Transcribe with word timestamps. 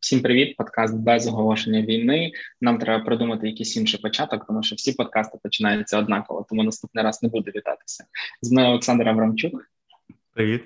Всім 0.00 0.22
привіт, 0.22 0.56
подкаст 0.56 0.96
без 0.96 1.26
оголошення 1.26 1.82
війни. 1.82 2.32
Нам 2.60 2.78
треба 2.78 3.04
придумати 3.04 3.48
якийсь 3.48 3.76
інший 3.76 4.00
початок, 4.00 4.46
тому 4.46 4.62
що 4.62 4.76
всі 4.76 4.92
подкасти 4.92 5.38
починаються 5.42 5.98
однаково, 5.98 6.46
тому 6.48 6.62
наступний 6.62 7.04
раз 7.04 7.22
не 7.22 7.28
буду 7.28 7.50
вітатися. 7.50 8.04
З 8.42 8.52
мною 8.52 8.68
Олександр 8.68 9.08
Аврамчук. 9.08 9.70
Привіт, 10.32 10.62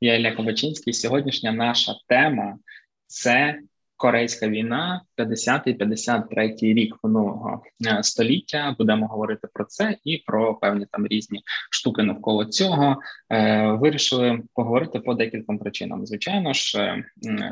я 0.00 0.14
Ілля 0.14 0.32
Кобачинський. 0.32 0.92
Сьогоднішня 0.92 1.52
наша 1.52 1.92
тема 2.08 2.58
це 3.06 3.60
Корейська 3.96 4.48
війна, 4.48 5.02
50-53 5.18 6.74
рік 6.74 6.96
минулого 7.02 7.62
е, 7.86 8.02
століття. 8.02 8.76
Будемо 8.78 9.06
говорити 9.06 9.48
про 9.52 9.64
це 9.64 9.96
і 10.04 10.16
про 10.26 10.54
певні 10.54 10.86
там 10.90 11.06
різні 11.06 11.42
штуки 11.70 12.02
навколо 12.02 12.44
цього. 12.44 12.96
Е, 13.30 13.66
Вирішили 13.66 14.42
поговорити 14.54 15.00
по 15.00 15.14
декільком 15.14 15.58
причинам. 15.58 16.06
Звичайно 16.06 16.52
ж, 16.52 16.78
е, 16.78 17.04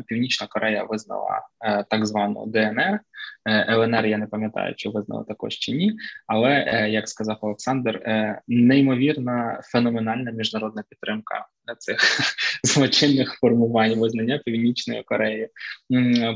Північна 0.06 0.46
Корея 0.46 0.84
визнала 0.84 1.42
так 1.90 2.06
звану 2.06 2.46
ДНР. 2.46 3.00
ЛНР 3.68 4.06
я 4.06 4.18
не 4.18 4.26
пам'ятаю, 4.26 4.74
чи 4.76 4.88
визнали 4.88 5.24
також 5.28 5.54
чи 5.54 5.72
ні. 5.72 5.92
Але 6.26 6.54
як 6.90 7.08
сказав 7.08 7.38
Олександр, 7.40 8.02
неймовірна 8.48 9.60
феноменальна 9.64 10.30
міжнародна 10.30 10.84
підтримка 10.88 11.46
цих 11.78 12.00
злочинних 12.64 13.34
формувань 13.34 13.94
визнання 13.94 14.38
Північної 14.44 15.02
Кореї. 15.02 15.48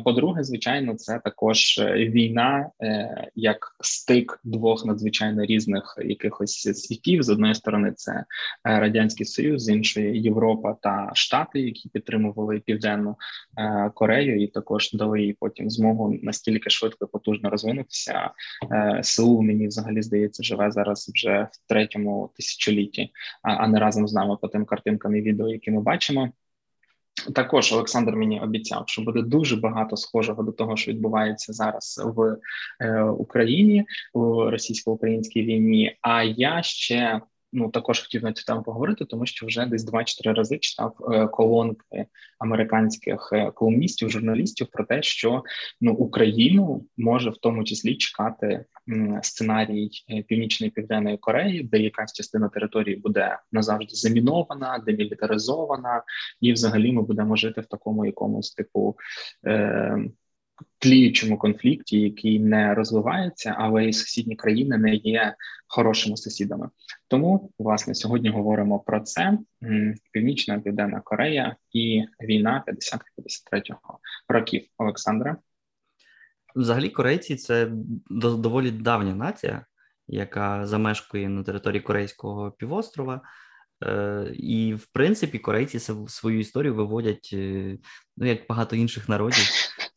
По-друге, 0.05 0.45
звичайно, 0.45 0.95
це 0.95 1.16
також 1.25 1.79
е, 1.79 1.95
війна 1.95 2.71
е, 2.83 3.31
як 3.35 3.77
стик 3.81 4.41
двох 4.45 4.85
надзвичайно 4.85 5.45
різних 5.45 5.99
якихось 6.05 6.83
світів. 6.85 7.23
З 7.23 7.29
одної 7.29 7.55
сторони, 7.55 7.93
це 7.97 8.13
е, 8.13 8.25
радянський 8.65 9.27
союз, 9.27 9.63
з 9.63 9.69
іншої 9.69 10.23
Європа 10.23 10.77
та 10.83 11.11
Штати, 11.15 11.61
які 11.61 11.89
підтримували 11.89 12.61
південну 12.61 13.17
Корею, 13.95 14.43
і 14.43 14.47
також 14.47 14.93
дали 14.93 15.23
їй 15.23 15.37
потім 15.41 15.71
змогу 15.71 16.19
настільки 16.23 16.71
швидко 16.71 17.05
і 17.05 17.09
потужно 17.13 17.51
розвинутися. 17.51 18.31
Сеул 19.03 19.43
мені 19.43 19.67
взагалі 19.67 20.03
здається, 20.03 20.43
живе 20.43 20.71
зараз 20.71 21.11
вже 21.15 21.49
в 21.53 21.69
третьому 21.69 22.31
тисячолітті, 22.37 23.11
а 23.43 23.69
не 23.69 23.79
разом 23.79 24.09
з 24.09 24.13
нами 24.13 24.37
по 24.37 24.49
тим 24.49 24.65
картинкам 24.65 25.17
і 25.17 25.23
відео, 25.23 25.49
які 25.49 25.71
ми 25.71 25.81
бачимо. 25.81 26.33
Також 27.35 27.73
Олександр 27.73 28.13
мені 28.13 28.41
обіцяв, 28.41 28.85
що 28.87 29.03
буде 29.03 29.23
дуже 29.23 29.57
багато 29.57 29.97
схожого 29.97 30.43
до 30.43 30.53
того, 30.53 30.77
що 30.77 30.91
відбувається 30.91 31.53
зараз 31.53 32.03
в 32.05 32.37
е, 32.81 33.03
Україні 33.03 33.87
у 34.15 34.51
російсько-українській 34.51 35.43
війні. 35.43 35.97
А 36.01 36.23
я 36.23 36.63
ще 36.63 37.21
ну 37.53 37.71
також 37.71 38.01
хотів 38.01 38.25
на 38.25 38.33
цю 38.33 38.45
тему 38.45 38.63
поговорити, 38.63 39.05
тому 39.05 39.27
що 39.27 39.47
вже 39.47 39.67
десь 39.67 39.85
два-чотири 39.85 40.35
рази 40.35 40.59
читав 40.59 40.97
е, 41.13 41.27
колонки 41.27 42.07
американських 42.39 43.31
е, 43.33 43.51
колумністів, 43.51 44.11
журналістів 44.11 44.67
про 44.73 44.85
те, 44.85 45.03
що 45.03 45.43
ну 45.81 45.93
Україну 45.93 46.87
може 46.97 47.31
в 47.31 47.37
тому 47.37 47.65
числі 47.65 47.97
чекати 47.97 48.65
сценарій 49.23 49.91
е, 50.11 50.23
північної 50.23 50.71
південної 50.71 51.17
Кореї, 51.17 51.63
де 51.63 51.79
якась 51.79 52.13
частина 52.13 52.49
території 52.49 52.97
буде 52.97 53.39
назавжди 53.53 53.95
замінована, 53.95 54.83
демілітаризована, 54.87 56.03
і 56.41 56.53
взагалі 56.53 56.93
ми 56.93 57.03
будемо 57.03 57.37
жити 57.37 57.61
в 57.61 57.67
такому 57.67 58.07
якомусь 58.07 58.55
типу. 58.55 58.97
Е- 59.47 60.05
тліючому 60.79 61.39
конфлікті, 61.39 62.01
який 62.01 62.41
не 62.41 62.75
розвивається, 62.75 63.55
але 63.59 63.89
і 63.89 63.93
сусідні 63.93 64.37
країни 64.37 64.79
не 64.79 64.95
є 64.95 65.35
хорошими 65.69 66.17
сусідами. 66.17 66.69
Тому 67.09 67.51
власне 67.59 67.95
сьогодні 67.95 68.29
говоримо 68.29 68.79
про 68.79 69.01
це: 69.01 69.39
Північна 70.13 70.59
Південна 70.59 71.01
Корея 71.01 71.57
і 71.73 72.05
війна 72.21 72.65
50-53 72.67 73.75
років. 74.29 74.67
Олександра. 74.79 75.37
Взагалі, 76.57 76.89
корейці 76.89 77.37
це 77.37 77.69
доволі 78.11 78.71
давня 78.71 79.15
нація, 79.15 79.67
яка 80.09 80.67
замешкує 80.67 81.29
на 81.29 81.43
території 81.43 81.81
Корейського 81.81 82.51
півострова. 82.51 83.21
Е, 83.85 84.33
і, 84.35 84.75
в 84.75 84.87
принципі, 84.87 85.39
корейці 85.39 85.79
свою 86.09 86.39
історію 86.39 86.75
виводять, 86.75 87.31
е, 87.33 87.79
ну 88.17 88.27
як 88.27 88.47
багато 88.49 88.77
інших 88.77 89.09
народів, 89.09 89.45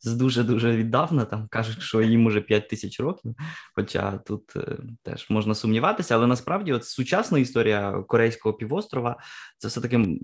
з 0.00 0.14
дуже 0.14 0.44
дуже 0.44 0.76
віддавна. 0.76 1.24
Там 1.24 1.48
кажуть, 1.48 1.82
що 1.82 2.02
їм 2.02 2.26
уже 2.26 2.40
5 2.40 2.68
тисяч 2.68 3.00
років. 3.00 3.34
Хоча 3.74 4.18
тут 4.18 4.56
е, 4.56 4.78
теж 5.02 5.30
можна 5.30 5.54
сумніватися, 5.54 6.14
але 6.14 6.26
насправді, 6.26 6.72
от 6.72 6.84
сучасна 6.84 7.38
історія 7.38 8.04
Корейського 8.08 8.54
півострова 8.54 9.16
це 9.58 9.68
все 9.68 9.80
таки 9.80 10.18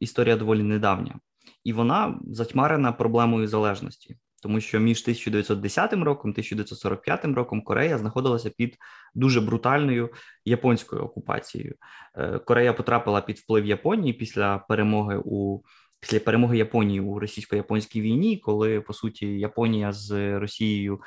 історія 0.00 0.36
доволі 0.36 0.62
недавня, 0.62 1.18
і 1.64 1.72
вона 1.72 2.20
затьмарена 2.26 2.92
проблемою 2.92 3.48
залежності 3.48 4.16
тому 4.46 4.60
що 4.60 4.80
між 4.80 5.00
1910 5.02 5.92
роком 5.92 6.30
1945 6.30 7.24
роком 7.24 7.62
Корея 7.62 7.98
знаходилася 7.98 8.50
під 8.50 8.76
дуже 9.14 9.40
брутальною 9.40 10.10
японською 10.44 11.02
окупацією. 11.02 11.74
Е, 12.14 12.38
Корея 12.38 12.72
потрапила 12.72 13.20
під 13.20 13.38
вплив 13.38 13.66
Японії 13.66 14.12
після 14.12 14.58
перемоги 14.58 15.22
у 15.24 15.60
після 16.00 16.20
перемоги 16.20 16.58
Японії 16.58 17.00
у 17.00 17.18
російсько-японській 17.18 18.00
війні, 18.00 18.36
коли 18.36 18.80
по 18.80 18.92
суті 18.92 19.26
Японія 19.26 19.92
з 19.92 20.38
Росією 20.38 21.00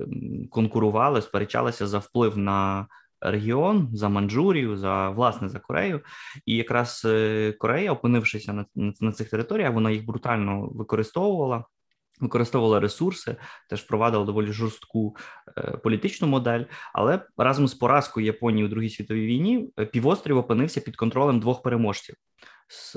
ем, 0.00 0.48
конкурували, 0.50 1.22
сперечалися 1.22 1.86
за 1.86 1.98
вплив 1.98 2.38
на. 2.38 2.86
Регіон 3.26 3.88
за 3.92 4.08
Манчжурію, 4.08 4.76
за 4.76 5.10
власне 5.10 5.48
за 5.48 5.58
Корею, 5.58 6.00
і 6.46 6.56
якраз 6.56 7.02
е, 7.04 7.52
Корея, 7.52 7.92
опинившися 7.92 8.52
на 8.52 8.64
на, 8.74 8.92
на 9.00 9.12
цих 9.12 9.30
територіях, 9.30 9.72
вона 9.72 9.90
їх 9.90 10.06
брутально 10.06 10.68
використовувала 10.68 11.64
Використовувала 12.20 12.80
ресурси, 12.80 13.36
теж 13.70 13.80
впровадила 13.80 14.24
доволі 14.24 14.52
жорстку 14.52 15.16
е, 15.58 15.62
політичну 15.82 16.28
модель. 16.28 16.64
Але 16.92 17.20
разом 17.36 17.68
з 17.68 17.74
поразкою 17.74 18.26
Японії 18.26 18.64
у 18.64 18.68
Другій 18.68 18.90
світовій 18.90 19.26
війні 19.26 19.70
е, 19.78 19.86
півострів 19.86 20.36
опинився 20.36 20.80
під 20.80 20.96
контролем 20.96 21.40
двох 21.40 21.62
переможців: 21.62 22.14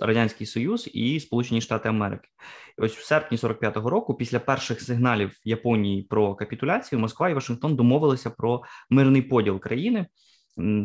Радянський 0.02 0.48
Союз 0.48 0.90
і 0.94 1.20
Сполучені 1.20 1.62
Штати 1.62 1.90
Америки. 1.90 2.28
І 2.78 2.82
ось 2.82 2.98
в 2.98 3.06
серпні 3.06 3.38
45-го 3.38 3.90
року, 3.90 4.14
після 4.14 4.40
перших 4.40 4.82
сигналів 4.82 5.32
Японії 5.44 6.04
про 6.04 6.36
капітуляцію, 6.36 7.00
Москва 7.00 7.30
і 7.30 7.34
Вашингтон 7.34 7.76
домовилися 7.76 8.30
про 8.30 8.62
мирний 8.90 9.22
поділ 9.22 9.60
країни 9.60 10.06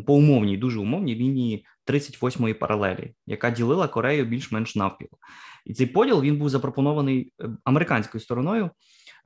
по 0.07 0.13
умовній, 0.13 0.57
дуже 0.57 0.79
умовній 0.79 1.15
лінії 1.15 1.65
38-ї 1.87 2.53
паралелі, 2.53 3.13
яка 3.27 3.49
ділила 3.51 3.87
Корею 3.87 4.25
більш-менш 4.25 4.75
навпіл. 4.75 5.07
І 5.65 5.73
цей 5.73 5.87
поділ 5.87 6.21
він 6.21 6.37
був 6.37 6.49
запропонований 6.49 7.31
е, 7.41 7.49
американською 7.63 8.21
стороною 8.21 8.69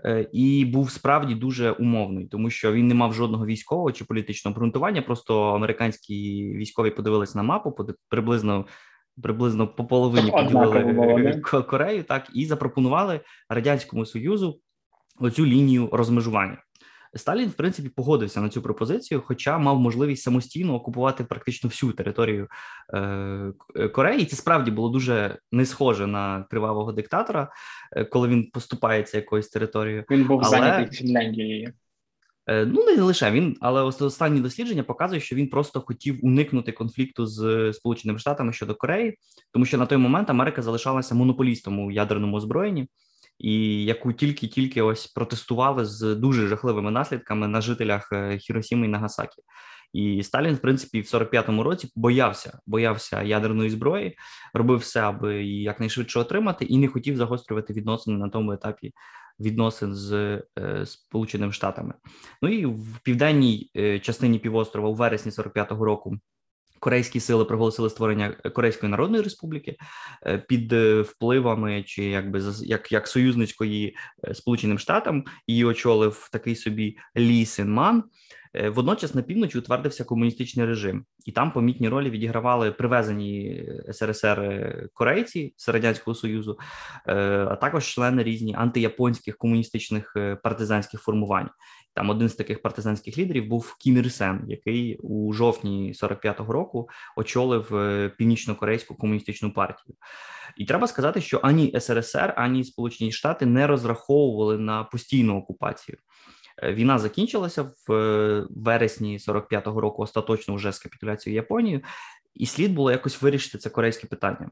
е, 0.06 0.30
і 0.34 0.66
був 0.66 0.92
справді 0.92 1.36
дуже 1.36 1.72
умовний, 1.72 2.28
тому 2.28 2.50
що 2.50 2.74
він 2.74 2.88
не 2.88 2.94
мав 2.94 3.14
жодного 3.14 3.46
військового 3.46 3.92
чи 3.92 4.06
політичного 4.06 4.54
обґрунтування. 4.54 5.02
Просто 5.02 5.44
американські 5.44 6.48
військові 6.56 6.92
подивилися 6.92 7.38
на 7.38 7.44
мапу, 7.44 7.76
приблизно. 8.10 8.66
Приблизно 9.24 9.68
по 9.68 9.86
половині 9.86 10.32
поділили 10.32 11.42
Корею, 11.70 12.04
так 12.04 12.30
і 12.34 12.46
запропонували 12.46 13.20
радянському 13.50 14.06
союзу 14.06 14.60
оцю 15.20 15.46
лінію 15.46 15.90
розмежування. 15.92 16.58
Сталін, 17.16 17.50
в 17.50 17.54
принципі, 17.54 17.90
погодився 17.90 18.42
на 18.42 18.50
цю 18.50 18.62
пропозицію, 18.62 19.24
хоча 19.26 19.58
мав 19.58 19.80
можливість 19.80 20.24
самостійно 20.24 20.76
окупувати 20.76 21.24
практично 21.24 21.70
всю 21.70 21.92
територію 21.92 22.48
е, 22.94 23.54
Кореї. 23.94 24.26
Це 24.26 24.36
справді 24.36 24.72
було 24.72 24.90
дуже 24.90 25.38
не 25.52 25.66
схоже 25.66 26.08
на 26.08 26.46
кривавого 26.50 26.92
диктатора, 26.92 27.50
е, 27.92 28.06
коли 28.06 28.28
він 28.28 28.50
поступається 28.52 29.18
якоюсь 29.18 29.50
територією. 29.50 30.04
Він 30.12 30.24
був 30.24 30.42
але... 30.44 30.50
зайнятий 30.50 30.98
Фінляндією. 30.98 31.74
Е, 32.48 32.66
ну, 32.66 32.84
не 32.84 33.02
лише 33.02 33.32
він, 33.32 33.58
але 33.62 33.82
останні 33.82 34.40
дослідження 34.40 34.84
показують, 34.84 35.24
що 35.24 35.36
він 35.36 35.50
просто 35.50 35.82
хотів 35.82 36.26
уникнути 36.26 36.72
конфлікту 36.72 37.26
з 37.26 37.74
Сполученими 37.74 38.20
Штатами 38.20 38.54
щодо 38.54 38.76
Кореї, 38.76 39.18
тому 39.54 39.66
що 39.66 39.78
на 39.78 39.86
той 39.86 39.98
момент 39.98 40.30
Америка 40.30 40.62
залишалася 40.62 41.16
монополістом 41.16 41.80
у 41.80 41.92
ядерному 41.92 42.38
озброєнні 42.38 42.88
і 43.40 43.86
яку 43.86 44.14
тільки-тільки 44.14 44.82
ось 44.82 45.08
протестували 45.08 45.86
з 45.86 46.16
дуже 46.16 46.48
жахливими 46.48 46.92
наслідками 46.92 47.48
на 47.48 47.62
жителях 47.62 48.10
е, 48.12 48.38
Хіросіми 48.38 48.86
і 48.86 48.90
Нагасакі. 48.90 49.42
І 49.94 50.24
Сталін, 50.24 50.56
в 50.56 50.60
принципі, 50.60 51.02
в 51.02 51.04
45-му 51.04 51.64
році 51.64 51.92
боявся, 51.96 52.60
боявся 52.66 53.24
ядерної 53.24 53.70
зброї, 53.70 54.18
робив 54.54 54.80
все, 54.80 55.02
аби 55.02 55.44
її 55.44 55.62
якнайшвидше 55.64 56.20
отримати, 56.20 56.66
і 56.66 56.78
не 56.78 56.88
хотів 56.88 57.18
загострювати 57.18 57.74
відносини 57.74 58.18
на 58.18 58.30
тому 58.30 58.52
етапі 58.52 58.94
відносин 59.40 59.96
з 59.96 60.14
е, 60.60 60.86
Сполученими 60.86 61.52
Штатами. 61.52 61.94
Ну 62.42 62.50
і 62.50 62.66
в 62.66 63.00
південній 63.04 63.72
е, 63.78 64.00
частині 64.00 64.40
півострова 64.40 64.90
у 64.90 64.94
вересні 64.94 65.32
45-го 65.32 65.86
року 65.86 66.20
Корейські 66.80 67.20
сили 67.20 67.46
проголосили 67.46 67.90
створення 67.90 68.30
Корейської 68.30 68.90
Народної 68.90 69.24
Республіки 69.24 69.78
е, 70.26 70.38
під 70.38 70.74
е, 70.74 71.02
впливами 71.02 71.84
чи 71.84 72.04
якби 72.04 72.42
як 72.62 72.92
як 72.92 73.08
союзницької 73.08 73.96
е, 74.28 74.34
Сполученим 74.34 74.80
Штатам 74.80 75.24
її 75.48 75.66
очолив 75.66 76.30
такий 76.32 76.56
собі 76.56 76.98
Лі 77.18 77.46
Синман. 77.46 78.04
Е, 78.54 78.70
водночас 78.70 79.16
на 79.16 79.22
півночі 79.22 79.58
утвердився 79.58 80.04
комуністичний 80.04 80.66
режим, 80.66 81.06
і 81.26 81.32
там 81.32 81.52
помітні 81.52 81.90
ролі 81.90 82.10
відігравали 82.10 82.72
привезені 82.72 83.64
СРСР 83.92 84.90
корейці 84.94 85.54
з 85.58 85.70
радянського 85.70 86.16
союзу, 86.16 86.58
а 87.06 87.56
також 87.56 87.88
члени 87.88 88.24
різні 88.24 88.56
антияпонських 88.58 89.38
комуністичних 89.38 90.18
партизанських 90.44 91.02
формувань. 91.02 91.50
Там 91.98 92.10
один 92.10 92.30
з 92.30 92.36
таких 92.36 92.62
партизанських 92.62 93.18
лідерів 93.18 93.48
був 93.48 93.76
Кім 93.80 93.98
Ір 93.98 94.12
Сен, 94.12 94.44
який 94.48 94.98
у 94.98 95.34
жовтні 95.34 95.94
45-го 96.02 96.54
року 96.54 96.90
очолив 97.16 97.70
північно-корейську 98.18 98.96
комуністичну 98.96 99.52
партію. 99.52 99.96
І 100.58 100.66
треба 100.66 100.88
сказати, 100.88 101.22
що 101.22 101.40
ані 101.44 101.80
СРСР, 101.80 102.34
ані 102.38 102.64
Сполучені 102.64 103.12
Штати 103.12 103.46
не 103.46 103.68
розраховували 103.68 104.58
на 104.58 104.84
постійну 104.84 105.38
окупацію. 105.38 105.98
Е, 106.64 106.74
війна 106.74 107.00
закінчилася 107.00 107.72
в 107.88 107.94
е, 107.94 108.48
вересні 108.50 109.18
45-го 109.18 109.82
року, 109.82 110.02
остаточно 110.02 110.56
вже 110.56 110.72
з 110.72 110.80
капітуляцією 110.80 111.36
Японії, 111.36 111.84
і 112.36 112.46
слід 112.46 112.74
було 112.74 112.92
якось 112.92 113.22
вирішити 113.22 113.58
це 113.58 113.70
корейське 113.70 114.08
питання. 114.08 114.50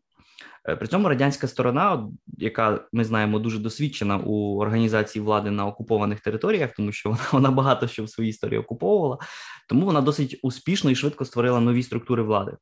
Е, 0.67 0.75
при 0.75 0.87
цьому 0.87 1.09
радянська 1.09 1.47
сторона, 1.47 2.07
яка 2.37 2.87
ми 2.93 3.05
знаємо 3.05 3.39
дуже 3.39 3.59
досвідчена 3.59 4.17
у 4.17 4.57
організації 4.59 5.25
влади 5.25 5.51
на 5.51 5.67
окупованих 5.67 6.19
територіях, 6.19 6.71
тому 6.77 6.91
що 6.91 7.09
вона, 7.09 7.21
вона 7.31 7.51
багато 7.51 7.87
що 7.87 8.03
в 8.03 8.09
своїй 8.09 8.29
історії 8.29 8.59
окуповувала, 8.59 9.17
тому 9.69 9.85
вона 9.85 10.01
досить 10.01 10.39
успішно 10.43 10.91
і 10.91 10.95
швидко 10.95 11.25
створила 11.25 11.59
нові 11.59 11.83
структури 11.83 12.23
влади 12.23 12.57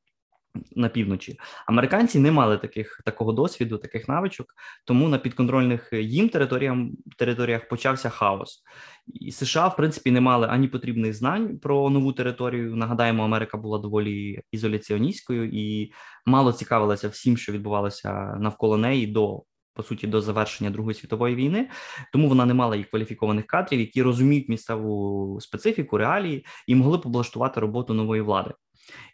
на 0.76 0.90
півночі. 0.90 1.40
Американці 1.68 2.20
не 2.20 2.32
мали 2.32 2.58
таких 2.58 3.02
такого 3.06 3.34
досвіду, 3.34 3.78
таких 3.78 4.08
навичок, 4.08 4.48
тому 4.86 5.10
на 5.10 5.18
підконтрольних 5.18 5.90
їм 5.94 6.30
територіям 6.30 6.92
територіях 7.18 7.68
почався 7.68 8.10
хаос. 8.10 8.64
І 9.08 9.32
США, 9.32 9.68
в 9.68 9.76
принципі, 9.76 10.12
не 10.12 10.22
мали 10.22 10.48
ані 10.48 10.68
потрібних 10.68 11.14
знань 11.14 11.60
про 11.60 11.90
нову 11.90 12.14
територію. 12.14 12.76
Нагадаємо, 12.76 13.24
Америка 13.24 13.58
була 13.58 13.80
доволі 13.80 14.42
ізоляціоністською 14.52 15.50
і 15.54 15.92
мало 16.26 16.54
цікавилася 16.54 17.08
всім, 17.08 17.38
що 17.38 17.52
відбувалося 17.52 18.36
навколо 18.40 18.78
неї 18.78 19.08
до. 19.08 19.44
По 19.76 19.84
суті, 19.84 20.08
до 20.08 20.22
завершення 20.22 20.70
Другої 20.70 20.96
світової 20.96 21.36
війни, 21.36 21.70
тому 22.12 22.30
вона 22.30 22.46
не 22.46 22.54
мала 22.54 22.76
і 22.76 22.84
кваліфікованих 22.84 23.46
кадрів, 23.46 23.80
які 23.80 24.02
розуміють 24.02 24.50
місцеву 24.50 25.38
специфіку, 25.42 25.98
реалії 25.98 26.46
і 26.68 26.76
могли 26.76 26.98
б 26.98 27.02
облаштувати 27.06 27.60
роботу 27.60 27.94
нової 27.94 28.22
влади. 28.22 28.52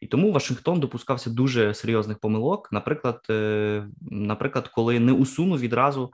І 0.02 0.08
тому 0.08 0.32
Вашингтон 0.32 0.80
допускався 0.80 1.30
дуже 1.30 1.74
серйозних 1.74 2.20
помилок. 2.20 2.70
Наприклад, 2.72 3.22
е, 3.30 3.88
наприклад, 4.12 4.68
коли 4.68 5.00
не 5.00 5.12
усунув 5.12 5.60
відразу 5.60 6.14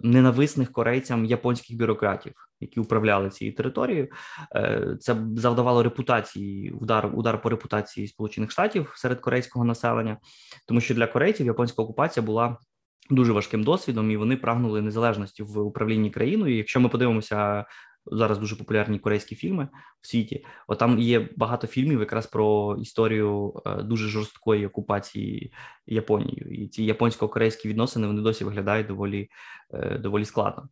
ненависних 0.00 0.72
корейцям 0.72 1.24
японських 1.24 1.76
бюрократів, 1.76 2.32
які 2.60 2.80
управляли 2.80 3.30
цією 3.30 3.56
територією, 3.56 4.08
е, 4.54 4.96
це 5.00 5.16
завдавало 5.36 5.82
репутації 5.82 6.70
удар 6.70 7.10
удар 7.14 7.42
по 7.42 7.48
репутації 7.48 8.08
Сполучених 8.08 8.50
Штатів 8.50 8.92
серед 8.96 9.20
корейського 9.20 9.64
населення, 9.64 10.16
тому 10.66 10.80
що 10.80 10.94
для 10.94 11.06
корейців 11.06 11.46
японська 11.46 11.82
окупація 11.82 12.26
була. 12.26 12.56
Дуже 13.10 13.32
важким 13.32 13.64
досвідом, 13.64 14.10
і 14.10 14.16
вони 14.16 14.36
прагнули 14.36 14.82
незалежності 14.82 15.42
в 15.42 15.58
управлінні 15.58 16.10
країною. 16.10 16.56
Якщо 16.56 16.80
ми 16.80 16.88
подивимося 16.88 17.64
зараз 18.12 18.38
дуже 18.38 18.56
популярні 18.56 18.98
корейські 18.98 19.34
фільми 19.34 19.68
в 20.00 20.06
світі. 20.06 20.44
От 20.66 20.78
там 20.78 20.98
є 20.98 21.28
багато 21.36 21.66
фільмів 21.66 22.00
якраз 22.00 22.26
про 22.26 22.76
історію 22.80 23.62
е, 23.66 23.82
дуже 23.82 24.08
жорсткої 24.08 24.66
окупації 24.66 25.52
Японією. 25.86 26.50
І 26.50 26.68
ці 26.68 26.82
японсько-корейські 26.82 27.68
відносини 27.68 28.06
вони 28.06 28.22
досі 28.22 28.44
виглядають 28.44 28.86
доволі, 28.86 29.28
е, 29.74 29.98
доволі 29.98 30.24
складно. 30.24 30.68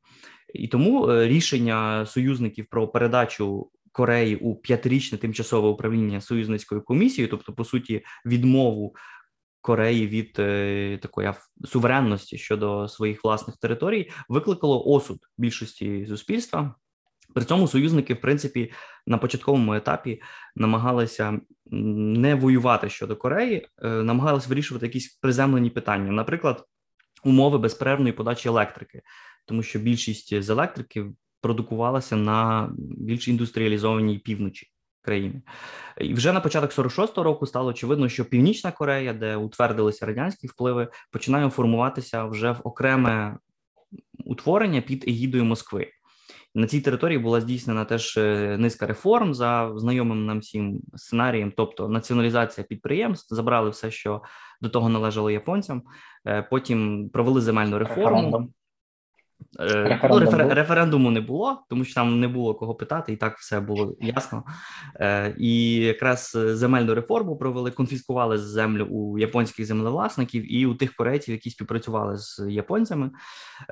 І 0.54 0.68
тому 0.68 1.10
е, 1.10 1.28
рішення 1.28 2.06
союзників 2.06 2.66
про 2.70 2.88
передачу. 2.88 3.70
Кореї 3.92 4.36
у 4.36 4.54
п'ятирічне 4.54 5.18
тимчасове 5.18 5.68
управління 5.68 6.20
союзницькою 6.20 6.82
комісією, 6.82 7.30
тобто, 7.30 7.52
по 7.52 7.64
суті, 7.64 8.04
відмову 8.26 8.94
Кореї 9.60 10.06
від 10.06 10.32
такої 11.00 11.32
суверенності 11.64 12.38
щодо 12.38 12.88
своїх 12.88 13.24
власних 13.24 13.56
територій, 13.56 14.10
викликало 14.28 14.86
осуд 14.86 15.18
більшості 15.38 16.06
суспільства. 16.06 16.74
При 17.36 17.44
цьому 17.44 17.68
союзники, 17.68 18.14
в 18.14 18.20
принципі, 18.20 18.72
на 19.06 19.18
початковому 19.18 19.74
етапі 19.74 20.22
намагалися 20.54 21.40
не 21.70 22.34
воювати 22.34 22.88
щодо 22.88 23.16
Кореї, 23.16 23.66
е, 23.82 23.88
намагалися 23.88 24.48
вирішувати 24.48 24.86
якісь 24.86 25.08
приземлені 25.08 25.70
питання, 25.70 26.12
наприклад, 26.12 26.64
умови 27.24 27.58
безперервної 27.58 28.12
подачі 28.12 28.48
електрики, 28.48 29.02
тому 29.46 29.62
що 29.62 29.78
більшість 29.78 30.42
з 30.42 30.50
електрики 30.50 31.06
продукувалася 31.40 32.16
на 32.16 32.70
більш 32.78 33.28
індустріалізованій 33.28 34.18
півночі 34.18 34.70
країни. 35.02 35.42
І 36.00 36.14
вже 36.14 36.32
на 36.32 36.40
початок 36.40 36.70
46-го 36.70 37.22
року 37.22 37.46
стало 37.46 37.70
очевидно, 37.70 38.08
що 38.08 38.24
Північна 38.24 38.72
Корея, 38.72 39.12
де 39.12 39.36
утвердилися 39.36 40.06
радянські 40.06 40.46
впливи, 40.46 40.88
починає 41.10 41.50
формуватися 41.50 42.24
вже 42.24 42.50
в 42.50 42.60
окреме 42.64 43.38
утворення 44.24 44.80
під 44.80 45.04
егідою 45.08 45.44
Москви. 45.44 45.90
На 46.56 46.66
цій 46.66 46.80
території 46.80 47.18
була 47.18 47.40
здійснена 47.40 47.84
теж 47.84 48.16
е, 48.16 48.56
низка 48.58 48.86
реформ 48.86 49.34
за 49.34 49.72
знайомим 49.76 50.26
нам 50.26 50.38
всім 50.38 50.80
сценарієм, 50.94 51.52
тобто 51.56 51.88
націоналізація 51.88 52.66
підприємств, 52.68 53.34
забрали 53.34 53.70
все, 53.70 53.90
що 53.90 54.22
до 54.60 54.68
того 54.68 54.88
належало 54.88 55.30
японцям. 55.30 55.82
Е, 56.26 56.42
потім 56.50 57.10
провели 57.12 57.40
земельну 57.40 57.78
реформу. 57.78 58.04
Референдум. 58.04 58.52
Е, 59.60 60.00
ну, 60.10 60.18
рефер... 60.18 60.54
Референдуму 60.54 61.10
не 61.10 61.20
було, 61.20 61.62
тому 61.68 61.84
що 61.84 61.94
там 61.94 62.20
не 62.20 62.28
було 62.28 62.54
кого 62.54 62.74
питати, 62.74 63.12
і 63.12 63.16
так 63.16 63.38
все 63.38 63.60
було 63.60 63.96
ясно. 64.00 64.44
Е, 65.00 65.34
І 65.38 65.74
якраз 65.74 66.32
земельну 66.34 66.94
реформу 66.94 67.36
провели, 67.36 67.70
конфіскували 67.70 68.38
землю 68.38 68.84
у 68.84 69.18
японських 69.18 69.66
землевласників 69.66 70.54
і 70.54 70.66
у 70.66 70.74
тих 70.74 70.94
корейців, 70.94 71.34
які 71.34 71.50
співпрацювали 71.50 72.16
з 72.16 72.46
японцями, 72.48 73.10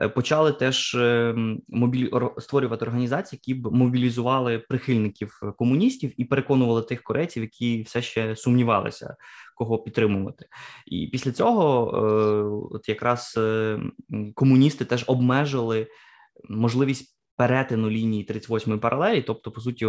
е, 0.03 0.09
почали 0.09 0.53
теж 0.53 0.95
е, 0.95 1.35
мобілі... 1.69 2.11
створювати 2.39 2.85
організації, 2.85 3.41
які 3.43 3.61
б 3.61 3.73
мобілізували 3.73 4.59
прихильників 4.59 5.41
комуністів 5.59 6.13
і 6.17 6.25
переконували 6.25 6.83
тих 6.83 7.03
корейців, 7.03 7.43
які 7.43 7.83
все 7.83 8.03
ще 8.03 8.37
сумнівалися 8.37 9.17
кого 9.55 9.79
підтримувати. 9.79 10.47
І 10.87 11.07
після 11.07 11.33
цього, 11.33 11.91
е, 11.97 12.75
от 12.77 12.89
якраз 12.89 13.35
е, 13.39 13.79
комуністи 14.35 14.85
теж 14.85 15.05
обмежили 15.07 15.87
можливість. 16.49 17.11
Перетину 17.37 17.91
лінії 17.91 18.27
38-ї 18.27 18.79
паралелі, 18.79 19.23
тобто, 19.23 19.51
по 19.51 19.61
суті, 19.61 19.87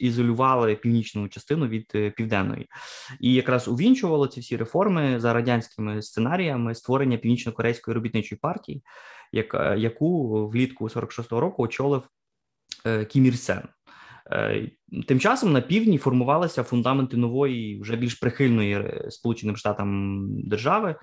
ізолювали 0.00 0.76
північну 0.76 1.28
частину 1.28 1.66
від 1.66 1.92
е, 1.94 2.10
південної, 2.10 2.66
і 3.20 3.34
якраз 3.34 3.68
увінчувало 3.68 4.26
ці 4.26 4.40
всі 4.40 4.56
реформи 4.56 5.20
за 5.20 5.32
радянськими 5.32 6.02
сценаріями 6.02 6.74
створення 6.74 7.16
північно-корейської 7.16 7.94
робітничої 7.94 8.38
партії, 8.38 8.82
яку 9.76 10.48
влітку 10.48 10.88
46-го 10.88 11.40
року 11.40 11.62
очолив 11.62 12.02
Кім 13.08 13.26
Ір 13.26 13.38
Сен. 13.38 13.68
Е, 14.32 14.70
тим 15.08 15.20
часом 15.20 15.52
на 15.52 15.60
півдні 15.60 15.98
формувалися 15.98 16.62
фундаменти 16.62 17.16
нової, 17.16 17.80
вже 17.80 17.96
більш 17.96 18.14
прихильної 18.14 18.74
е, 18.74 19.06
Сполученим 19.10 19.56
Штатам 19.56 20.26
держави. 20.42 20.94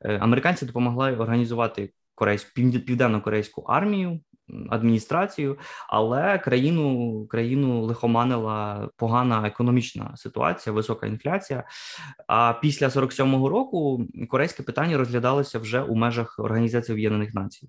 Е, 0.00 0.18
американці 0.18 0.66
допомогли 0.66 1.16
організувати 1.16 1.92
корейську 2.14 2.50
південно-корейську 2.54 3.62
армію, 3.62 4.20
адміністрацію, 4.70 5.58
але 5.88 6.38
країну 6.38 7.26
країну 7.26 7.82
лихоманила 7.82 8.88
погана 8.96 9.48
економічна 9.48 10.16
ситуація, 10.16 10.72
висока 10.72 11.06
інфляція. 11.06 11.64
А 12.28 12.52
після 12.52 12.88
47-го 12.88 13.48
року 13.48 14.06
корейське 14.28 14.62
питання 14.62 14.98
розглядалося 14.98 15.58
вже 15.58 15.82
у 15.82 15.94
межах 15.94 16.38
Організації 16.38 16.94
Об'єднаних 16.94 17.34
Націй. 17.34 17.68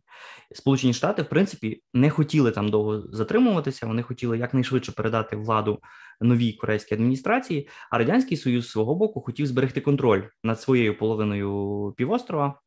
Сполучені 0.52 0.94
Штати, 0.94 1.22
в 1.22 1.30
принципі, 1.30 1.82
не 1.94 2.10
хотіли 2.10 2.52
там 2.52 2.70
довго 2.70 3.02
затримуватися. 3.12 3.88
Вони 3.88 4.02
хотіли 4.02 4.38
якнайшвидше 4.38 4.92
передати 4.92 5.36
владу 5.36 5.80
новій 6.22 6.54
корейській 6.54 6.96
адміністрації. 6.96 7.70
А 7.92 7.98
радянський 7.98 8.38
союз 8.38 8.70
свого 8.70 8.96
боку 8.96 9.22
хотів 9.22 9.48
зберегти 9.48 9.82
контроль 9.82 10.22
над 10.44 10.62
своєю 10.62 10.98
половиною 10.98 11.94
півострова. 11.98 12.60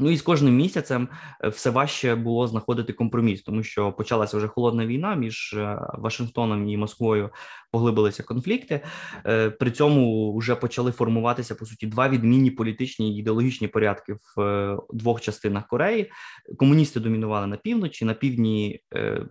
Ну 0.00 0.10
і 0.10 0.16
з 0.16 0.22
кожним 0.22 0.56
місяцем 0.56 1.08
е, 1.44 1.48
все 1.48 1.70
важче 1.70 2.14
було 2.14 2.46
знаходити 2.46 2.92
компроміс, 2.92 3.42
тому 3.42 3.62
що 3.62 3.92
почалася 3.92 4.36
вже 4.36 4.48
холодна 4.48 4.86
війна 4.86 5.14
між 5.14 5.52
е, 5.52 5.78
Вашингтоном 5.98 6.68
і 6.68 6.76
Москвою. 6.76 7.30
Поглибилися 7.70 8.22
конфлікти. 8.22 8.80
Е, 9.26 9.50
при 9.50 9.70
цьому 9.70 10.36
вже 10.36 10.54
почали 10.54 10.92
формуватися 10.92 11.54
по 11.54 11.66
суті 11.66 11.86
два 11.86 12.08
відмінні 12.08 12.50
політичні 12.50 13.16
і 13.16 13.18
ідеологічні 13.18 13.68
порядки 13.68 14.16
в 14.36 14.76
двох 14.92 15.20
частинах 15.20 15.66
Кореї. 15.66 16.10
Комуністи 16.58 17.00
домінували 17.00 17.46
на 17.46 17.56
півночі, 17.56 18.04
на 18.04 18.14
півдні 18.14 18.80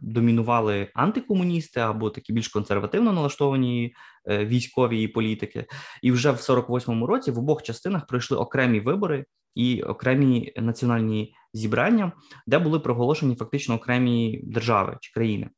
домінували 0.01 0.87
антикомуністи 0.93 1.79
або 1.79 2.09
такі 2.09 2.33
більш 2.33 2.47
консервативно 2.47 3.13
налаштовані 3.13 3.93
військові 4.27 5.01
і 5.01 5.07
політики. 5.07 5.65
І 6.01 6.11
вже 6.11 6.31
в 6.31 6.35
48-му 6.35 7.07
році 7.07 7.31
в 7.31 7.39
обох 7.39 7.63
частинах 7.63 8.07
пройшли 8.07 8.37
окремі 8.37 8.79
вибори 8.79 9.25
і 9.57 9.81
окремі 9.81 10.53
національні 10.57 11.35
зібрання, 11.53 12.11
де 12.47 12.59
були 12.59 12.79
проголошені 12.79 13.35
фактично 13.35 13.75
окремі 13.75 14.41
держави 14.43 14.97
чи 15.01 15.13
країни. 15.13 15.49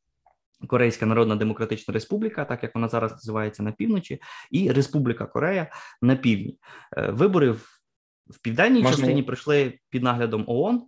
Корейська 0.67 1.05
Народна 1.05 1.35
Демократична 1.35 1.93
Республіка, 1.93 2.45
так 2.45 2.63
як 2.63 2.75
вона 2.75 2.87
зараз 2.87 3.11
називається 3.11 3.63
на 3.63 3.71
півночі, 3.71 4.21
і 4.51 4.71
Республіка 4.71 5.25
Корея 5.25 5.71
на 6.01 6.15
півдні. 6.15 6.57
Е, 6.97 7.11
вибори 7.11 7.51
в, 7.51 7.81
в 8.27 8.41
південній 8.41 8.81
Можна... 8.81 8.97
частині 8.97 9.23
пройшли 9.23 9.79
під 9.89 10.03
наглядом 10.03 10.43
ООН. 10.47 10.81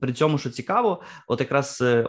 При 0.00 0.12
цьому, 0.12 0.38
що 0.38 0.50
цікаво, 0.50 1.02
от 1.28 1.40
якраз 1.40 1.78
е, 1.82 2.08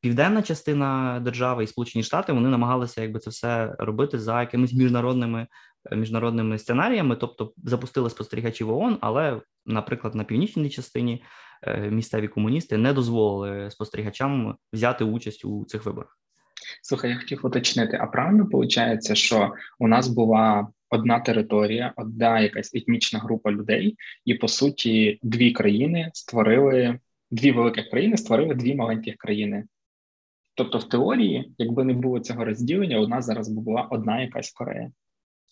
південна 0.00 0.42
частина 0.42 1.20
держави 1.20 1.64
і 1.64 1.66
Сполучені 1.66 2.02
Штати 2.02 2.32
вони 2.32 2.48
намагалися 2.48 3.02
якби 3.02 3.18
це 3.18 3.30
все 3.30 3.76
робити 3.78 4.18
за 4.18 4.40
якимись 4.40 4.72
міжнародними 4.72 5.46
міжнародними 5.92 6.58
сценаріями, 6.58 7.16
тобто 7.16 7.52
запустили 7.64 8.10
спостерігачів 8.10 8.70
ООН, 8.70 8.98
але, 9.00 9.40
наприклад, 9.66 10.14
на 10.14 10.24
північній 10.24 10.70
частині 10.70 11.22
Е, 11.62 11.90
місцеві 11.90 12.28
комуністи 12.28 12.76
не 12.76 12.92
дозволили 12.92 13.70
спостерігачам 13.70 14.56
взяти 14.72 15.04
участь 15.04 15.44
у 15.44 15.64
цих 15.64 15.86
виборах. 15.86 16.18
Слухай, 16.82 17.10
я 17.10 17.16
хотів 17.16 17.46
уточнити, 17.46 17.98
а 18.00 18.06
правильно 18.06 18.44
виходить, 18.44 19.16
що 19.16 19.52
у 19.78 19.88
нас 19.88 20.08
була 20.08 20.68
одна 20.90 21.20
територія, 21.20 21.92
одна 21.96 22.40
якась 22.40 22.74
етнічна 22.74 23.18
група 23.18 23.52
людей, 23.52 23.96
і 24.24 24.34
по 24.34 24.48
суті, 24.48 25.18
дві 25.22 25.52
країни 25.52 26.10
створили 26.14 26.98
дві 27.30 27.52
великих 27.52 27.90
країни, 27.90 28.16
створили 28.16 28.54
дві 28.54 28.74
маленьких 28.74 29.16
країни. 29.16 29.64
Тобто, 30.54 30.78
в 30.78 30.88
теорії, 30.88 31.52
якби 31.58 31.84
не 31.84 31.92
було 31.92 32.20
цього 32.20 32.44
розділення, 32.44 32.98
у 32.98 33.08
нас 33.08 33.24
зараз 33.24 33.48
була 33.48 33.82
одна 33.82 34.20
якась 34.20 34.50
Корея. 34.50 34.90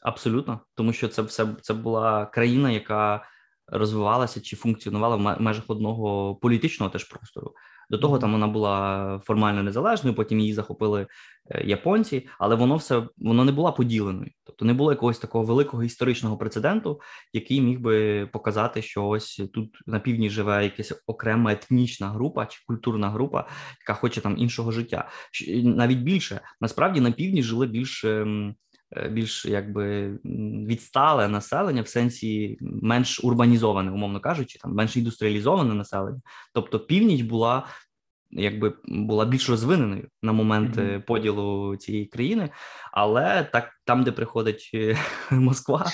Абсолютно, 0.06 0.60
тому 0.74 0.92
що 0.92 1.08
це 1.08 1.22
все 1.22 1.46
це 1.62 1.74
була 1.74 2.26
країна, 2.26 2.70
яка 2.70 3.24
розвивалася 3.66 4.40
чи 4.40 4.56
функціонувала 4.56 5.16
в 5.16 5.40
межах 5.42 5.64
одного 5.68 6.36
політичного 6.36 6.90
теж 6.90 7.04
простору. 7.04 7.54
До 7.90 7.98
того 7.98 8.18
там 8.18 8.32
вона 8.32 8.46
була 8.46 9.20
формально 9.24 9.62
незалежною, 9.62 10.16
потім 10.16 10.40
її 10.40 10.52
захопили 10.52 11.06
е, 11.50 11.64
японці, 11.64 12.28
але 12.38 12.54
воно 12.54 12.76
все 12.76 13.02
воно 13.18 13.44
не 13.44 13.52
було 13.52 13.72
поділеною, 13.72 14.30
тобто 14.44 14.64
не 14.64 14.74
було 14.74 14.92
якогось 14.92 15.18
такого 15.18 15.44
великого 15.44 15.84
історичного 15.84 16.36
прецеденту, 16.36 17.00
який 17.32 17.60
міг 17.60 17.80
би 17.80 18.26
показати, 18.32 18.82
що 18.82 19.06
ось 19.06 19.42
тут 19.54 19.78
на 19.86 20.00
півдні 20.00 20.30
живе 20.30 20.64
якась 20.64 21.02
окрема 21.06 21.52
етнічна 21.52 22.08
група 22.08 22.46
чи 22.46 22.64
культурна 22.66 23.10
група, 23.10 23.48
яка 23.80 24.00
хоче 24.00 24.20
там 24.20 24.38
іншого 24.38 24.72
життя. 24.72 25.08
Навіть 25.62 25.98
більше 25.98 26.40
насправді 26.60 27.00
на 27.00 27.12
півдні 27.12 27.42
жили 27.42 27.66
більш 27.66 28.04
ем, 28.04 28.54
більш 29.10 29.46
якби 29.46 30.18
відстале 30.68 31.28
населення 31.28 31.82
в 31.82 31.88
сенсі 31.88 32.58
менш 32.60 33.24
урбанізоване, 33.24 33.90
умовно 33.90 34.20
кажучи, 34.20 34.58
там 34.58 34.74
менш 34.74 34.96
індустріалізоване 34.96 35.74
населення. 35.74 36.20
Тобто 36.54 36.80
північ 36.80 37.22
була 37.22 37.66
якби 38.30 38.74
була 38.84 39.24
більш 39.24 39.50
розвиненою 39.50 40.08
на 40.22 40.32
момент 40.32 40.76
mm-hmm. 40.76 41.02
поділу 41.02 41.76
цієї 41.76 42.06
країни, 42.06 42.50
але 42.92 43.44
так 43.52 43.70
там, 43.84 44.04
де 44.04 44.12
приходить 44.12 44.70
е, 44.74 44.96
Москва, 45.30 45.92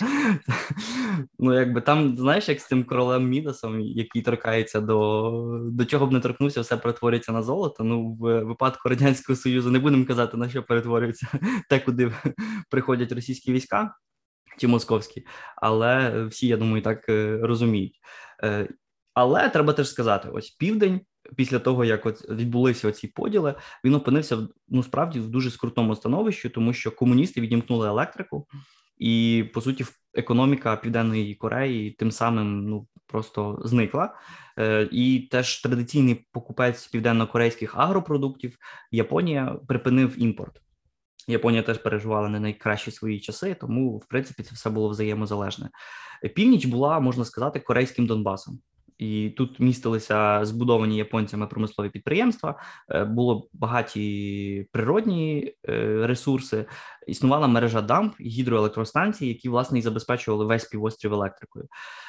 ну 1.39 1.55
якби 1.55 1.81
там, 1.81 2.19
знаєш, 2.19 2.49
як 2.49 2.61
з 2.61 2.67
цим 2.67 2.85
королем 2.85 3.29
Мідасом, 3.29 3.81
який 3.81 4.23
торкається 4.23 4.81
до 4.81 5.61
до 5.73 5.85
чого 5.85 6.07
б 6.07 6.13
не 6.13 6.21
торкнувся, 6.21 6.61
все 6.61 6.77
перетворюється 6.77 7.33
на 7.33 7.43
золото. 7.43 7.85
Ну, 7.85 8.13
в 8.13 8.43
випадку 8.43 8.89
радянського 8.89 9.37
союзу 9.37 9.71
не 9.71 9.79
будемо 9.79 10.07
казати 10.07 10.37
на 10.37 10.49
що 10.49 10.63
перетворюється 10.63 11.27
те, 11.69 11.79
куди 11.79 12.13
приходять 12.71 13.13
російські 13.13 13.53
війська 13.53 13.95
чи 14.59 14.69
московські, 14.69 15.27
але 15.57 16.25
всі, 16.25 16.47
я 16.47 16.57
думаю, 16.57 16.83
так 16.83 17.09
е, 17.09 17.39
розуміють. 17.43 18.01
Але 19.15 19.49
треба 19.49 19.73
теж 19.73 19.89
сказати: 19.89 20.29
ось 20.33 20.51
південь 20.51 21.01
після 21.37 21.59
того, 21.59 21.85
як 21.85 22.07
от 22.07 22.31
відбулися 22.31 22.89
оці 22.89 23.09
поділи, 23.09 23.55
він 23.85 23.95
опинився 23.95 24.49
ну 24.69 24.83
справді 24.83 25.21
в 25.21 25.29
дуже 25.29 25.51
скрутному 25.51 25.97
становищі, 25.97 26.49
тому 26.49 26.73
що 26.73 26.91
комуністи 26.91 27.41
відімкнули 27.41 27.89
електрику, 27.89 28.47
і 28.99 29.45
по 29.55 29.61
суті, 29.61 29.85
економіка 30.15 30.77
Південної 30.77 31.35
Кореї 31.35 31.91
тим 31.91 32.11
самим 32.11 32.69
ну 32.69 32.87
просто 33.07 33.63
зникла. 33.65 34.15
Е, 34.59 34.89
І 34.93 35.29
теж 35.31 35.63
традиційний 35.63 36.27
покупець 36.33 36.87
південно-корейських 36.87 37.77
агропродуктів 37.77 38.57
Японія 38.91 39.57
припинив 39.69 40.23
імпорт. 40.23 40.63
Японія 41.29 41.63
теж 41.63 41.79
переживала 41.79 42.29
не 42.29 42.41
найкращі 42.41 42.91
свої 42.91 43.21
часи, 43.21 43.57
тому 43.61 43.99
в 43.99 44.07
принципі 44.09 44.43
це 44.43 44.55
все 44.55 44.71
було 44.71 44.89
взаємозалежне. 44.89 45.71
Північ 46.35 46.67
була 46.67 47.01
можна 47.01 47.25
сказати 47.25 47.61
корейським 47.61 48.07
Донбасом 48.07 48.61
і 48.99 49.31
тут 49.31 49.61
містилися 49.61 50.45
збудовані 50.45 50.97
японцями 50.97 51.47
промислові 51.47 51.91
підприємства, 51.91 52.61
е, 52.91 53.05
було 53.05 53.49
багаті 53.53 54.67
природні 54.73 55.55
е, 55.69 56.07
ресурси. 56.07 56.67
Існувала 57.07 57.49
мережа 57.49 57.81
дамп 57.81 58.15
і 58.19 58.29
гідроелектростанцій, 58.29 59.27
які 59.27 59.49
власне 59.49 59.79
і 59.79 59.83
забезпечували 59.83 60.45
весь 60.45 60.65
півострів 60.65 61.13
електрикою. 61.13 61.67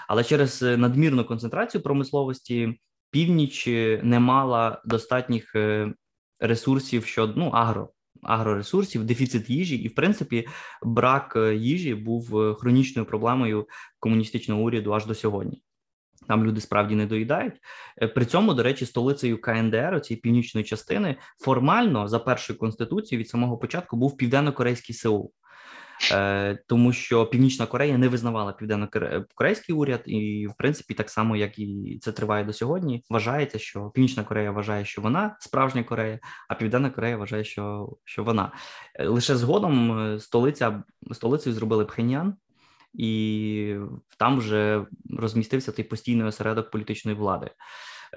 Але 0.08 0.24
через 0.24 0.62
надмірну 0.62 1.25
концентрацію 1.25 1.84
промисловості 1.84 2.80
північ 3.12 3.68
не 4.04 4.20
мала 4.20 4.82
достатніх 4.86 5.56
е, 5.56 5.94
ресурсів 6.40 7.06
щодо 7.06 7.34
ну, 7.36 7.50
агро. 7.50 7.90
Агроресурсів, 8.24 9.04
дефіцит 9.04 9.50
їжі, 9.50 9.75
і 9.75 9.88
в 9.88 9.96
принципі 9.96 10.48
брак 10.84 11.38
їжі 11.56 11.96
був 11.96 12.56
хронічною 12.56 13.06
проблемою 13.06 13.68
комуністичного 14.00 14.62
уряду 14.62 14.94
аж 14.94 15.06
до 15.06 15.16
сьогодні. 15.16 15.63
Там 16.27 16.46
люди 16.46 16.62
справді 16.62 16.96
не 16.96 17.06
доїдають. 17.06 17.53
Е, 18.01 18.08
при 18.08 18.25
цьому, 18.25 18.53
до 18.53 18.63
речі, 18.63 18.86
столицею 18.86 19.42
КНДР, 19.42 20.01
цієї 20.01 20.22
північної 20.22 20.65
частини, 20.65 21.15
формально 21.39 22.08
за 22.08 22.20
першою 22.20 22.60
конституцією 22.60 23.24
від 23.24 23.30
самого 23.30 23.58
початку 23.58 23.98
був 23.98 24.18
південно-корейський 24.18 24.96
Сеул. 24.96 25.32
Е, 26.12 26.60
тому 26.68 26.94
що 26.94 27.25
Північна 27.25 27.65
Корея 27.65 27.98
не 27.98 28.08
визнавала 28.08 28.53
південно-корейський 28.53 29.75
уряд, 29.75 30.01
і 30.06 30.48
в 30.48 30.53
принципі, 30.58 30.94
так 30.94 31.10
само 31.10 31.36
як 31.36 31.60
і 31.60 32.00
це 32.01 32.12
триває 32.12 32.44
до 32.44 32.53
сьогодні, 32.53 33.03
вважається, 33.10 33.60
що 33.60 33.89
Північна 33.89 34.24
Корея 34.24 34.51
вважає, 34.51 34.86
що 34.86 35.01
вона 35.01 35.38
справжня 35.39 35.84
Корея, 35.84 36.20
а 36.50 36.56
Південна 36.56 36.89
Корея 36.89 37.18
вважає, 37.18 37.44
що 37.44 37.89
що 38.03 38.24
вона 38.24 38.51
е, 38.96 39.08
лише 39.08 39.36
згодом 39.36 40.20
столиця 40.20 40.84
столицею 41.12 41.56
зробили 41.56 41.86
Пхеньян, 41.86 42.36
і 42.94 43.76
там 44.18 44.38
вже 44.38 44.86
розмістився 45.10 45.72
той 45.72 45.86
постійний 45.86 46.28
осередок 46.28 46.72
політичної 46.72 47.18
влади. 47.18 47.52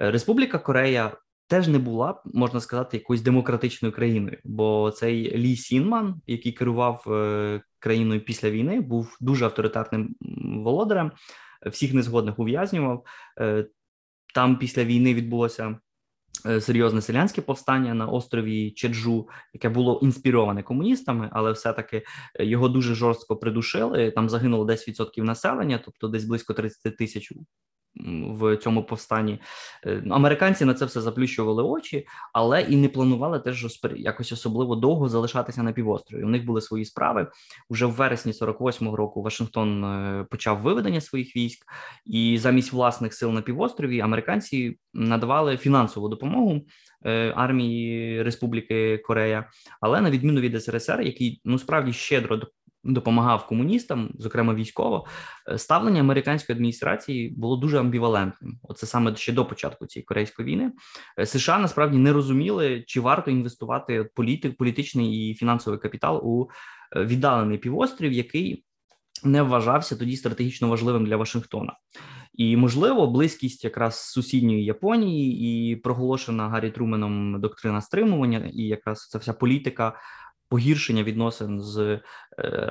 Е, 0.01 0.11
Республіка 0.11 0.59
Корея 0.59 1.17
теж 1.47 1.67
не 1.67 1.79
була, 1.79 2.21
можна 2.25 2.59
сказати, 2.59 2.97
якоюсь 2.97 3.21
демократичною 3.21 3.93
країною, 3.93 4.37
бо 4.43 4.91
цей 4.91 5.37
Лі 5.37 5.55
Сінман, 5.55 6.21
який 6.27 6.51
керував 6.51 7.03
е, 7.07 7.61
країною 7.79 8.21
після 8.21 8.49
війни, 8.49 8.81
був 8.81 9.17
дуже 9.21 9.45
авторитарним 9.45 10.15
володарем, 10.63 11.11
всіх 11.65 11.93
незгодних 11.93 12.39
ув'язнював. 12.39 13.05
Е, 13.39 13.67
там 14.33 14.57
після 14.57 14.83
війни 14.83 15.13
відбулося 15.13 15.79
серйозне 16.61 17.01
селянське 17.01 17.41
повстання 17.41 17.93
на 17.93 18.07
острові 18.07 18.71
Чеджу, 18.71 19.29
яке 19.53 19.69
було 19.69 19.99
інспіроване 20.03 20.63
комуністами, 20.63 21.29
але 21.31 21.51
все-таки 21.51 22.03
е, 22.35 22.45
його 22.45 22.69
дуже 22.69 22.95
жорстко 22.95 23.35
придушили. 23.35 24.11
Там 24.11 24.29
загинуло 24.29 24.65
10% 24.65 25.23
населення, 25.23 25.79
тобто 25.85 26.07
десь 26.07 26.25
близько 26.25 26.53
30 26.53 26.97
тисяч 26.97 27.31
в 28.29 28.57
цьому 28.57 28.83
повстанні. 28.83 29.39
Е, 29.85 30.03
американці 30.09 30.65
на 30.65 30.73
це 30.73 30.85
все 30.85 31.01
заплющували 31.01 31.63
очі, 31.63 32.07
але 32.33 32.61
і 32.61 32.75
не 32.75 32.89
планували 32.89 33.39
теж 33.39 33.79
якось 33.95 34.31
особливо 34.31 34.75
довго 34.75 35.09
залишатися 35.09 35.63
на 35.63 35.71
півострові. 35.71 36.23
У 36.23 36.29
них 36.29 36.45
були 36.45 36.61
свої 36.61 36.85
справи. 36.85 37.27
Уже 37.69 37.85
в 37.85 37.91
вересні 37.91 38.31
48-го 38.31 38.95
року 38.95 39.21
Вашингтон 39.21 39.85
е, 39.85 40.25
почав 40.31 40.61
виведення 40.61 41.01
своїх 41.01 41.35
військ, 41.35 41.65
і 42.05 42.37
замість 42.37 42.73
власних 42.73 43.13
сил 43.13 43.31
на 43.31 43.41
півострові 43.41 43.99
американці 43.99 44.79
надавали 44.93 45.57
фінансову 45.57 46.09
допомогу. 46.09 46.61
Е, 47.05 47.33
армії 47.35 48.23
Республіки 48.23 48.97
Корея, 48.97 49.49
але 49.81 50.01
на 50.01 50.11
відміну 50.11 50.41
від 50.41 50.63
СРСР, 50.63 51.01
який 51.01 51.41
ну 51.45 51.59
справді 51.59 51.93
щедро 51.93 52.41
допомагав 52.87 53.47
комуністам, 53.47 54.09
зокрема 54.19 54.53
військово, 54.53 55.05
е, 55.49 55.57
ставлення 55.57 55.99
американської 55.99 56.55
адміністрації 56.55 57.29
було 57.29 57.57
дуже 57.57 57.79
амбівалентним. 57.79 58.59
Оце 58.63 58.85
саме 58.85 59.15
ще 59.15 59.33
до 59.33 59.45
початку 59.45 59.85
цієї 59.85 60.05
корейської 60.05 60.47
війни. 60.47 60.71
Е, 61.19 61.25
США 61.25 61.59
насправді 61.59 61.97
не 61.97 62.13
розуміли, 62.13 62.83
чи 62.87 63.01
варто 63.01 63.31
інвестувати 63.31 64.03
політик, 64.15 64.57
політичний 64.57 65.29
і 65.29 65.33
фінансовий 65.33 65.79
капітал 65.79 66.21
у 66.23 66.47
е, 66.95 67.05
віддалений 67.05 67.57
півострів, 67.57 68.13
який 68.13 68.63
не 69.23 69.41
вважався 69.41 69.95
тоді 69.95 70.17
стратегічно 70.17 70.69
важливим 70.69 71.05
для 71.05 71.17
Вашингтона. 71.17 71.73
І 72.33 72.57
можливо, 72.57 73.07
близькість 73.07 73.63
якраз 73.63 73.99
сусідньої 73.99 74.65
Японії 74.65 75.71
і 75.71 75.75
проголошена 75.75 76.49
Гаррі 76.49 76.71
Труменом 76.71 77.41
доктрина 77.41 77.81
стримування, 77.81 78.51
і 78.53 78.63
якраз 78.63 79.07
ця 79.07 79.17
вся 79.17 79.33
політика 79.33 79.93
погіршення 80.49 81.03
відносин 81.03 81.61
з 81.61 81.77
е, 81.79 82.01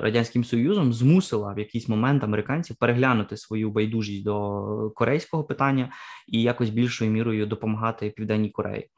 радянським 0.01 0.43
союзом 0.43 0.93
змусила 0.93 1.53
в 1.53 1.59
якийсь 1.59 1.89
момент 1.89 2.23
американців 2.23 2.75
переглянути 2.75 3.37
свою 3.37 3.71
байдужість 3.71 4.23
до 4.23 4.91
корейського 4.95 5.43
питання 5.43 5.91
і 6.27 6.41
якось 6.41 6.69
більшою 6.69 7.11
мірою 7.11 7.45
допомагати 7.45 8.09
південній 8.09 8.49
Кореї. 8.49 8.89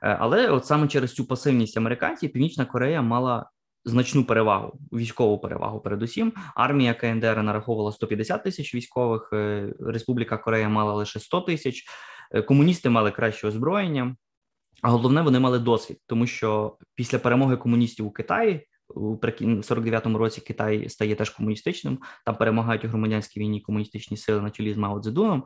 Але 0.00 0.48
от 0.48 0.66
саме 0.66 0.88
через 0.88 1.14
цю 1.14 1.26
пасивність 1.26 1.76
американців 1.76 2.32
Північна 2.32 2.64
Корея 2.64 3.02
мала 3.02 3.50
значну 3.84 4.24
перевагу, 4.24 4.78
військову 4.92 5.38
перевагу. 5.38 5.80
Передусім, 5.80 6.32
армія 6.54 6.94
КНДР 6.94 7.42
нараховувала 7.42 7.92
150 7.92 8.44
тисяч 8.44 8.74
військових. 8.74 9.30
Е, 9.32 9.72
Республіка 9.80 10.36
Корея 10.36 10.68
мала 10.68 10.92
лише 10.92 11.20
100 11.20 11.40
тисяч. 11.40 11.84
Е, 12.30 12.42
комуністи 12.42 12.90
мали 12.90 13.10
краще 13.10 13.46
озброєння, 13.48 14.16
а 14.82 14.90
головне, 14.90 15.22
вони 15.22 15.40
мали 15.40 15.58
досвід, 15.58 15.98
тому 16.06 16.26
що 16.26 16.76
після 16.94 17.18
перемоги 17.18 17.56
комуністів 17.56 18.06
у 18.06 18.10
Китаї. 18.10 18.68
У 18.94 19.16
49-му 19.16 20.18
році 20.18 20.40
Китай 20.40 20.88
стає 20.88 21.14
теж 21.14 21.30
комуністичним. 21.30 21.98
Там 22.26 22.36
перемагають 22.36 22.84
у 22.84 22.88
громадянській 22.88 23.40
війні 23.40 23.60
комуністичні 23.60 24.16
сили 24.16 24.40
на 24.40 24.50
чолі 24.50 24.74
з 24.74 24.76
Мао 24.76 25.00
Цзедуном 25.00 25.44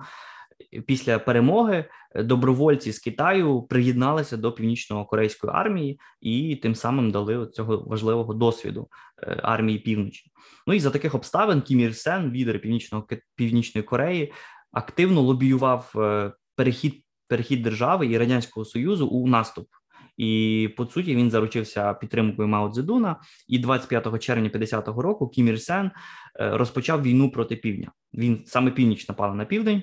після 0.87 1.19
перемоги 1.19 1.85
е, 2.15 2.23
добровольці 2.23 2.93
з 2.93 2.99
Китаю 2.99 3.63
приєдналися 3.63 4.37
до 4.37 4.53
північно-корейської 4.53 5.53
армії 5.53 6.01
і 6.21 6.57
тим 6.57 6.75
самим 6.75 7.11
дали 7.11 7.47
цього 7.47 7.77
важливого 7.77 8.35
досвіду 8.35 8.89
е, 9.23 9.41
армії 9.43 9.79
півночі. 9.79 10.31
Ну 10.67 10.75
і 10.75 10.81
за 10.81 10.91
таких 10.91 11.15
обставин 11.15 11.63
Кім 11.63 11.81
Ір 11.81 11.97
Сен, 11.97 12.33
лідер 12.33 12.61
північного 12.61 13.07
північної 13.37 13.83
Кореї, 13.83 14.33
активно 14.73 15.21
лобіював 15.21 15.93
е, 15.97 16.33
перехід 16.57 17.05
перехід 17.33 17.63
держави 17.63 18.07
і 18.07 18.19
радянського 18.19 18.65
союзу 18.65 19.07
у 19.07 19.29
наступ. 19.29 19.69
І 20.17 20.71
по 20.77 20.87
суті 20.87 21.17
він 21.17 21.31
заручився 21.31 21.95
підтримкою 21.95 22.49
Мао 22.49 22.71
Цзедуна, 22.71 23.17
І 23.49 23.59
25 23.59 24.19
червня 24.23 24.51
50-го 24.55 25.03
року 25.03 25.29
Кім 25.29 25.49
Ір 25.49 25.61
Сен 25.61 25.91
розпочав 26.35 27.03
війну 27.03 27.31
проти 27.31 27.57
півдня. 27.57 27.93
Він 28.15 28.43
саме 28.47 28.71
північ 28.71 29.09
напала 29.09 29.35
на 29.35 29.45
південь. 29.45 29.83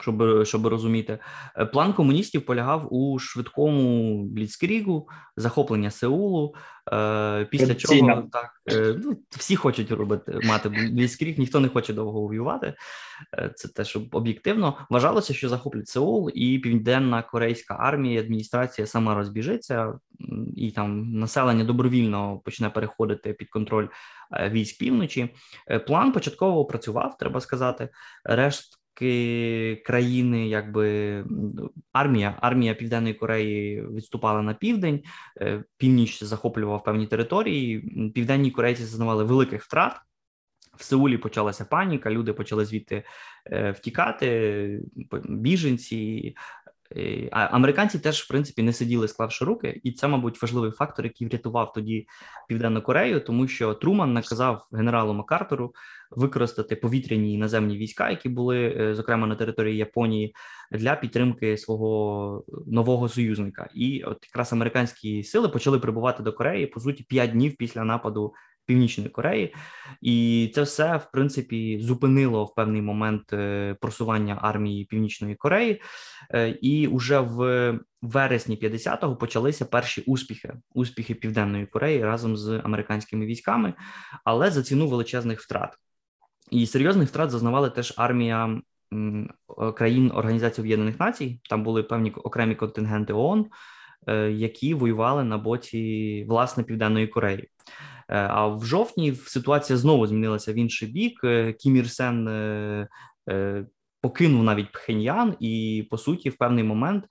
Щоб 0.00 0.44
щоб 0.46 0.66
розуміти, 0.66 1.18
е, 1.56 1.66
план 1.66 1.92
комуністів 1.92 2.46
полягав 2.46 2.94
у 2.94 3.18
швидкому 3.18 4.24
бліцкрігу, 4.24 5.08
захоплення 5.36 5.90
Сеулу. 5.90 6.54
Е, 6.92 7.44
Після 7.44 7.74
чого 7.74 8.22
так 8.32 8.50
е, 8.72 8.96
ну, 9.04 9.16
всі 9.30 9.56
хочуть 9.56 9.90
робити 9.90 10.38
мати 10.44 10.68
бліцкріг, 10.68 11.38
ніхто 11.38 11.60
не 11.60 11.68
хоче 11.68 11.92
довго 11.92 12.20
воювати. 12.20 12.74
Е, 13.38 13.52
це 13.56 13.68
теж 13.68 13.98
об'єктивно. 14.12 14.86
Вважалося, 14.90 15.34
що 15.34 15.48
захоплять 15.48 15.88
Сеул, 15.88 16.30
і 16.34 16.58
південна 16.58 17.22
корейська 17.22 17.76
армія, 17.80 18.20
адміністрація 18.20 18.86
сама 18.86 19.14
розбіжиться, 19.14 19.98
і 20.56 20.70
там 20.70 21.12
населення 21.12 21.64
добровільно 21.64 22.38
почне 22.44 22.70
переходити 22.70 23.32
під 23.32 23.48
контроль 23.48 23.88
військ 24.50 24.78
півночі. 24.78 25.34
План 25.86 26.12
початково 26.12 26.64
працював, 26.64 27.16
треба 27.16 27.40
сказати. 27.40 27.88
Решт 28.24 28.83
країни, 29.84 30.48
якби 30.48 31.24
армія, 31.92 32.38
армія 32.40 32.74
Південної 32.74 33.14
Кореї 33.14 33.82
відступала 33.86 34.42
на 34.42 34.54
південь, 34.54 35.02
е, 35.40 35.64
північ 35.76 36.22
захоплював 36.22 36.84
певні 36.84 37.06
території. 37.06 37.80
Південні 38.14 38.50
корейці 38.50 38.82
зазнавали 38.82 39.24
великих 39.24 39.62
втрат. 39.62 39.92
В 40.76 40.82
Сеулі 40.82 41.18
почалася 41.18 41.64
паніка, 41.64 42.10
люди 42.10 42.32
почали 42.32 42.64
звідти 42.64 43.02
е, 43.46 43.70
втікати, 43.70 44.80
біженці, 45.28 46.34
а 47.32 47.40
американці 47.40 47.98
теж 47.98 48.22
в 48.22 48.28
принципі 48.28 48.62
не 48.62 48.72
сиділи, 48.72 49.08
склавши 49.08 49.44
руки, 49.44 49.80
і 49.84 49.92
це, 49.92 50.08
мабуть, 50.08 50.42
важливий 50.42 50.70
фактор, 50.70 51.04
який 51.04 51.28
врятував 51.28 51.72
тоді 51.72 52.06
Південну 52.48 52.82
Корею, 52.82 53.20
тому 53.20 53.48
що 53.48 53.74
Труман 53.74 54.12
наказав 54.12 54.66
генералу 54.72 55.12
Макартеру 55.12 55.74
використати 56.10 56.76
повітряні 56.76 57.34
і 57.34 57.38
наземні 57.38 57.76
війська, 57.76 58.10
які 58.10 58.28
були 58.28 58.76
е, 58.80 58.94
зокрема 58.94 59.26
на 59.26 59.34
території 59.34 59.76
Японії, 59.76 60.34
для 60.72 60.94
підтримки 60.96 61.58
свого 61.58 62.44
нового 62.66 63.08
союзника. 63.08 63.68
І 63.74 64.02
от 64.02 64.18
якраз 64.22 64.52
американські 64.52 65.22
сили 65.22 65.48
почали 65.48 65.78
прибувати 65.78 66.22
до 66.22 66.32
Кореї 66.32 66.66
по 66.66 66.80
суті 66.80 67.02
п'ять 67.02 67.30
днів 67.30 67.56
після 67.56 67.84
нападу 67.84 68.34
Північної 68.66 69.10
Кореї, 69.10 69.54
і 70.00 70.50
це 70.54 70.62
все 70.62 70.96
в 70.96 71.10
принципі 71.12 71.78
зупинило 71.80 72.44
в 72.44 72.54
певний 72.54 72.82
момент 72.82 73.32
е, 73.32 73.76
просування 73.80 74.38
армії 74.42 74.84
Північної 74.84 75.34
Кореї, 75.34 75.82
е, 76.34 76.48
і 76.48 76.86
уже 76.86 77.20
в 77.20 77.78
вересні 78.02 78.56
50-го 78.56 79.16
почалися 79.16 79.64
перші 79.64 80.00
успіхи 80.00 80.52
успіхи 80.74 81.14
Південної 81.14 81.66
Кореї 81.66 82.04
разом 82.04 82.36
з 82.36 82.60
американськими 82.64 83.26
військами, 83.26 83.74
але 84.24 84.50
за 84.50 84.62
ціну 84.62 84.88
величезних 84.88 85.40
втрат. 85.40 85.76
І 86.50 86.66
серйозних 86.66 87.08
втрат 87.08 87.30
зазнавали 87.30 87.70
теж 87.70 87.94
армія 87.96 88.60
країн 89.76 90.12
Організації 90.14 90.62
Об'єднаних 90.62 91.00
Націй. 91.00 91.40
Там 91.50 91.62
були 91.62 91.82
певні 91.82 92.10
окремі 92.10 92.54
контингенти 92.54 93.12
ООН, 93.12 93.46
е, 94.08 94.30
які 94.30 94.74
воювали 94.74 95.24
на 95.24 95.38
боці 95.38 96.24
власне 96.28 96.64
Південної 96.64 97.06
Кореї. 97.06 97.48
Е, 98.08 98.16
а 98.30 98.46
в 98.46 98.64
жовтні 98.64 99.14
ситуація 99.14 99.76
знову 99.76 100.06
змінилася 100.06 100.52
в 100.52 100.54
інший 100.54 100.88
бік. 100.88 101.20
Е, 101.24 101.52
Кім 101.52 101.76
Ір 101.76 101.90
Сен 101.90 102.28
е, 102.28 103.66
покинув 104.00 104.44
навіть 104.44 104.72
Пхеньян, 104.72 105.36
і 105.40 105.86
по 105.90 105.98
суті, 105.98 106.30
в 106.30 106.36
певний 106.36 106.64
момент. 106.64 107.04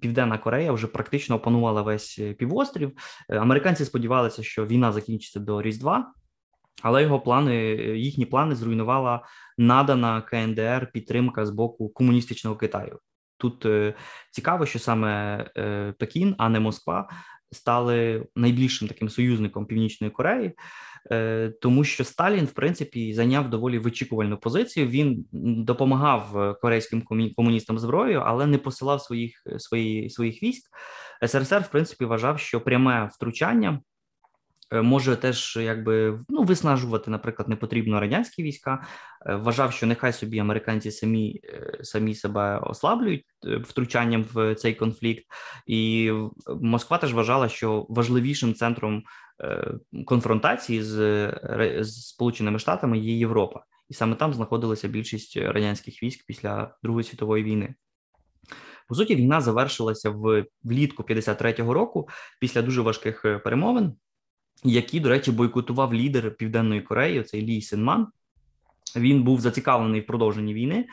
Південна 0.00 0.38
Корея 0.38 0.72
вже 0.72 0.86
практично 0.86 1.36
опанувала 1.36 1.82
весь 1.82 2.20
півострів. 2.38 2.92
Американці 3.28 3.84
сподівалися, 3.84 4.42
що 4.42 4.66
війна 4.66 4.92
закінчиться 4.92 5.40
до 5.40 5.62
Різдва, 5.62 6.12
але 6.82 7.02
його 7.02 7.20
плани, 7.20 7.56
їхні 7.96 8.26
плани 8.26 8.54
зруйнувала 8.54 9.24
надана 9.58 10.20
КНДР 10.20 10.90
підтримка 10.92 11.46
з 11.46 11.50
боку 11.50 11.88
комуністичного 11.88 12.56
Китаю. 12.56 12.98
Тут 13.36 13.66
цікаво, 14.30 14.66
що 14.66 14.78
саме 14.78 15.44
Пекін, 15.98 16.34
а 16.38 16.48
не 16.48 16.60
Москва, 16.60 17.08
стали 17.52 18.26
найбільшим 18.36 18.88
таким 18.88 19.08
союзником 19.08 19.66
Північної 19.66 20.10
Кореї, 20.10 20.52
е, 21.10 21.52
тому 21.60 21.84
що 21.84 22.04
Сталін, 22.04 22.44
в 22.44 22.52
принципі, 22.52 23.14
зайняв 23.14 23.50
доволі 23.50 23.78
вичікувальну 23.78 24.36
позицію. 24.36 24.86
Він 24.86 25.26
допомагав 25.64 26.56
корейським 26.60 27.02
комуністам 27.36 27.78
зброєю, 27.78 28.22
але 28.26 28.46
не 28.46 28.58
посилав 28.58 29.02
своїх 29.02 29.42
своїх, 29.58 30.12
своїх 30.12 30.42
військ. 30.42 30.70
СРСР, 31.26 31.60
в 31.60 31.70
принципі, 31.70 32.04
вважав, 32.04 32.38
що 32.38 32.60
пряме 32.60 33.10
втручання 33.12 33.80
Е, 33.80 33.97
може 34.72 35.16
теж 35.16 35.58
якби 35.60 36.20
ну 36.28 36.42
виснажувати, 36.42 37.10
наприклад, 37.10 37.48
непотрібно 37.48 38.00
радянські 38.00 38.42
війська. 38.42 38.86
Е, 39.26 39.34
вважав, 39.34 39.72
що 39.72 39.86
нехай 39.86 40.12
собі 40.12 40.38
американці 40.38 40.90
самі 40.90 41.40
е, 41.44 41.78
самі 41.82 42.14
себе 42.14 42.58
ослаблюють 42.58 43.24
втручанням 43.42 44.24
в 44.34 44.54
цей 44.54 44.74
конфлікт, 44.74 45.24
і 45.66 46.12
Москва 46.60 46.98
теж 46.98 47.14
вважала, 47.14 47.48
що 47.48 47.86
важливішим 47.88 48.54
центром 48.54 49.02
конфронтації 50.06 50.82
з, 50.82 50.94
з 51.80 52.06
Сполученими 52.08 52.58
Штатами 52.58 52.98
є 52.98 53.18
Європа, 53.18 53.64
і 53.88 53.94
саме 53.94 54.16
там 54.16 54.34
знаходилася 54.34 54.88
більшість 54.88 55.36
радянських 55.36 56.02
військ 56.02 56.24
після 56.26 56.74
Другої 56.82 57.04
світової 57.04 57.44
війни. 57.44 57.74
По 58.88 58.94
суті, 58.94 59.14
війна 59.14 59.40
завершилася 59.40 60.10
в 60.10 60.44
влітку 60.62 61.02
53-го 61.02 61.74
року 61.74 62.08
після 62.40 62.62
дуже 62.62 62.80
важких 62.80 63.22
перемовин 63.44 63.96
які, 64.64 65.00
до 65.00 65.08
речі, 65.08 65.30
бойкотував 65.30 65.94
лідер 65.94 66.34
Південної 66.36 66.80
Кореї, 66.80 67.22
цей 67.22 67.42
Лі 67.42 67.62
Синман. 67.62 68.06
Він 68.96 69.22
був 69.22 69.40
зацікавлений 69.40 70.00
в 70.00 70.06
продовженні 70.06 70.54
війни, 70.54 70.86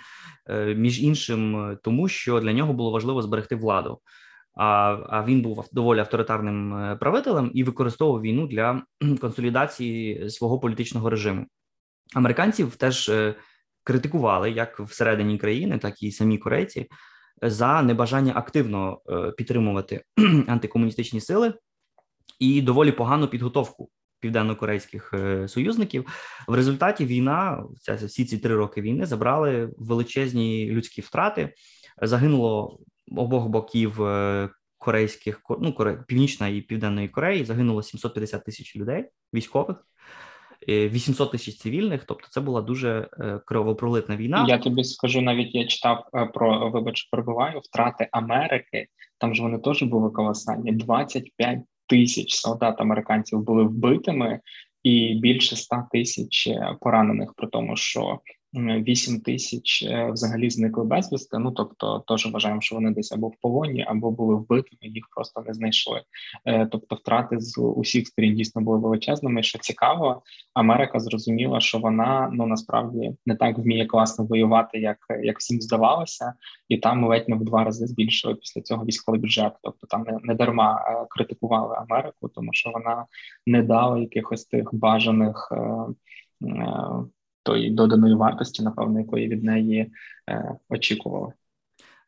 е, 0.50 0.76
між 0.76 1.04
іншим, 1.04 1.78
тому 1.84 2.08
що 2.08 2.40
для 2.40 2.54
нього 2.54 2.74
було 2.74 2.92
важливо 2.92 3.22
зберегти 3.22 3.56
владу. 3.56 4.00
А 4.56 4.98
а 5.10 5.26
він 5.26 5.42
був 5.42 5.70
доволі 5.72 6.00
авторитарним 6.00 6.76
е, 6.76 6.96
правителем 6.96 7.52
і 7.54 7.64
використовував 7.64 8.22
війну 8.22 8.48
для 8.48 8.84
консолідації 9.22 10.30
свого 10.30 10.60
політичного 10.60 11.10
режиму. 11.10 11.46
Американців 12.16 12.76
теж 12.76 13.10
е, 13.10 13.36
критикували 13.84 14.52
як 14.52 14.80
всередині 14.80 15.38
країни, 15.38 15.78
так 15.78 16.04
і 16.04 16.12
самі 16.12 16.38
корейці 16.38 16.88
за 17.42 17.82
небажання 17.82 18.34
активно 18.36 19.00
підтримувати 19.38 20.04
антикомуністичні 20.48 21.22
сили 21.22 21.54
і 22.40 22.62
доволі 22.62 22.92
погану 22.92 23.28
підготовку 23.28 23.90
південно-корейських 24.20 25.14
е, 25.14 25.48
союзників. 25.48 26.06
В 26.48 26.54
результаті 26.54 27.06
війна, 27.06 27.64
всі 28.06 28.26
ці 28.26 28.38
три 28.38 28.56
роки 28.56 28.82
війни 28.82 29.06
забрали 29.06 29.70
величезні 29.78 30.72
людські 30.72 31.02
втрати. 31.02 31.54
Загинуло 32.02 32.80
обох 33.18 33.48
боків 33.48 34.04
е, 34.04 34.50
корейських 34.78 35.42
ну, 35.60 35.74
Коре, 35.74 36.04
Північна 36.08 36.48
і 36.48 36.62
Південної 36.62 37.10
Кореї. 37.10 37.46
Загинуло 37.46 37.84
750 37.84 38.46
тисяч 38.46 38.76
людей, 38.76 39.06
військових. 39.34 39.78
800 40.68 41.28
е, 41.28 41.32
тисяч 41.32 41.58
цивільних, 41.58 42.04
тобто 42.04 42.28
це 42.32 42.42
була 42.42 42.62
дуже 42.62 43.10
кровопролитна 43.46 44.16
війна. 44.16 44.46
Я 44.48 44.58
тобі 44.58 44.84
скажу, 44.84 45.22
навіть 45.22 45.56
я 45.56 45.68
читав 45.68 46.10
про 46.34 46.70
вибач, 46.70 47.04
перебуваю 47.04 47.60
втрати 47.60 48.10
Америки. 48.12 48.88
Там 49.18 49.36
ж 49.36 49.42
вони 49.42 49.60
теж 49.60 49.84
були 49.84 50.10
колосальні: 50.10 50.72
25 50.72 51.60
тисяч 51.88 52.36
солдат 52.36 52.82
американців 52.82 53.42
були 53.42 53.64
вбитими, 53.64 54.40
і 54.84 55.14
більше 55.14 55.56
100 55.56 55.84
тисяч 55.92 56.50
поранених, 56.82 57.34
при 57.34 57.48
тому, 57.48 57.76
що 57.76 58.20
8 58.56 59.22
тисяч 59.22 59.84
е, 59.84 60.12
взагалі 60.12 60.50
зникли 60.50 60.84
безвісти. 60.84 61.40
Ну 61.40 61.52
тобто, 61.52 62.04
теж 62.08 62.32
вважаємо, 62.32 62.62
що 62.62 62.76
вони 62.76 62.92
десь 62.92 63.12
або 63.12 63.28
в 63.28 63.36
полоні, 63.42 63.86
або 63.88 64.12
були 64.12 64.36
вбитими, 64.36 64.80
їх 64.82 65.04
просто 65.16 65.44
не 65.48 65.54
знайшли. 65.54 66.02
Е, 66.46 66.68
тобто, 66.72 66.96
втрати 66.96 67.40
з 67.40 67.62
усіх 67.62 68.08
сторін 68.08 68.36
дійсно 68.36 68.62
були 68.62 68.78
величезними. 68.78 69.44
Що 69.44 69.60
цікаво, 69.60 70.22
Америка 70.54 71.00
зрозуміла, 71.00 71.60
що 71.60 71.78
вона 71.78 72.30
ну 72.34 72.46
насправді 72.46 73.12
не 73.26 73.36
так 73.36 73.58
вміє 73.58 73.86
класно 73.86 74.26
воювати, 74.26 74.80
як 74.80 74.98
як 75.24 75.40
всім 75.40 75.62
здавалося, 75.62 76.34
і 76.70 76.78
там 76.78 77.06
ледь 77.06 77.30
не 77.30 77.36
в 77.36 77.44
два 77.44 77.64
рази 77.64 77.88
збільшили 77.88 78.36
після 78.36 78.62
цього 78.62 78.86
військовий 78.86 79.22
бюджет. 79.22 79.54
Тобто 79.64 79.88
там 79.88 80.04
не, 80.04 80.20
не 80.24 80.36
дарма 80.36 80.86
е, 80.88 81.06
критикували 81.10 81.76
Америку, 81.76 82.30
тому 82.36 82.50
що 82.54 82.72
вона 82.72 83.06
не 83.46 83.64
дала 83.64 84.00
якихось 84.00 84.46
тих 84.46 84.74
бажаних 84.74 85.52
тої 87.46 87.70
доданої 87.70 88.16
вартості, 88.16 88.64
напевно, 88.64 89.00
якої 89.00 89.28
від 89.28 89.44
неї 89.44 89.92
е, 90.30 90.56
очікували. 90.70 91.34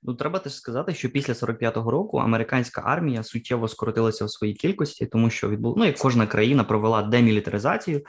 Ну, 0.04 0.13
треба 0.13 0.39
теж 0.39 0.54
сказати, 0.54 0.93
що 0.93 1.10
після 1.10 1.34
45-го 1.34 1.91
року 1.91 2.17
американська 2.17 2.82
армія 2.86 3.23
суттєво 3.23 3.67
скоротилася 3.67 4.26
в 4.26 4.32
своїй 4.32 4.54
кількості, 4.54 5.06
тому 5.06 5.30
що 5.30 5.50
відбув, 5.50 5.78
ну, 5.78 5.86
як 5.86 5.97
кожна 5.97 6.28
країна 6.28 6.63
провела 6.63 7.04
демілітаризацію. 7.04 8.02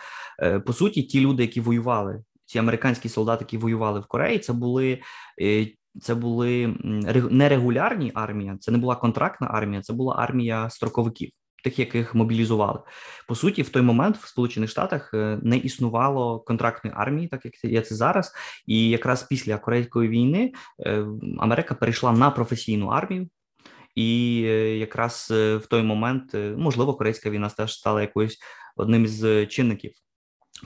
Е, 0.43 0.61
по 0.61 0.73
суті, 0.73 1.03
ті 1.03 1.21
люди, 1.21 1.43
які 1.43 1.61
воювали, 1.61 2.23
ці 2.45 2.59
американські 2.59 3.09
солдати, 3.09 3.45
які 3.45 3.59
воювали 3.59 4.01
в 4.01 4.07
Кореї, 4.07 4.38
це 4.38 4.53
були. 4.53 5.01
Е, 5.43 5.67
це 6.01 6.14
були 6.14 6.75
нерегулярні 7.31 8.12
армії, 8.14 8.57
це 8.61 8.73
не 8.73 8.79
була 8.79 8.97
контрактна 8.97 9.47
армія, 9.51 9.83
це 9.83 9.93
була 9.93 10.14
армія 10.19 10.71
строковиків 10.71 11.31
тих, 11.64 11.79
яких 11.79 12.14
мобілізували. 12.14 12.81
По 13.29 13.35
суті, 13.35 13.62
в 13.62 13.68
той 13.68 13.83
момент 13.83 14.16
в 14.16 14.29
Сполучених 14.29 14.71
Штатах 14.71 15.11
е, 15.14 15.38
не 15.42 15.57
існувало 15.57 16.40
контрактної 16.40 16.97
армії, 16.99 17.29
так 17.29 17.44
як 17.44 17.64
є 17.64 17.81
це 17.81 17.94
зараз. 17.94 18.33
І 18.66 18.88
якраз 18.88 19.23
після 19.23 19.59
Корейської 19.59 20.09
війни 20.09 20.53
е, 20.87 21.07
Америка 21.38 21.75
перейшла 21.75 22.12
на 22.12 22.31
професійну 22.31 22.87
армію. 22.87 23.29
І 23.94 24.42
е, 24.47 24.79
якраз 24.79 25.27
в 25.31 25.62
той 25.71 25.83
момент 25.83 26.35
можливо 26.57 26.94
корейська 26.94 27.31
війна 27.31 27.49
теж 27.49 27.75
стала 27.75 28.01
якоюсь 28.01 28.38
одним 28.77 29.07
з 29.07 29.47
чинників 29.47 29.92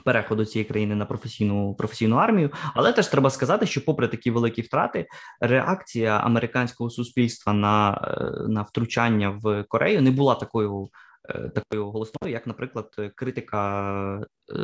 переходу 0.05 0.45
цієї 0.45 0.69
країни 0.69 0.95
на 0.95 1.05
професійну 1.05 1.75
професійну 1.75 2.15
армію, 2.15 2.51
але 2.73 2.93
теж 2.93 3.07
треба 3.07 3.29
сказати, 3.29 3.65
що, 3.65 3.85
попри 3.85 4.07
такі 4.07 4.31
великі 4.31 4.61
втрати, 4.61 5.07
реакція 5.41 6.17
американського 6.17 6.89
суспільства 6.89 7.53
на 7.53 8.01
на 8.47 8.61
втручання 8.61 9.39
в 9.43 9.63
Корею 9.63 10.01
не 10.01 10.11
була 10.11 10.35
такою 10.35 10.89
е, 11.29 11.49
такою 11.49 11.85
голосною, 11.85 12.33
як, 12.33 12.47
наприклад, 12.47 12.95
критика 13.15 14.19
е, 14.19 14.23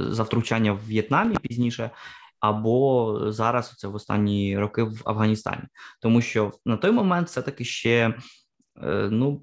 за 0.10 0.24
втручання 0.24 0.74
в 0.74 0.88
В'єтнамі 0.88 1.36
пізніше. 1.42 1.90
Або 2.40 3.18
зараз 3.32 3.76
це 3.78 3.88
в 3.88 3.96
останні 3.96 4.60
роки 4.60 4.84
в 4.84 5.02
Афганістані, 5.06 5.64
тому 6.02 6.22
що 6.22 6.52
на 6.66 6.78
той 6.78 6.92
момент 6.92 7.28
все 7.28 7.42
таки 7.42 7.66
ще 7.66 8.14
Е, 8.14 8.14
ну 9.12 9.42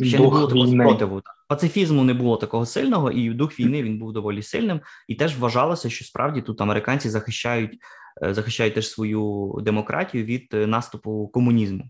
ще 0.00 0.16
дух 0.16 0.34
не 0.34 0.38
було 0.38 0.46
такого 0.46 0.66
війни. 0.66 0.84
спротиву. 0.84 1.22
Пацифізму 1.48 2.04
не 2.04 2.14
було 2.14 2.36
такого 2.36 2.66
сильного, 2.66 3.10
і 3.10 3.30
дух 3.30 3.60
війни 3.60 3.82
він 3.82 3.98
був 3.98 4.12
доволі 4.12 4.42
сильним. 4.42 4.80
І 5.08 5.14
теж 5.14 5.38
вважалося, 5.38 5.90
що 5.90 6.04
справді 6.04 6.42
тут 6.42 6.60
американці 6.60 7.08
захищають 7.08 7.78
е, 8.22 8.34
захищають 8.34 8.74
теж 8.74 8.88
свою 8.88 9.54
демократію 9.62 10.24
від 10.24 10.48
е, 10.54 10.66
наступу 10.66 11.28
комунізму, 11.28 11.84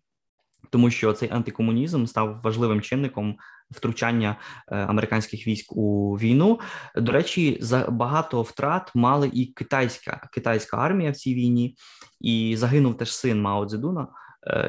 тому 0.71 0.91
що 0.91 1.13
цей 1.13 1.31
антикомунізм 1.31 2.07
став 2.07 2.41
важливим 2.45 2.81
чинником 2.81 3.37
втручання 3.71 4.37
американських 4.67 5.47
військ 5.47 5.77
у 5.77 6.15
війну. 6.15 6.61
До 6.97 7.13
речі, 7.13 7.59
за 7.61 7.87
багато 7.91 8.43
втрат 8.43 8.91
мали 8.95 9.31
і 9.33 9.47
китайська 9.47 10.29
китайська 10.33 10.77
армія 10.77 11.11
в 11.11 11.17
цій 11.17 11.35
війні, 11.35 11.77
і 12.21 12.57
загинув 12.57 12.97
теж 12.97 13.15
син 13.15 13.43
Мао 13.43 13.67
Цзедуна. 13.67 14.09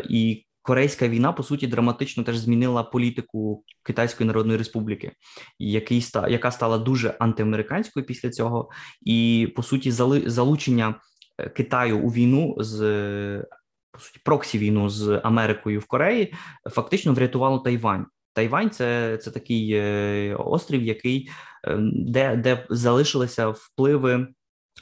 І 0.09 0.45
Корейська 0.61 1.07
війна 1.07 1.31
по 1.31 1.43
суті 1.43 1.67
драматично 1.67 2.23
теж 2.23 2.37
змінила 2.37 2.83
політику 2.83 3.63
Китайської 3.83 4.27
Народної 4.27 4.57
Республіки, 4.57 5.11
який 5.59 6.05
яка 6.29 6.51
стала 6.51 6.77
дуже 6.77 7.15
антиамериканською 7.19 8.05
після 8.05 8.29
цього, 8.29 8.69
і 9.01 9.47
по 9.55 9.63
суті, 9.63 9.91
залучення 10.25 10.95
е, 11.37 11.49
Китаю 11.49 11.99
у 11.99 12.09
війну 12.09 12.55
з 12.59 12.79
по 13.91 13.99
суті 13.99 14.19
проксі 14.25 14.57
війну 14.57 14.89
з 14.89 15.21
Америкою 15.23 15.79
в 15.79 15.85
Кореї 15.85 16.33
фактично 16.69 17.13
врятувало 17.13 17.59
Тайвань. 17.59 18.05
Тайвань 18.33 18.69
це 18.69 19.17
це 19.17 19.31
такий 19.31 19.71
е, 19.73 20.35
острів, 20.35 20.83
який 20.83 21.29
ем, 21.63 21.91
де, 21.93 22.35
де 22.35 22.65
залишилися 22.69 23.49
впливи 23.49 24.27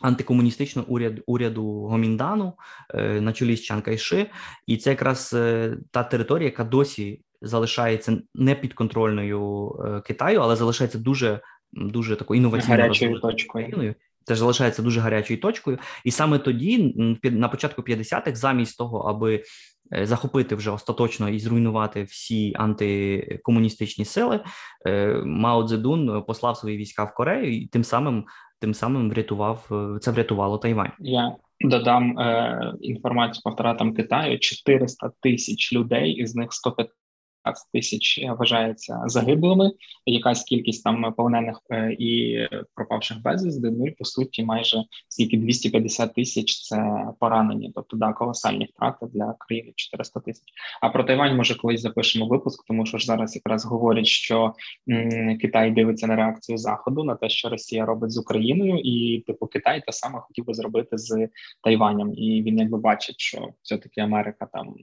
антикомуністичного 0.01 0.87
уряду 0.87 1.21
уряду 1.25 1.63
Гоміндану 1.63 2.53
е, 2.93 3.21
на 3.21 3.33
чолі 3.33 3.57
з 3.57 3.61
Чан 3.61 3.81
Кайши, 3.81 4.27
і 4.67 4.77
це 4.77 4.89
якраз 4.89 5.33
е, 5.33 5.77
та 5.91 6.03
територія, 6.03 6.45
яка 6.45 6.63
досі 6.63 7.21
залишається 7.41 8.21
не 8.35 8.55
підконтрольною 8.55 9.71
е, 9.85 10.01
Китаю, 10.01 10.39
але 10.39 10.55
залишається 10.55 10.97
дуже 10.97 11.39
дуже 11.71 12.15
такою 12.15 12.37
інноваційною 12.37 13.19
точкою. 13.19 13.95
Це 14.23 14.35
ж 14.35 14.39
залишається 14.39 14.81
дуже 14.81 14.99
гарячою 14.99 15.39
точкою, 15.39 15.77
і 16.05 16.11
саме 16.11 16.39
тоді, 16.39 16.95
на 17.23 17.49
початку 17.49 17.81
50-х, 17.81 18.35
замість 18.35 18.77
того, 18.77 18.99
аби 18.99 19.43
захопити 20.01 20.55
вже 20.55 20.71
остаточно 20.71 21.29
і 21.29 21.39
зруйнувати 21.39 22.03
всі 22.03 22.53
антикомуністичні 22.55 24.05
сили, 24.05 24.39
Мао 25.25 25.63
Цзедун 25.63 26.23
послав 26.27 26.57
свої 26.57 26.77
війська 26.77 27.03
в 27.03 27.13
Корею 27.13 27.57
і 27.57 27.67
тим 27.67 27.83
самим 27.83 28.25
тим 28.59 28.73
самим 28.73 29.09
врятував 29.09 29.67
е, 29.71 29.99
це 29.99 30.11
врятувало 30.11 30.57
Тайвань. 30.57 30.91
Я 30.99 31.35
додам 31.59 32.19
е, 32.19 32.73
інформацію 32.81 33.41
по 33.43 33.49
втратам 33.49 33.93
Китаю: 33.93 34.39
400 34.39 35.11
тисяч 35.21 35.73
людей, 35.73 36.11
із 36.11 36.35
них 36.35 36.53
115 36.53 36.95
тисяч 37.73 38.17
е, 38.17 38.35
вважається 38.39 39.03
загиблими. 39.05 39.71
Якась 40.05 40.43
кількість 40.43 40.83
там 40.83 41.13
полонених 41.17 41.61
е, 41.71 41.95
і 41.99 42.39
пропавших 42.75 43.21
безвізди. 43.21 43.71
Ну 43.71 43.87
і 43.87 43.91
по 43.91 44.05
суті, 44.05 44.43
майже 44.43 44.83
скільки 45.07 45.37
250 45.37 46.13
тисяч 46.13 46.61
це 46.61 47.07
поранені. 47.19 47.71
Тобто 47.75 47.97
да, 47.97 48.13
колосальні 48.13 48.65
втрати 48.65 49.05
для 49.13 49.35
країни 49.39 49.73
400 49.75 50.19
тисяч. 50.19 50.43
А 50.81 50.89
про 50.89 51.03
Тайвань 51.03 51.35
може 51.35 51.55
колись 51.55 51.81
запишемо 51.81 52.27
випуск, 52.27 52.67
тому 52.67 52.85
що 52.85 52.97
ж 52.97 53.05
зараз 53.05 53.35
якраз 53.35 53.65
говорять, 53.65 54.07
що 54.07 54.53
м, 54.89 55.37
Китай 55.37 55.71
дивиться 55.71 56.07
на 56.07 56.15
реакцію 56.15 56.57
заходу 56.57 57.03
на 57.03 57.15
те, 57.15 57.29
що 57.29 57.49
Росія 57.49 57.85
робить 57.85 58.11
з 58.11 58.17
Україною, 58.17 58.81
і 58.83 59.23
типу 59.27 59.47
Китай 59.47 59.83
те 59.85 59.91
саме 59.91 60.19
хотів 60.19 60.45
би 60.45 60.53
зробити 60.53 60.97
з 60.97 61.27
Тайванем, 61.63 62.13
і 62.13 62.43
він 62.43 62.59
якби 62.59 62.77
бачить, 62.77 63.19
що 63.19 63.49
все 63.61 63.77
таки 63.77 64.01
Америка 64.01 64.47
там 64.53 64.75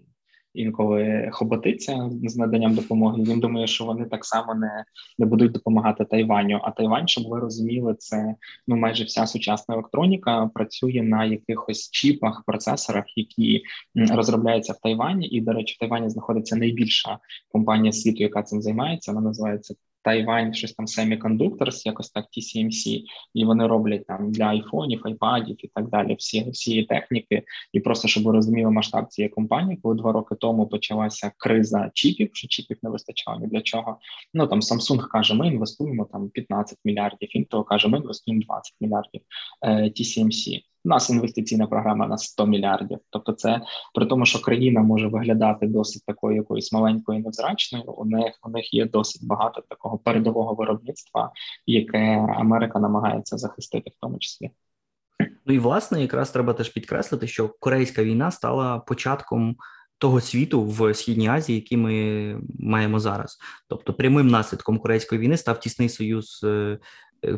інколи 0.57 1.29
хоботиться 1.33 2.11
з 2.25 2.37
наданням 2.37 2.75
допомоги. 2.75 3.23
Він 3.23 3.41
думає, 3.41 3.67
що 3.67 3.85
вони 3.85 4.05
так 4.05 4.25
само 4.25 4.55
не 4.55 4.85
не 5.19 5.27
будуть 5.27 5.53
допомагати 5.53 6.05
Тайваню. 6.05 6.61
А 6.63 6.71
Тайвань, 6.71 7.09
щоб 7.09 7.29
ви 7.29 7.41
розуміли, 7.41 7.95
це 7.99 8.35
ну 8.67 8.77
майже 8.77 9.05
вся 9.05 9.27
сучасна 9.27 9.75
електроніка 9.75 10.51
працює 10.55 11.03
на 11.03 11.25
якихось 11.25 11.91
чіпах, 11.91 12.43
процесорах, 12.47 13.05
які 13.17 13.63
розробляються 13.95 14.73
в 14.73 14.81
Тайвані. 14.81 15.29
І 15.29 15.41
до 15.41 15.53
речі, 15.53 15.75
в 15.75 15.79
Тайвані 15.79 16.11
знаходиться 16.11 16.57
найбільша 16.57 17.19
компанія 17.53 17.93
світу, 17.93 18.23
яка 18.23 18.43
цим 18.43 18.63
займається. 18.63 19.13
Вона 19.13 19.27
називається 19.27 19.75
Taiwan 20.07 20.53
щось 20.53 20.73
там 20.73 20.87
Semiconductors, 20.87 21.83
якось 21.85 22.11
так 22.11 22.25
TCMC, 22.25 23.03
і 23.35 23.45
вони 23.45 23.67
роблять 23.67 24.07
там 24.07 24.33
для 24.33 24.45
айфонів, 24.45 25.01
айпадів 25.05 25.65
і 25.65 25.71
так 25.75 25.89
далі. 25.89 26.15
Всі 26.19 26.51
всі 26.51 26.83
техніки, 26.83 27.43
і 27.73 27.81
просто 27.81 28.09
щоб 28.09 28.25
ви 28.25 28.33
розуміли 28.33 28.71
масштаб 28.71 29.09
цієї 29.09 29.29
компанії, 29.29 29.81
коли 29.83 29.95
два 29.95 30.13
роки 30.13 30.35
тому 30.35 30.67
почалася 30.67 31.33
криза 31.37 31.91
чіпів, 31.95 32.31
що 32.33 32.49
чіпів 32.49 32.79
не 32.83 32.91
вистачало 32.91 33.41
ні 33.41 33.47
для 33.47 33.61
чого. 33.61 33.99
Ну 34.35 34.47
там 34.47 34.61
Samsung 34.61 35.09
каже, 35.09 35.35
ми 35.35 35.47
інвестуємо 35.47 36.09
там 36.13 36.29
15 36.29 36.79
мільярдів. 36.85 37.29
Intel 37.37 37.65
каже, 37.65 37.89
ми 37.89 37.99
інвестуємо 37.99 38.43
20 38.47 38.75
мільярдів. 38.81 39.21
Е, 39.63 39.83
TCMC. 39.83 40.63
У 40.87 40.89
нас 40.89 41.11
інвестиційна 41.11 41.67
програма 41.67 42.07
на 42.07 42.19
100 42.19 42.47
мільярдів. 42.47 42.99
Тобто, 43.11 43.33
це 43.33 43.61
при 43.95 44.07
тому, 44.07 44.27
що 44.27 44.41
країна 44.41 44.81
може 44.83 45.09
виглядати 45.09 45.67
досить 45.67 46.03
такою 46.07 46.37
якоюсь 46.37 46.73
маленькою 46.73 47.21
невзрачною. 47.21 47.85
У 47.85 48.05
них 48.05 48.33
у 48.43 48.51
них 48.51 48.75
є 48.75 48.85
досить 48.85 49.27
багато 49.27 49.63
такого 49.69 49.99
передового 49.99 50.55
виробництва, 50.55 51.33
яке 51.67 52.27
Америка 52.37 52.79
намагається 52.79 53.37
захистити, 53.37 53.91
в 53.91 54.01
тому 54.01 54.19
числі. 54.19 54.51
Ну 55.47 55.55
і 55.55 55.59
власне, 55.59 56.01
якраз 56.01 56.31
треба 56.31 56.53
теж 56.53 56.69
підкреслити, 56.69 57.27
що 57.27 57.49
Корейська 57.61 58.05
війна 58.05 58.31
стала 58.31 58.79
початком. 58.79 59.57
Того 59.99 60.21
світу 60.21 60.65
в 60.65 60.95
східній 60.95 61.29
Азії, 61.29 61.59
який 61.59 61.79
ми 61.79 62.37
маємо 62.59 63.01
зараз, 63.01 63.39
тобто 63.69 63.95
прямим 63.95 64.29
наслідком 64.29 64.79
корейської 64.79 65.21
війни 65.21 65.37
став 65.37 65.61
тісний 65.61 65.89
союз 65.89 66.41
Е, 66.45 66.79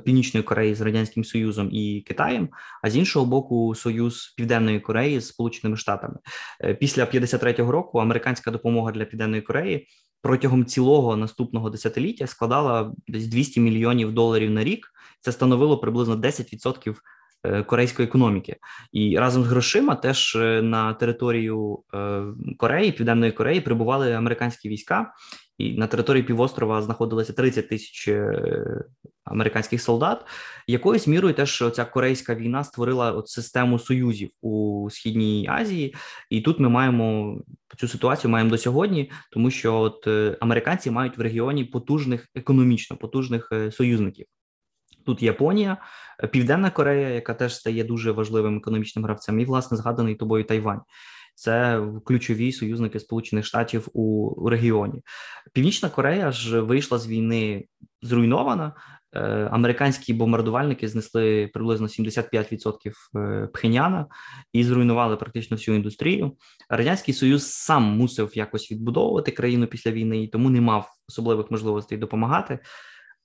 Північної 0.05 0.45
Кореї 0.45 0.75
з 0.75 0.81
радянським 0.81 1.25
Союзом 1.25 1.69
і 1.73 2.05
Китаєм, 2.07 2.49
а 2.83 2.91
з 2.91 2.97
іншого 2.97 3.27
боку, 3.27 3.75
союз 3.75 4.35
Південної 4.37 4.81
Кореї 4.81 5.21
з 5.21 5.27
Сполученими 5.27 5.77
Штатами. 5.77 6.19
Е, 6.65 6.75
після 6.75 7.05
53-го 7.05 7.73
року 7.73 7.99
американська 7.99 8.51
допомога 8.51 8.93
для 8.93 9.05
Південної 9.05 9.43
Кореї 9.43 9.87
протягом 10.23 10.65
цілого 10.65 11.17
наступного 11.17 11.71
десятиліття 11.71 12.27
складала 12.27 12.95
десь 13.09 13.27
200 13.27 13.61
мільйонів 13.61 14.13
доларів 14.13 14.51
на 14.51 14.65
рік. 14.65 14.87
Це 15.21 15.33
становило 15.33 15.79
приблизно 15.79 16.17
10% 16.17 16.95
Е, 17.45 17.63
корейської 17.63 18.09
економіки, 18.09 18.57
і 18.93 19.19
разом 19.19 19.45
з 19.45 19.47
грошима 19.47 19.95
теж 19.95 20.37
е, 20.37 20.63
на 20.63 20.95
територію 20.95 21.79
Кореї, 22.57 22.93
Південної 22.93 23.33
Кореї, 23.33 23.61
прибували 23.61 24.13
американські 24.13 24.69
війська, 24.69 25.13
і 25.59 25.77
на 25.77 25.87
території 25.87 26.23
півострова 26.23 26.83
знаходилося 26.83 27.33
30 27.33 27.69
тисяч 27.69 28.09
американських 29.25 29.83
солдат. 29.83 30.25
Якоюсь 30.67 31.07
мірою 31.07 31.35
теж 31.35 31.65
ця 31.75 31.85
корейська 31.85 32.35
війна 32.35 32.65
створила 32.65 33.13
от 33.13 33.29
систему 33.29 33.79
союзів 33.79 34.31
у 34.43 34.89
східній 34.91 35.49
Азії, 35.51 35.95
і 36.31 36.41
тут 36.41 36.61
ми 36.61 36.69
маємо 36.69 37.39
цю 37.77 37.89
ситуацію 37.89 38.31
маємо 38.31 38.51
до 38.51 38.59
сьогодні, 38.59 39.11
тому 39.33 39.51
що 39.51 39.75
от 39.75 40.09
американці 40.41 40.91
мають 40.91 41.19
в 41.19 41.21
регіоні 41.21 41.65
потужних 41.65 42.29
економічно 42.35 42.97
потужних 42.97 43.53
союзників. 43.73 44.27
Тут 45.07 45.23
Японія, 45.23 45.77
Південна 46.33 46.71
Корея, 46.71 47.09
яка 47.09 47.35
теж 47.35 47.57
стає 47.57 47.85
дуже 47.85 48.13
важливим 48.13 48.57
економічним 48.57 49.05
гравцем, 49.05 49.41
і 49.41 49.45
власне 49.45 49.77
згаданий 49.77 50.15
тобою 50.15 50.45
Тайвань. 50.45 50.81
Це 51.39 51.83
ключові 52.05 52.53
союзники 52.53 53.01
Сполучених 53.01 53.45
Штатів 53.45 53.89
у, 53.93 54.49
регіоні. 54.49 55.03
Північна 55.53 55.89
Корея 55.89 56.33
ж 56.33 56.61
вийшла 56.61 56.99
з 56.99 57.09
війни 57.09 57.65
зруйнована. 58.03 58.73
Е, 59.13 59.21
американські 59.53 60.13
бомбардувальники 60.13 60.89
знесли 60.89 61.51
приблизно 61.55 61.87
75% 61.87 62.93
е, 63.17 63.47
Пхеняна 63.47 64.07
і 64.53 64.65
зруйнували 64.65 65.17
практично 65.17 65.57
всю 65.57 65.77
індустрію. 65.77 66.37
Радянський 66.69 67.15
Союз 67.15 67.51
сам 67.53 67.83
мусив 67.83 68.33
якось 68.35 68.73
відбудовувати 68.73 69.31
країну 69.31 69.67
після 69.67 69.91
війни 69.91 70.23
і 70.23 70.29
тому 70.29 70.51
не 70.51 70.61
мав 70.61 70.91
особливих 71.09 71.51
можливостей 71.51 71.99
допомагати. 71.99 72.59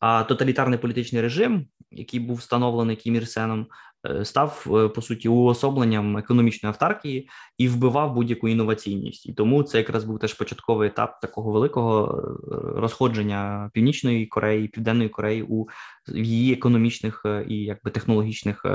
А 0.06 0.24
тоталітарний 0.24 0.80
політичний 0.80 1.22
режим, 1.22 1.66
який 1.92 2.20
був 2.20 2.38
встановлений 2.38 2.96
Кім 2.96 3.16
Ір 3.16 3.28
Сеном, 3.28 3.68
е, 4.10 4.26
став 4.26 4.66
е, 4.68 4.88
по 4.88 5.02
суті 5.02 5.30
уособленням 5.30 6.18
економічної 6.18 6.70
автаркії 6.70 7.30
і 7.58 7.68
вбивав 7.68 8.14
будь-яку 8.14 8.50
інноваційність. 8.50 9.26
І 9.26 9.34
тому 9.34 9.64
це 9.64 9.78
якраз 9.78 10.04
був 10.04 10.20
теж 10.20 10.34
початковий 10.34 10.88
етап 10.88 11.20
такого 11.22 11.52
великого 11.52 12.18
е, 12.18 12.80
розходження 12.80 13.70
північної 13.74 14.26
Кореї, 14.26 14.68
Південної 14.68 15.10
Кореї 15.10 15.44
у 15.50 15.66
її 16.08 16.54
економічних 16.54 17.26
і 17.48 17.56
якби 17.56 17.92
технологічних 17.92 18.66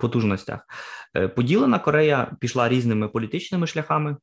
потужностях. 0.00 0.60
Поділена 1.36 1.78
Корея 1.78 2.36
пішла 2.40 2.68
різними 2.68 3.08
політичними 3.08 3.66
шляхами. 3.66 4.16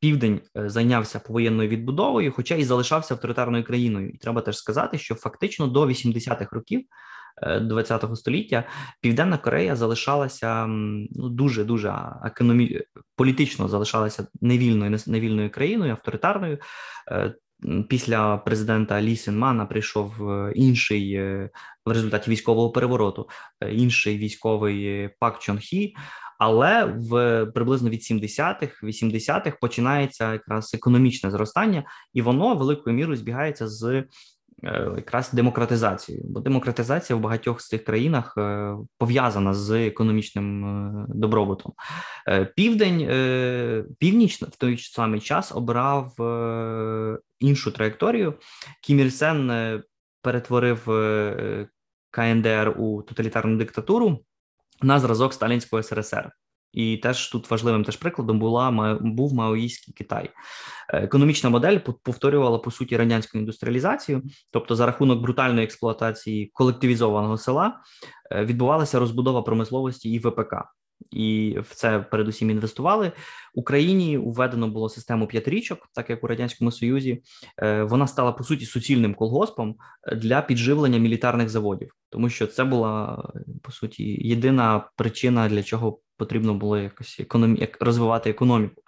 Південь 0.00 0.40
е, 0.56 0.68
зайнявся 0.68 1.18
повоєнною 1.18 1.68
відбудовою, 1.68 2.32
хоча 2.32 2.54
і 2.54 2.64
залишався 2.64 3.14
авторитарною 3.14 3.64
країною. 3.64 4.08
І 4.08 4.18
треба 4.18 4.40
теж 4.40 4.56
сказати, 4.56 4.98
що 4.98 5.14
фактично 5.14 5.66
до 5.66 5.86
80-х 5.86 6.56
років 6.56 6.82
ХХ 7.86 8.04
е, 8.12 8.16
століття 8.16 8.64
Південна 9.00 9.38
Корея 9.38 9.76
залишалася 9.76 10.66
ну 10.66 11.28
дуже 11.28 11.64
дуже 11.64 11.94
економі... 12.24 12.80
політично 13.16 13.68
залишалася 13.68 14.26
невільною 14.40 14.98
невільною 15.06 15.50
країною, 15.50 15.90
авторитарною. 15.92 16.58
Е, 17.10 17.34
після 17.88 18.36
президента 18.36 19.02
Лі 19.02 19.16
Сінмана 19.16 19.66
прийшов 19.66 20.14
інший 20.54 21.18
в 21.86 21.92
результаті 21.92 22.30
військового 22.30 22.70
перевороту, 22.70 23.28
інший 23.70 24.18
військовий 24.18 25.08
Пак 25.20 25.38
Чон 25.38 25.58
Хі, 25.58 25.94
але 26.38 26.84
в 26.84 27.46
приблизно 27.46 27.90
від 27.90 28.00
70-х, 28.00 28.82
80-х 28.82 29.56
починається 29.60 30.32
якраз 30.32 30.74
економічне 30.74 31.30
зростання, 31.30 31.84
і 32.14 32.22
воно 32.22 32.54
великою 32.54 32.96
мірою 32.96 33.16
збігається 33.16 33.68
з 33.68 33.84
е, 33.84 34.04
якраз 34.96 35.32
демократизацією. 35.32 36.24
Бо 36.28 36.40
демократизація 36.40 37.16
в 37.16 37.20
багатьох 37.20 37.60
з 37.60 37.68
цих 37.68 37.84
країнах 37.84 38.34
е, 38.38 38.74
пов'язана 38.98 39.54
з 39.54 39.70
економічним 39.70 40.64
е, 40.64 41.06
добробутом. 41.08 41.72
Південь 42.56 42.98
північ 43.98 44.42
в 44.42 44.56
той 44.56 44.78
самий 44.78 45.20
час 45.20 45.52
обрав 45.52 46.12
іншу 47.40 47.72
траєкторію. 47.72 48.34
Кім 48.82 48.98
Ір 48.98 49.12
Сен 49.12 49.52
перетворив 50.22 50.84
КНДР 52.10 52.74
у 52.78 53.02
тоталітарну 53.02 53.56
диктатуру 53.56 54.24
на 54.82 55.00
зразок 55.00 55.34
сталінського 55.34 55.82
СРСР. 55.82 56.30
І 56.72 56.96
теж 56.96 57.30
тут 57.30 57.50
важливим 57.50 57.84
теж 57.84 57.96
прикладом 57.96 58.38
була 58.38 58.98
був 59.00 59.34
Маоїський 59.34 59.94
Китай. 59.94 60.30
Е, 60.88 60.98
економічна 60.98 61.50
модель 61.50 61.78
повторювала 62.02 62.58
по 62.58 62.70
суті 62.70 62.96
радянську 62.96 63.38
індустріалізацію, 63.38 64.22
тобто 64.50 64.76
за 64.76 64.86
рахунок 64.86 65.20
брутальної 65.20 65.64
експлуатації 65.64 66.50
колективізованого 66.54 67.36
села 67.36 67.80
е, 68.32 68.44
відбувалася 68.44 68.98
розбудова 68.98 69.42
промисловості 69.42 70.10
і 70.10 70.18
ВПК 70.18 70.54
і 71.18 71.58
в 71.58 71.74
це 71.74 71.98
передусім 71.98 72.50
інвестували. 72.50 73.12
Україні 73.54 74.18
введено 74.18 74.68
було 74.68 74.88
систему 74.88 75.26
п'ятирічок, 75.26 75.88
так 75.94 76.10
як 76.10 76.24
у 76.24 76.26
радянському 76.26 76.72
союзі. 76.72 77.22
Е, 77.62 77.82
вона 77.82 78.06
стала 78.06 78.32
по 78.32 78.44
суті 78.44 78.66
суцільним 78.66 79.14
колгоспом 79.14 79.76
для 80.16 80.42
підживлення 80.42 80.98
мілітарних 80.98 81.48
заводів, 81.48 81.94
тому 82.10 82.28
що 82.28 82.46
це 82.46 82.64
була 82.64 83.24
по 83.62 83.72
суті 83.72 84.04
єдина 84.28 84.90
причина, 84.96 85.48
для 85.48 85.62
чого 85.62 86.00
потрібно 86.16 86.54
було 86.54 86.78
якось 86.78 87.20
економі... 87.20 87.68
розвивати 87.80 88.30
економіку 88.30 88.82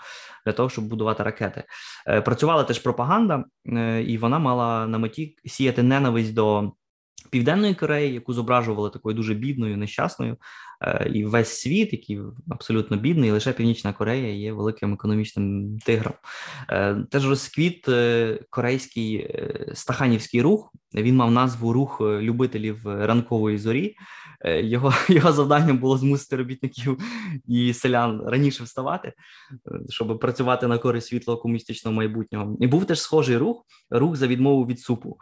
для 0.47 0.53
того, 0.53 0.69
щоб 0.69 0.85
будувати 0.85 1.23
ракети. 1.23 1.64
Е, 2.07 2.21
працювала 2.21 2.64
теж 2.64 2.79
пропаганда, 2.79 3.45
е, 3.66 4.03
і 4.03 4.19
вона 4.19 4.38
мала 4.38 4.87
на 4.87 4.99
меті 4.99 5.37
сіяти 5.45 5.83
ненависть 5.83 6.35
до. 6.35 6.73
Південної 7.31 7.75
Кореї, 7.75 8.14
яку 8.14 8.33
зображували 8.33 8.90
такою 8.90 9.16
дуже 9.16 9.35
бідною, 9.35 9.77
нещасною, 9.77 10.37
і 11.12 11.25
весь 11.25 11.49
світ, 11.49 11.93
який 11.93 12.21
абсолютно 12.51 12.97
бідний, 12.97 13.31
лише 13.31 13.53
Північна 13.53 13.93
Корея 13.93 14.35
є 14.35 14.53
великим 14.53 14.93
економічним 14.93 15.79
тигром. 15.79 16.14
Е, 16.69 16.95
теж 17.11 17.29
розквіт 17.29 17.88
е, 17.88 18.38
корейський 18.51 19.37
стаханівський 19.75 20.43
рух. 20.43 20.73
Він 20.95 21.16
мав 21.16 21.31
назву 21.31 21.73
рух 21.73 22.01
любителів 22.01 22.81
ранкової 22.85 23.59
зорі. 23.59 23.95
Його 24.45 24.93
його 25.09 25.33
завданням 25.33 25.79
було 25.79 25.99
змусити 25.99 26.37
робітників 26.37 26.99
і 27.47 27.73
селян 27.73 28.23
раніше 28.27 28.64
вставати, 28.64 29.12
щоб 29.88 30.21
працювати 30.21 30.66
на 30.66 30.79
користь 30.79 31.07
світлого 31.07 31.40
комуністичного 31.40 31.97
майбутнього. 31.97 32.57
І 32.61 32.66
був 32.66 32.85
теж 32.85 33.01
схожий 33.01 33.37
рух 33.37 33.66
рух 33.90 34.16
за 34.16 34.27
відмову 34.27 34.66
від 34.66 34.81
супу. 34.81 35.19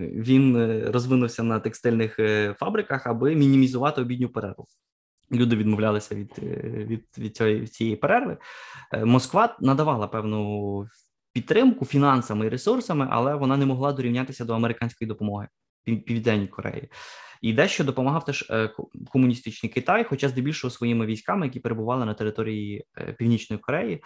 Він 0.00 0.82
розвинувся 0.86 1.42
на 1.42 1.60
текстильних 1.60 2.16
фабриках, 2.58 3.06
аби 3.06 3.34
мінімізувати 3.34 4.00
обідню 4.00 4.28
перерву. 4.28 4.66
Люди 5.32 5.56
відмовлялися 5.56 6.14
від 6.14 6.32
е, 6.42 6.44
від, 6.88 7.04
від 7.18 7.36
цієї, 7.36 7.66
цієї 7.66 7.96
перерви. 7.96 8.36
Е, 8.92 9.04
Москва 9.04 9.56
надавала 9.60 10.08
певну 10.08 10.86
підтримку 11.32 11.84
фінансами 11.84 12.46
і 12.46 12.48
ресурсами, 12.48 13.08
але 13.10 13.34
вона 13.34 13.56
не 13.56 13.66
могла 13.66 13.92
дорівнятися 13.92 14.44
до 14.44 14.54
американської 14.54 15.08
допомоги 15.08 15.48
Південній 15.84 16.48
Кореї. 16.48 16.88
І 17.44 17.52
дещо 17.52 17.84
допомагав 17.84 18.24
теж 18.24 18.46
е, 18.50 18.70
комуністичний 19.10 19.72
Китай, 19.72 20.04
хоча 20.04 20.28
здебільшого 20.28 20.70
своїми 20.70 21.06
військами, 21.06 21.46
які 21.46 21.60
перебували 21.60 22.04
на 22.04 22.14
території 22.14 22.84
Північної 23.18 23.60
Кореї, 23.60 24.02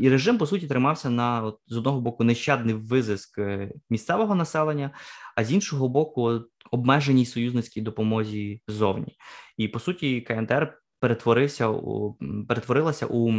і 0.00 0.08
режим 0.08 0.38
по 0.38 0.46
суті 0.46 0.66
тримався 0.66 1.10
на 1.10 1.42
от, 1.42 1.58
з 1.66 1.76
одного 1.76 2.00
боку 2.00 2.24
нещадний 2.24 2.74
визиск 2.74 3.40
місцевого 3.90 4.34
населення, 4.34 4.90
а 5.36 5.44
з 5.44 5.52
іншого 5.52 5.88
боку, 5.88 6.40
обмеженій 6.70 7.26
союзницькій 7.26 7.80
допомозі 7.80 8.62
ззовні. 8.68 9.16
І 9.56 9.68
по 9.68 9.80
суті, 9.80 10.20
КНДР 10.20 10.78
перетворився 11.00 11.68
у 11.68 12.18
перетворилася 12.48 13.06
у 13.06 13.34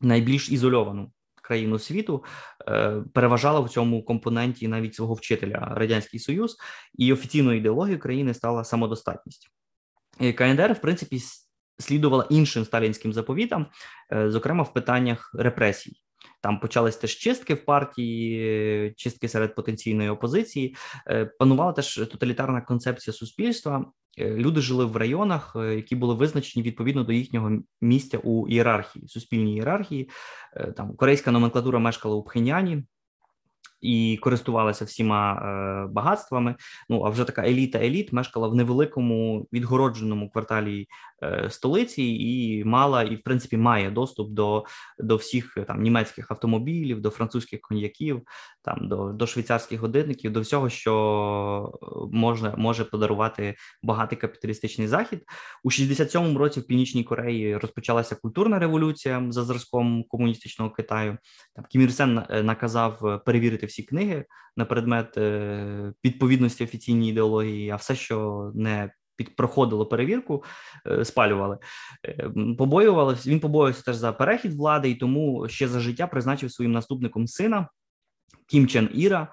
найбільш 0.00 0.50
ізольовану 0.50 1.12
країну 1.50 1.78
світу, 1.78 2.24
е, 2.68 3.02
переважала 3.14 3.60
в 3.60 3.68
цьому 3.68 4.04
компоненті 4.04 4.68
навіть 4.68 4.94
свого 4.94 5.14
вчителя 5.14 5.72
радянський 5.76 6.20
союз, 6.20 6.56
і 6.94 7.12
офіційною 7.12 7.58
ідеологією 7.58 8.00
країни 8.00 8.34
стала 8.34 8.64
самодостатність. 8.64 9.50
КНДР, 10.36 10.72
в 10.72 10.80
принципі, 10.80 11.20
слідувала 11.78 12.26
іншим 12.30 12.64
сталінським 12.64 13.12
заповітам, 13.12 13.66
е, 14.12 14.30
зокрема 14.30 14.62
в 14.62 14.72
питаннях 14.72 15.30
репресій. 15.34 15.92
Там 16.40 16.60
почались 16.60 16.96
теж 16.96 17.16
чистки 17.16 17.54
в 17.54 17.64
партії, 17.64 18.94
чистки 18.96 19.28
серед 19.28 19.54
потенційної 19.54 20.08
опозиції. 20.08 20.76
Е, 21.08 21.24
панувала 21.24 21.72
теж 21.72 21.94
тоталітарна 21.94 22.60
концепція 22.60 23.14
суспільства. 23.14 23.84
Е, 24.18 24.30
люди 24.30 24.60
жили 24.60 24.84
в 24.84 24.96
районах, 24.96 25.56
е, 25.56 25.74
які 25.74 25.96
були 25.96 26.14
визначені 26.14 26.62
відповідно 26.62 27.04
до 27.04 27.12
їхнього 27.12 27.50
місця 27.80 28.18
у 28.18 28.48
ієрархії, 28.48 29.08
суспільній 29.08 29.52
ієрархії. 29.52 30.10
Там 30.76 30.96
корейська 30.96 31.30
номенклатура 31.30 31.78
мешкала 31.78 32.16
у 32.16 32.22
Пхеняні, 32.22 32.84
і 33.80 34.18
користувалася 34.22 34.84
всіма 34.84 35.32
е, 35.34 35.92
багатствами. 35.92 36.54
Ну 36.88 37.02
а 37.04 37.08
вже 37.08 37.24
така 37.24 37.42
еліта 37.42 37.78
еліт 37.78 38.12
мешкала 38.12 38.48
в 38.48 38.54
невеликому 38.54 39.48
відгородженому 39.52 40.30
кварталі 40.30 40.86
е, 41.22 41.50
столиці 41.50 42.02
і 42.02 42.64
мала, 42.64 43.02
і 43.02 43.16
в 43.16 43.22
принципі 43.22 43.56
має 43.56 43.90
доступ 43.90 44.30
до 44.30 44.64
до 44.98 45.16
всіх 45.16 45.58
там 45.66 45.82
німецьких 45.82 46.30
автомобілів, 46.30 47.00
до 47.00 47.10
французьких 47.10 47.60
коньяків, 47.60 48.22
там 48.62 48.88
до 48.88 49.12
до 49.12 49.26
швейцарських 49.26 49.80
годинників, 49.80 50.32
до 50.32 50.40
всього, 50.40 50.68
що 50.68 51.72
можна 52.12 52.54
може 52.56 52.84
подарувати 52.84 53.54
багатий 53.82 54.18
капіталістичний 54.18 54.88
захід 54.88 55.24
у 55.64 55.70
67-му 55.70 56.38
році. 56.38 56.60
В 56.60 56.66
північній 56.66 57.04
Кореї 57.04 57.56
розпочалася 57.56 58.14
культурна 58.14 58.58
революція 58.58 59.26
за 59.28 59.44
зразком 59.44 60.04
комуністичного 60.08 60.70
Китаю. 60.70 61.18
Там 61.54 61.64
Кім 61.70 61.82
Ір 61.82 61.92
Сен 61.92 62.22
наказав 62.30 63.22
перевірити 63.24 63.66
всі 63.70 63.82
книги 63.82 64.24
на 64.56 64.64
предмет 64.64 65.18
е, 65.18 65.92
відповідності 66.04 66.64
офіційній 66.64 67.08
ідеології, 67.08 67.70
а 67.70 67.76
все, 67.76 67.94
що 67.94 68.50
не 68.54 68.90
під 69.16 69.36
проходило 69.36 69.86
перевірку, 69.86 70.44
е, 70.86 71.04
спалювали. 71.04 71.58
Е, 72.04 72.30
побоювалися. 72.58 73.30
Він 73.30 73.40
побоювався 73.40 73.82
теж 73.82 73.96
за 73.96 74.12
перехід 74.12 74.54
влади, 74.54 74.90
і 74.90 74.94
тому 74.94 75.48
ще 75.48 75.68
за 75.68 75.80
життя 75.80 76.06
призначив 76.06 76.52
своїм 76.52 76.72
наступником 76.72 77.26
сина 77.26 77.68
Кім 78.46 78.66
Чен 78.66 78.88
Іра. 78.94 79.28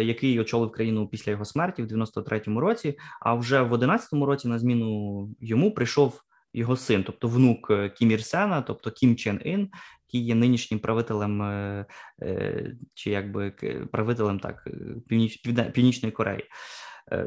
Який 0.00 0.40
очолив 0.40 0.72
країну 0.72 1.08
після 1.08 1.32
його 1.32 1.44
смерті 1.44 1.82
в 1.82 1.86
93-му 1.86 2.60
році, 2.60 2.98
а 3.20 3.34
вже 3.34 3.62
в 3.62 3.72
11-му 3.72 4.26
році 4.26 4.48
на 4.48 4.58
зміну 4.58 5.30
йому 5.40 5.74
прийшов 5.74 6.20
його 6.52 6.76
син, 6.76 7.04
тобто 7.06 7.28
внук 7.28 7.72
Кім 7.98 8.10
Ір 8.10 8.24
Сена, 8.24 8.62
тобто 8.62 8.90
Кім 8.90 9.16
Чен 9.16 9.40
Ін, 9.44 9.68
який 10.08 10.26
є 10.26 10.34
нинішнім 10.34 10.80
правителем 10.80 11.42
е, 11.42 11.86
е, 12.22 12.72
чи 12.94 13.10
якби 13.10 13.50
правителем 13.92 14.40
так 14.40 14.64
е, 14.66 14.70
північ, 15.08 15.36
Північної 15.74 16.12
Кореї. 16.12 16.44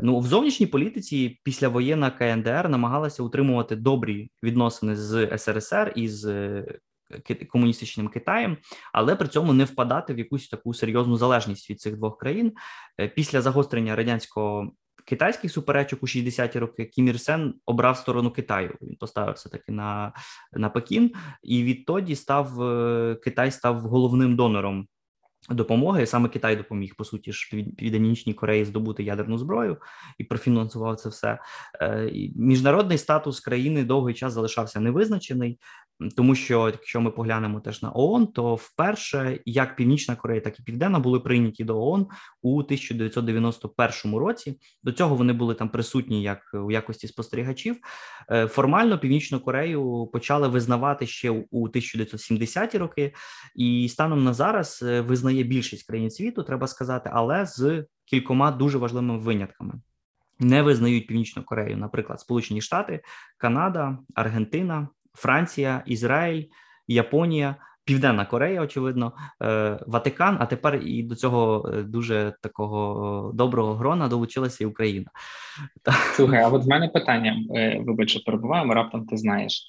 Ну 0.01 0.19
в 0.19 0.27
зовнішній 0.27 0.67
політиці 0.67 1.39
післявоєнна 1.43 2.11
КНДР 2.11 2.69
намагалася 2.69 3.23
утримувати 3.23 3.75
добрі 3.75 4.31
відносини 4.43 4.95
з 4.95 5.37
СРСР 5.37 5.93
і 5.95 6.09
з 6.09 6.45
комуністичним 7.49 8.07
Китаєм, 8.07 8.57
але 8.93 9.15
при 9.15 9.27
цьому 9.27 9.53
не 9.53 9.63
впадати 9.63 10.13
в 10.13 10.19
якусь 10.19 10.49
таку 10.49 10.73
серйозну 10.73 11.17
залежність 11.17 11.69
від 11.69 11.81
цих 11.81 11.97
двох 11.97 12.17
країн 12.17 12.53
після 13.15 13.41
загострення 13.41 13.95
радянського 13.95 14.71
китайських 15.11 15.51
суперечок 15.51 16.03
у 16.03 16.05
60-ті 16.05 16.59
роки 16.59 16.85
Кім 16.85 17.07
Ір 17.07 17.19
Сен 17.19 17.53
обрав 17.65 17.97
сторону 17.97 18.31
Китаю. 18.31 18.75
Він 18.81 18.95
поставився 18.95 19.49
таки 19.49 19.71
на 19.71 20.13
на 20.53 20.69
Пекін, 20.69 21.11
і 21.43 21.63
відтоді 21.63 22.15
став 22.15 22.61
е, 22.61 23.15
Китай 23.23 23.51
став 23.51 23.79
головним 23.79 24.35
донором. 24.35 24.87
Допомоги 25.49 26.05
саме 26.05 26.29
Китай 26.29 26.55
допоміг 26.55 26.95
по 26.95 27.03
суті 27.03 27.31
ж 27.31 27.63
Південній 27.77 28.33
Кореї 28.33 28.65
здобути 28.65 29.03
ядерну 29.03 29.37
зброю 29.37 29.77
і 30.17 30.23
профінансував 30.23 30.95
це 30.95 31.09
все. 31.09 31.39
Е, 31.81 32.11
міжнародний 32.35 32.97
статус 32.97 33.39
країни 33.39 33.83
довгий 33.83 34.15
час 34.15 34.33
залишався 34.33 34.79
невизначений 34.79 35.59
тому 36.15 36.35
що 36.35 36.65
якщо 36.65 37.01
ми 37.01 37.11
поглянемо 37.11 37.59
теж 37.59 37.81
на 37.81 37.91
ООН, 37.93 38.27
то 38.27 38.55
вперше 38.55 39.39
як 39.45 39.75
Північна 39.75 40.15
Корея, 40.15 40.41
так 40.41 40.59
і 40.59 40.63
Південна 40.63 40.99
були 40.99 41.19
прийняті 41.19 41.63
до 41.63 41.81
ООН 41.81 42.07
у 42.41 42.59
1991 42.59 44.15
році. 44.19 44.59
До 44.83 44.91
цього 44.91 45.15
вони 45.15 45.33
були 45.33 45.55
там 45.55 45.69
присутні 45.69 46.23
як 46.23 46.39
у 46.53 46.71
якості 46.71 47.07
спостерігачів. 47.07 47.77
Е, 48.31 48.47
формально 48.47 48.99
Північну 48.99 49.39
Корею 49.39 50.09
почали 50.13 50.47
визнавати 50.47 51.07
ще 51.07 51.29
у 51.51 51.67
1970-ті 51.67 52.77
роки, 52.77 53.13
і 53.55 53.89
станом 53.89 54.23
на 54.23 54.33
зараз 54.33 54.83
е, 54.83 55.01
визнає 55.31 55.43
більшість 55.43 55.87
країн 55.87 56.09
світу, 56.09 56.43
треба 56.43 56.67
сказати, 56.67 57.09
але 57.13 57.45
з 57.45 57.85
кількома 58.05 58.51
дуже 58.51 58.77
важливими 58.77 59.17
винятками. 59.17 59.73
Не 60.39 60.61
визнають 60.61 61.07
Північну 61.07 61.43
Корею, 61.43 61.77
наприклад, 61.77 62.19
Сполучені 62.19 62.61
Штати, 62.61 63.01
Канада, 63.37 63.97
Аргентина, 64.15 64.87
Франція, 65.13 65.83
Ізраїль, 65.85 66.45
Японія, 66.87 67.55
Південна 67.85 68.25
Корея, 68.25 68.61
очевидно, 68.61 69.13
е, 69.43 69.79
Ватикан. 69.87 70.37
А 70.39 70.45
тепер 70.45 70.75
і 70.75 71.03
до 71.03 71.15
цього 71.15 71.69
е, 71.73 71.83
дуже 71.83 72.33
такого 72.41 73.31
доброго 73.33 73.75
грона 73.75 74.07
долучилася 74.07 74.63
і 74.63 74.67
Україна. 74.67 75.09
Слухай, 76.15 76.43
а 76.43 76.47
от 76.47 76.65
в 76.65 76.67
мене 76.67 76.87
питання: 76.87 77.35
е, 77.55 77.81
вибач, 77.85 78.09
що 78.09 78.19
перебуваємо, 78.25 78.73
раптом 78.73 79.05
ти 79.05 79.17
знаєш 79.17 79.63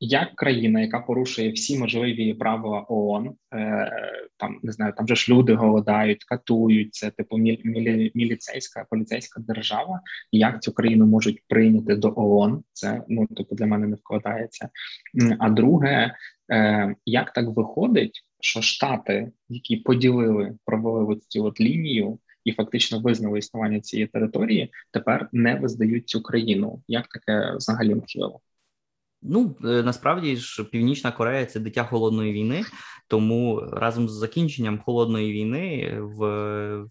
як 0.00 0.34
країна, 0.34 0.80
яка 0.80 1.00
порушує 1.00 1.52
всі 1.52 1.78
можливі 1.78 2.34
правила 2.34 2.86
ООН, 2.88 3.34
е, 3.54 3.92
там 4.36 4.60
не 4.62 4.72
знаю, 4.72 4.92
там 4.96 5.08
же 5.08 5.16
ж 5.16 5.32
люди 5.32 5.54
голодають, 5.54 6.24
катують 6.24 6.94
це, 6.94 7.10
типу 7.10 7.38
мілі, 7.38 8.12
міліцейська 8.14 8.86
поліцейська 8.90 9.40
держава. 9.40 10.00
Як 10.32 10.62
цю 10.62 10.72
країну 10.72 11.06
можуть 11.06 11.42
прийняти 11.48 11.96
до 11.96 12.12
ООН? 12.16 12.62
Це 12.72 13.02
ну 13.08 13.26
типу 13.26 13.54
для 13.54 13.66
мене 13.66 13.86
не 13.86 13.96
вкладається. 13.96 14.68
А 15.38 15.50
друге, 15.50 16.14
е, 16.52 16.94
як 17.06 17.32
так 17.32 17.46
виходить, 17.48 18.24
що 18.40 18.62
штати, 18.62 19.32
які 19.48 19.76
поділили 19.76 20.54
провели 20.64 21.16
цю 21.28 21.44
от 21.44 21.60
лінію. 21.60 22.18
І 22.44 22.52
фактично 22.52 23.00
визнали 23.00 23.38
існування 23.38 23.80
цієї 23.80 24.06
території, 24.06 24.72
тепер 24.90 25.28
не 25.32 25.54
визнають 25.54 26.08
цю 26.08 26.22
країну. 26.22 26.82
Як 26.88 27.08
таке 27.08 27.56
взагалі 27.56 27.94
можливо? 27.94 28.40
Ну 29.24 29.56
е, 29.64 29.82
насправді 29.82 30.36
ж 30.36 30.64
Північна 30.64 31.12
Корея 31.12 31.46
це 31.46 31.60
дитя 31.60 31.84
холодної 31.84 32.32
війни, 32.32 32.64
тому 33.08 33.60
разом 33.72 34.08
з 34.08 34.12
закінченням 34.12 34.78
холодної 34.78 35.32
війни 35.32 35.98
в 36.00 36.86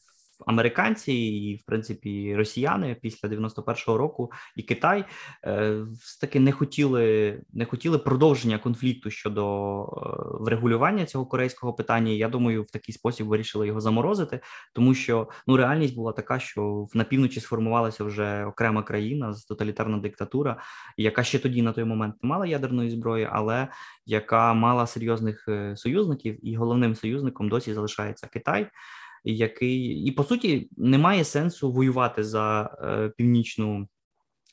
американці 0.47 1.13
і, 1.13 1.55
в 1.55 1.65
принципі, 1.65 2.35
росіяни 2.35 2.97
після 3.01 3.29
91-го 3.29 3.97
року 3.97 4.31
і 4.55 4.63
Китай 4.63 5.05
е, 5.45 5.77
таки 6.21 6.39
не 6.39 6.51
хотіли 6.51 7.41
не 7.53 7.65
хотіли 7.65 7.97
продовження 7.97 8.57
конфлікту 8.57 9.09
щодо 9.09 9.83
е, 9.83 10.43
врегулювання 10.43 11.05
цього 11.05 11.25
корейського 11.25 11.73
питання. 11.73 12.11
Я 12.11 12.29
думаю, 12.29 12.63
в 12.63 12.71
такий 12.71 12.93
спосіб 12.93 13.27
вирішили 13.27 13.67
його 13.67 13.81
заморозити, 13.81 14.39
тому 14.73 14.93
що 14.93 15.29
ну 15.47 15.57
реальність 15.57 15.95
була 15.95 16.11
така, 16.11 16.39
що 16.39 16.87
на 16.93 17.03
півночі 17.03 17.39
сформувалася 17.39 18.03
вже 18.03 18.45
окрема 18.45 18.83
країна 18.83 19.33
з 19.33 19.45
тоталітарна 19.45 19.97
диктатура, 19.97 20.57
яка 20.97 21.23
ще 21.23 21.39
тоді 21.39 21.61
на 21.61 21.73
той 21.73 21.83
момент 21.83 22.15
не 22.23 22.29
мала 22.29 22.45
ядерної 22.45 22.89
зброї, 22.89 23.29
але 23.31 23.67
яка 24.05 24.53
мала 24.53 24.87
серйозних 24.87 25.45
е, 25.47 25.77
союзників, 25.77 26.49
і 26.49 26.55
головним 26.55 26.95
союзником 26.95 27.49
досі 27.49 27.73
залишається 27.73 28.27
Китай 28.27 28.69
який 29.23 29.85
і 29.85 30.11
по 30.11 30.23
суті 30.23 30.69
немає 30.77 31.23
сенсу 31.23 31.71
воювати 31.71 32.23
за 32.23 32.77
е, 32.81 33.09
північну 33.17 33.87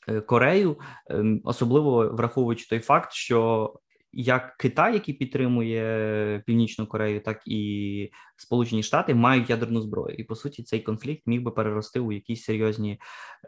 е, 0.07 0.21
Корею, 0.21 0.79
е, 1.09 1.39
особливо 1.43 2.09
враховуючи 2.09 2.67
той 2.69 2.79
факт, 2.79 3.13
що 3.13 3.73
як 4.13 4.57
Китай, 4.57 4.93
який 4.93 5.13
підтримує 5.13 6.43
Північну 6.45 6.87
Корею, 6.87 7.21
так 7.21 7.41
і 7.45 8.11
Сполучені 8.37 8.83
Штати 8.83 9.15
мають 9.15 9.49
ядерну 9.49 9.81
зброю, 9.81 10.15
і 10.15 10.23
по 10.23 10.35
суті 10.35 10.63
цей 10.63 10.79
конфлікт 10.79 11.21
міг 11.25 11.41
би 11.41 11.51
перерости 11.51 11.99
у 11.99 12.11
якісь 12.11 12.43
серйозні 12.43 12.99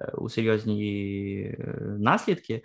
е, 0.02 0.12
у 0.18 0.30
серйозні 0.30 1.58
наслідки. 2.00 2.62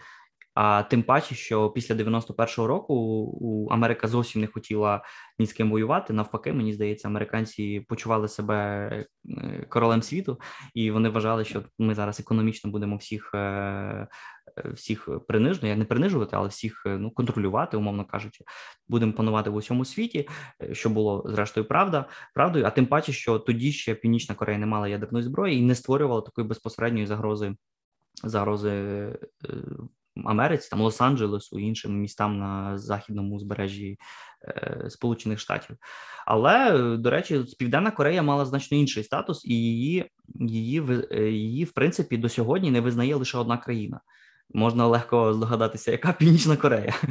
А 0.60 0.82
тим 0.82 1.02
паче, 1.02 1.34
що 1.34 1.70
після 1.70 1.94
91-го 1.94 2.66
року 2.66 2.94
у 3.40 3.68
Америка 3.70 4.08
зовсім 4.08 4.40
не 4.40 4.46
хотіла 4.46 5.02
ні 5.38 5.46
з 5.46 5.52
ким 5.52 5.70
воювати. 5.70 6.12
Навпаки, 6.12 6.52
мені 6.52 6.72
здається, 6.72 7.08
американці 7.08 7.84
почували 7.88 8.28
себе 8.28 8.56
е, 9.30 9.66
королем 9.68 10.02
світу, 10.02 10.40
і 10.74 10.90
вони 10.90 11.08
вважали, 11.08 11.44
що 11.44 11.62
ми 11.78 11.94
зараз 11.94 12.20
економічно 12.20 12.70
будемо 12.70 12.96
всіх 12.96 13.30
е, 13.34 13.38
е, 13.38 14.08
всіх 14.74 15.08
принижно, 15.28 15.68
я 15.68 15.76
не 15.76 15.84
принижувати, 15.84 16.36
але 16.36 16.48
всіх 16.48 16.82
ну 16.86 17.10
контролювати, 17.10 17.76
умовно 17.76 18.04
кажучи, 18.04 18.44
будемо 18.88 19.12
панувати 19.12 19.50
в 19.50 19.54
усьому 19.54 19.84
світі, 19.84 20.28
що 20.72 20.90
було 20.90 21.24
зрештою 21.26 21.68
правда, 21.68 22.04
правдою. 22.34 22.64
А 22.64 22.70
тим 22.70 22.86
паче, 22.86 23.12
що 23.12 23.38
тоді 23.38 23.72
ще 23.72 23.94
Північна 23.94 24.34
Корея 24.34 24.58
не 24.58 24.66
мала 24.66 24.88
ядерної 24.88 25.24
зброї 25.24 25.58
і 25.58 25.62
не 25.62 25.74
створювала 25.74 26.20
такої 26.20 26.46
безпосередньої 26.46 27.06
загрози 27.06 27.54
загрози 28.24 29.08
Америці, 30.24 30.68
там 30.70 30.82
Лос-Анджелесу 30.82 31.58
іншим 31.58 32.00
містам 32.00 32.38
на 32.38 32.78
західному 32.78 33.36
узбережжі 33.36 33.98
е, 34.44 34.84
Сполучених 34.90 35.38
Штатів. 35.38 35.76
Але 36.26 36.78
до 36.96 37.10
речі, 37.10 37.44
Південна 37.58 37.90
Корея 37.90 38.22
мала 38.22 38.44
значно 38.44 38.78
інший 38.78 39.04
статус, 39.04 39.44
і 39.44 39.54
її, 39.54 40.10
її, 40.40 40.82
е, 41.10 41.30
її 41.30 41.64
в 41.64 41.72
принципі 41.72 42.16
до 42.16 42.28
сьогодні 42.28 42.70
не 42.70 42.80
визнає 42.80 43.14
лише 43.14 43.38
одна 43.38 43.58
країна. 43.58 44.00
Можна 44.54 44.86
легко 44.86 45.34
здогадатися, 45.34 45.90
яка 45.90 46.12
Північна 46.12 46.56
Корея. 46.56 46.94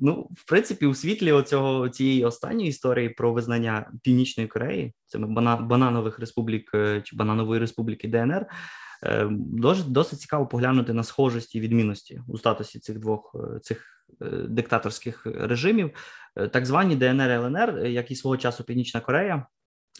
Ну, 0.00 0.28
в 0.36 0.48
принципі, 0.48 0.86
у 0.86 0.94
світлі 0.94 1.32
оцього 1.32 1.88
цієї 1.88 2.24
останньої 2.24 2.68
історії 2.68 3.08
про 3.08 3.32
визнання 3.32 3.90
Північної 4.02 4.48
Кореї, 4.48 4.92
це 5.06 5.18
бананових 5.60 6.18
республік 6.18 6.70
е, 6.74 7.02
чи 7.04 7.16
бананової 7.16 7.60
республіки 7.60 8.08
ДНР. 8.08 8.46
Досить, 9.30 9.92
досить 9.92 10.20
цікаво 10.20 10.46
поглянути 10.46 10.92
на 10.92 11.02
схожості 11.02 11.58
і 11.58 11.60
відмінності 11.60 12.22
у 12.28 12.38
статусі 12.38 12.78
цих 12.78 12.98
двох 12.98 13.36
цих 13.62 14.04
диктаторських 14.48 15.26
режимів. 15.26 15.90
Так 16.52 16.66
звані 16.66 16.96
ДНР 16.96 17.30
ЛНР, 17.30 17.86
як 17.86 18.10
і 18.10 18.16
свого 18.16 18.36
часу 18.36 18.64
Північна 18.64 19.00
Корея, 19.00 19.46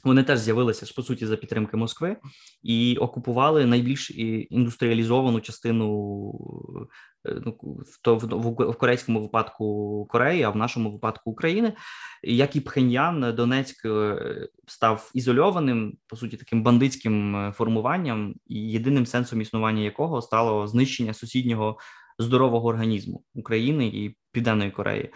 вони 0.04 0.22
теж 0.22 0.38
з'явилися 0.38 0.86
ж 0.86 0.94
по 0.94 1.02
суті 1.02 1.26
за 1.26 1.36
підтримки 1.36 1.76
Москви 1.76 2.16
і 2.62 2.96
окупували 3.00 3.66
найбільш 3.66 4.10
індустріалізовану 4.50 5.40
частину 5.40 6.32
е, 7.28 7.42
ну, 7.46 7.58
в, 8.06 8.26
в, 8.26 8.70
в 8.70 8.74
корейському 8.74 9.20
випадку 9.20 10.06
Кореї, 10.10 10.42
а 10.42 10.50
в 10.50 10.56
нашому 10.56 10.90
випадку 10.90 11.30
України. 11.30 11.72
Як 12.22 12.56
і 12.56 12.60
Пхеньян, 12.60 13.34
Донецьк 13.36 13.84
е, 13.84 14.48
став 14.66 15.10
ізольованим, 15.14 15.96
по 16.06 16.16
суті, 16.16 16.36
таким 16.36 16.62
бандитським 16.62 17.36
е, 17.36 17.52
формуванням, 17.52 18.34
і 18.46 18.70
єдиним 18.70 19.06
сенсом 19.06 19.40
існування 19.40 19.82
якого 19.82 20.22
стало 20.22 20.68
знищення 20.68 21.14
сусіднього 21.14 21.78
здорового 22.18 22.68
організму 22.68 23.22
України 23.34 23.86
і 23.86 24.16
Південної 24.32 24.70
Кореї. 24.70 25.12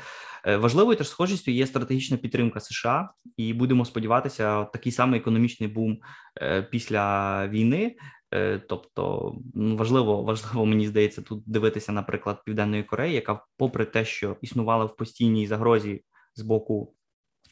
Е, 0.46 0.56
важливою 0.56 0.96
теж 0.96 1.08
схожістю 1.08 1.50
є 1.50 1.66
стратегічна 1.66 2.16
підтримка 2.16 2.60
США, 2.60 3.10
і 3.36 3.52
будемо 3.52 3.84
сподіватися, 3.84 4.64
такий 4.64 4.92
самий 4.92 5.20
економічний 5.20 5.68
бум 5.68 5.98
е, 6.42 6.62
після 6.62 7.48
війни. 7.48 7.96
Е, 8.34 8.58
тобто 8.68 9.34
ну, 9.54 9.76
важливо, 9.76 10.22
важливо 10.22 10.66
мені 10.66 10.86
здається, 10.86 11.22
тут 11.22 11.42
дивитися, 11.46 11.92
наприклад, 11.92 12.42
Південної 12.44 12.82
Кореї, 12.82 13.14
яка, 13.14 13.44
попри 13.56 13.84
те, 13.84 14.04
що 14.04 14.36
існувала 14.40 14.84
в 14.84 14.96
постійній 14.96 15.46
загрозі 15.46 16.04
з 16.34 16.42
боку 16.42 16.94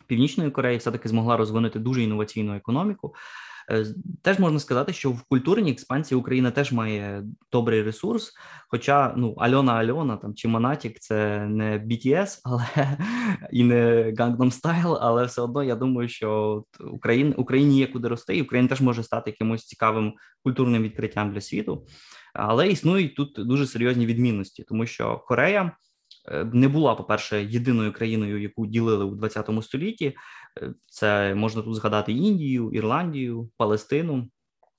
Північної 0.06 0.50
Кореї, 0.50 0.78
все 0.78 0.90
таки 0.90 1.08
змогла 1.08 1.36
розвинути 1.36 1.78
дуже 1.78 2.02
інноваційну 2.02 2.54
економіку. 2.54 3.14
Е, 3.70 3.86
теж 4.22 4.38
можна 4.38 4.58
сказати, 4.58 4.92
що 4.92 5.10
в 5.10 5.22
культурній 5.22 5.70
експансії 5.70 6.18
Україна 6.18 6.50
теж 6.50 6.72
має 6.72 7.24
добрий 7.52 7.82
ресурс. 7.82 8.32
Хоча 8.68 9.14
ну 9.16 9.32
Альона 9.32 9.72
Альона 9.72 10.16
там 10.16 10.34
чи 10.34 10.48
Монатік 10.48 10.98
це 11.00 11.46
не 11.46 11.78
BTS, 11.78 12.40
але 12.44 12.66
і 13.52 13.64
не 13.64 14.12
Gangnam 14.12 14.60
Style, 14.62 14.98
але 15.00 15.24
все 15.24 15.42
одно 15.42 15.64
я 15.64 15.76
думаю, 15.76 16.08
що 16.08 16.62
Україн, 16.92 17.34
Україні 17.36 17.78
є 17.78 17.86
куди 17.86 18.08
рости, 18.08 18.36
і 18.36 18.42
Україна 18.42 18.68
теж 18.68 18.80
може 18.80 19.02
стати 19.02 19.30
якимось 19.30 19.64
цікавим 19.66 20.12
культурним 20.44 20.82
відкриттям 20.82 21.32
для 21.32 21.40
світу. 21.40 21.86
Але 22.34 22.68
існують 22.68 23.14
тут 23.14 23.32
дуже 23.36 23.66
серйозні 23.66 24.06
відмінності, 24.06 24.64
тому 24.68 24.86
що 24.86 25.18
Корея. 25.18 25.72
Е, 26.28 26.44
не 26.44 26.68
була, 26.68 26.94
по-перше, 26.94 27.44
єдиною 27.44 27.92
країною, 27.92 28.42
яку 28.42 28.66
ділили 28.66 29.04
у 29.04 29.14
20 29.14 29.50
столітті. 29.62 30.16
Е, 30.62 30.74
це 30.86 31.34
можна 31.34 31.62
тут 31.62 31.74
згадати 31.74 32.12
Індію, 32.12 32.70
Ірландію, 32.72 33.50
Палестину. 33.56 34.28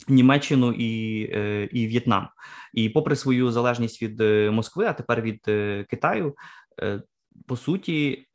Німеччину 0.08 0.72
і 0.72 1.24
е, 1.34 1.70
і 1.72 1.88
В'єтнам, 1.88 2.28
і 2.74 2.89
попри 2.89 3.16
свою 3.16 3.52
залежність 3.52 4.02
від 4.02 4.20
Москви, 4.52 4.86
а 4.86 4.94
тепер 4.94 5.22
від 5.22 5.42
Китаю, 5.88 6.36
по 7.48 7.58
суті, 7.58 8.28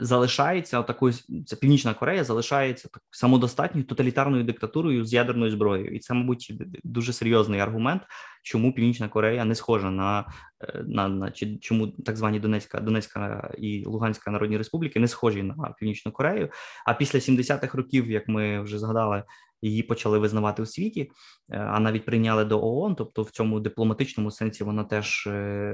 залишається 0.00 0.82
такою 0.82 1.12
це 1.46 1.56
Північна 1.56 1.94
Корея 1.94 2.24
залишається 2.24 2.88
так 2.88 3.02
самодостатньою 3.10 3.86
тоталітарною 3.86 4.44
диктатурою 4.44 5.04
з 5.04 5.12
ядерною 5.12 5.50
зброєю, 5.50 5.94
і 5.94 5.98
це, 5.98 6.14
мабуть, 6.14 6.52
дуже 6.84 7.12
серйозний 7.12 7.60
аргумент, 7.60 8.02
чому 8.42 8.72
Північна 8.72 9.08
Корея 9.08 9.44
не 9.44 9.54
схожа 9.54 9.90
на 9.90 10.24
е, 10.60 10.84
на, 10.86 11.08
на 11.08 11.30
чи 11.30 11.56
чому 11.56 11.86
так 11.86 12.16
звані 12.16 12.40
Донецька, 12.40 12.80
Донецька 12.80 13.50
і 13.58 13.84
Луганська 13.86 14.30
Народні 14.30 14.58
Республіки 14.58 15.00
не 15.00 15.08
схожі 15.08 15.42
на 15.42 15.74
Північну 15.78 16.12
Корею. 16.12 16.50
А 16.86 16.94
після 16.94 17.18
70-х 17.18 17.78
років, 17.78 18.10
як 18.10 18.28
ми 18.28 18.60
вже 18.60 18.78
згадали, 18.78 19.22
її 19.62 19.82
почали 19.82 20.18
визнавати 20.18 20.62
у 20.62 20.66
світі, 20.66 21.10
е, 21.50 21.58
а 21.58 21.80
навіть 21.80 22.04
прийняли 22.04 22.44
до 22.44 22.64
ООН, 22.64 22.94
тобто 22.94 23.22
в 23.22 23.30
цьому 23.30 23.60
дипломатичному 23.60 24.30
сенсі 24.30 24.64
вона 24.64 24.84
теж 24.84 25.28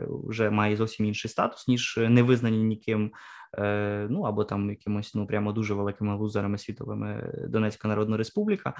вже 0.09 0.51
має 0.51 0.77
зовсім 0.77 1.07
інший 1.07 1.31
статус 1.31 1.69
ніж 1.69 1.99
не 2.09 2.23
визнані 2.23 2.63
ніким. 2.63 3.13
Е, 3.59 4.07
ну 4.11 4.23
або 4.23 4.45
там 4.45 4.71
якимось 4.71 5.15
ну 5.15 5.27
прямо 5.27 5.53
дуже 5.53 5.75
великими 5.75 6.17
лузерами 6.17 6.59
світовими 6.59 7.33
Донецька 7.49 7.89
Народна 7.89 8.17
Республіка, 8.17 8.75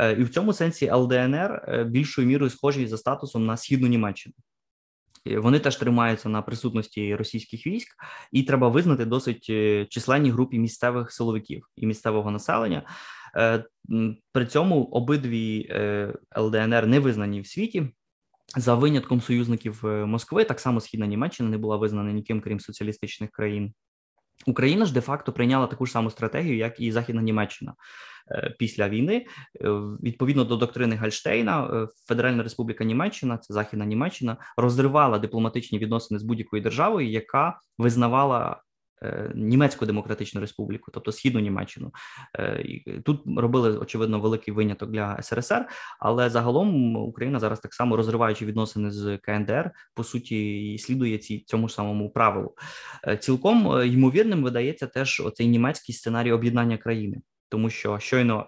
е, 0.00 0.12
і 0.12 0.22
в 0.22 0.28
цьому 0.28 0.52
сенсі 0.52 0.90
ЛДНР 0.92 1.64
е, 1.68 1.84
більшою 1.84 2.28
мірою 2.28 2.50
схожі 2.50 2.86
за 2.86 2.98
статусом 2.98 3.46
на 3.46 3.56
східну 3.56 3.88
Німеччину. 3.88 4.34
Вони 5.36 5.58
теж 5.58 5.76
тримаються 5.76 6.28
на 6.28 6.42
присутності 6.42 7.16
російських 7.16 7.66
військ, 7.66 7.88
і 8.32 8.42
треба 8.42 8.68
визнати 8.68 9.04
досить 9.04 9.44
численні 9.90 10.30
групі 10.30 10.58
місцевих 10.58 11.12
силовиків 11.12 11.66
і 11.76 11.86
місцевого 11.86 12.30
населення. 12.30 12.82
При 14.32 14.46
цьому 14.46 14.84
обидві 14.84 15.72
ЛДНР 16.36 16.86
не 16.86 17.00
визнані 17.00 17.40
в 17.40 17.46
світі. 17.46 17.88
За 18.56 18.74
винятком 18.74 19.20
союзників 19.20 19.84
Москви, 19.84 20.44
так 20.44 20.60
само 20.60 20.80
східна 20.80 21.06
Німеччина 21.06 21.48
не 21.48 21.58
була 21.58 21.76
визнана 21.76 22.12
ніким, 22.12 22.40
крім 22.40 22.60
соціалістичних 22.60 23.30
країн. 23.30 23.74
Україна 24.46 24.84
ж 24.86 24.92
де-факто 24.92 25.32
прийняла 25.32 25.66
таку 25.66 25.86
ж 25.86 25.92
саму 25.92 26.10
стратегію, 26.10 26.56
як 26.56 26.80
і 26.80 26.92
Західна 26.92 27.22
Німеччина 27.22 27.74
е, 28.30 28.54
після 28.58 28.88
війни. 28.88 29.16
Е, 29.16 29.68
відповідно 30.02 30.44
до 30.44 30.56
доктрини 30.56 30.96
Гальштейна, 30.96 31.64
е, 31.64 31.88
Федеральна 32.08 32.42
Республіка 32.42 32.84
Німеччина, 32.84 33.38
це 33.38 33.54
Західна 33.54 33.86
Німеччина, 33.86 34.36
розривала 34.56 35.18
дипломатичні 35.18 35.78
відносини 35.78 36.20
з 36.20 36.22
будь-якою 36.22 36.62
державою, 36.62 37.08
яка 37.08 37.60
визнавала 37.78 38.62
Німецьку 39.34 39.86
демократичну 39.86 40.40
республіку, 40.40 40.90
тобто 40.90 41.12
східну 41.12 41.40
Німеччину. 41.40 41.92
Е, 42.38 42.64
тут 43.04 43.22
робили 43.36 43.78
очевидно 43.78 44.20
великий 44.20 44.54
виняток 44.54 44.90
для 44.90 45.22
СРСР, 45.22 45.66
але 46.00 46.30
загалом 46.30 46.96
Україна 46.96 47.38
зараз 47.38 47.60
так 47.60 47.74
само 47.74 47.96
розриваючи 47.96 48.46
відносини 48.46 48.90
з 48.90 49.18
КНДР, 49.18 49.70
по 49.94 50.04
суті, 50.04 50.78
слідує 50.78 51.18
ці 51.18 51.38
цьому 51.38 51.68
ж 51.68 51.74
самому 51.74 52.10
правилу. 52.10 52.54
Е, 53.08 53.16
цілком 53.16 53.82
ймовірним 53.86 54.42
видається 54.42 54.86
теж 54.86 55.20
оцей 55.20 55.46
німецький 55.46 55.94
сценарій 55.94 56.32
об'єднання 56.32 56.78
країни, 56.78 57.16
тому 57.48 57.70
що 57.70 57.98
щойно 57.98 58.46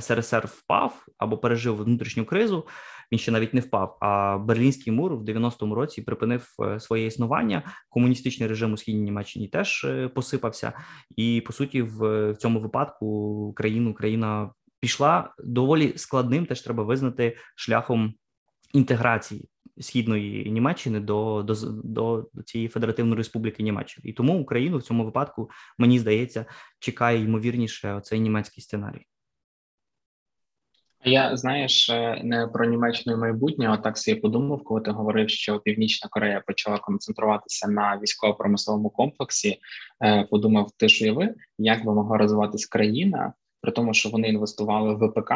СРСР 0.00 0.46
впав 0.46 1.06
або 1.18 1.38
пережив 1.38 1.76
внутрішню 1.76 2.24
кризу. 2.24 2.66
Він 3.12 3.18
ще 3.18 3.32
навіть 3.32 3.54
не 3.54 3.60
впав. 3.60 3.96
А 4.00 4.38
Берлінський 4.38 4.92
мур 4.92 5.14
в 5.16 5.22
90-му 5.22 5.74
році 5.74 6.02
припинив 6.02 6.48
е, 6.60 6.80
своє 6.80 7.06
існування. 7.06 7.62
Комуністичний 7.88 8.48
режим 8.48 8.72
у 8.72 8.76
східній 8.76 9.02
Німеччині 9.02 9.48
теж 9.48 9.84
е, 9.84 10.08
посипався, 10.08 10.72
і 11.16 11.42
по 11.46 11.52
суті, 11.52 11.82
в 11.82 12.34
цьому 12.38 12.60
випадку 12.60 13.52
країну 13.56 13.94
країна 13.94 14.50
пішла 14.80 15.34
доволі 15.44 15.92
складним. 15.96 16.46
Теж 16.46 16.60
треба 16.60 16.84
визнати 16.84 17.36
шляхом 17.56 18.14
інтеграції. 18.72 19.48
Східної 19.80 20.50
Німеччини 20.50 21.00
до 21.00 21.42
до, 21.42 21.54
до 21.84 22.28
цієї 22.44 22.68
федеративної 22.68 23.16
республіки 23.16 23.62
Німеччини, 23.62 24.10
і 24.10 24.12
тому 24.12 24.40
Україну 24.40 24.78
в 24.78 24.82
цьому 24.82 25.04
випадку 25.04 25.50
мені 25.78 25.98
здається 25.98 26.46
чекає 26.78 27.22
ймовірніше 27.22 27.94
оцей 27.94 28.20
німецький 28.20 28.62
сценарій. 28.62 29.06
Я 31.04 31.36
знаєш, 31.36 31.90
е, 31.90 32.20
не 32.24 32.46
про 32.46 32.64
Німеччину 32.64 33.16
майбутнє, 33.16 33.68
а 33.70 33.76
так 33.76 33.98
собі 33.98 34.20
подумав, 34.20 34.64
коли 34.64 34.80
ти 34.80 34.90
говорив, 34.90 35.30
що 35.30 35.58
Північна 35.58 36.08
Корея 36.08 36.42
почала 36.46 36.78
концентруватися 36.78 37.68
на 37.68 37.98
військово-промисловому 38.02 38.90
комплексі. 38.90 39.58
Е, 40.04 40.26
подумав, 40.30 40.70
ти 40.76 40.88
ж 40.88 41.04
уяви, 41.04 41.34
як 41.58 41.84
би 41.84 41.94
могла 41.94 42.18
розвиватись 42.18 42.66
країна, 42.66 43.32
при 43.60 43.72
тому, 43.72 43.94
що 43.94 44.08
вони 44.08 44.28
інвестували 44.28 44.94
в 44.94 44.98
ВПК, 44.98 45.32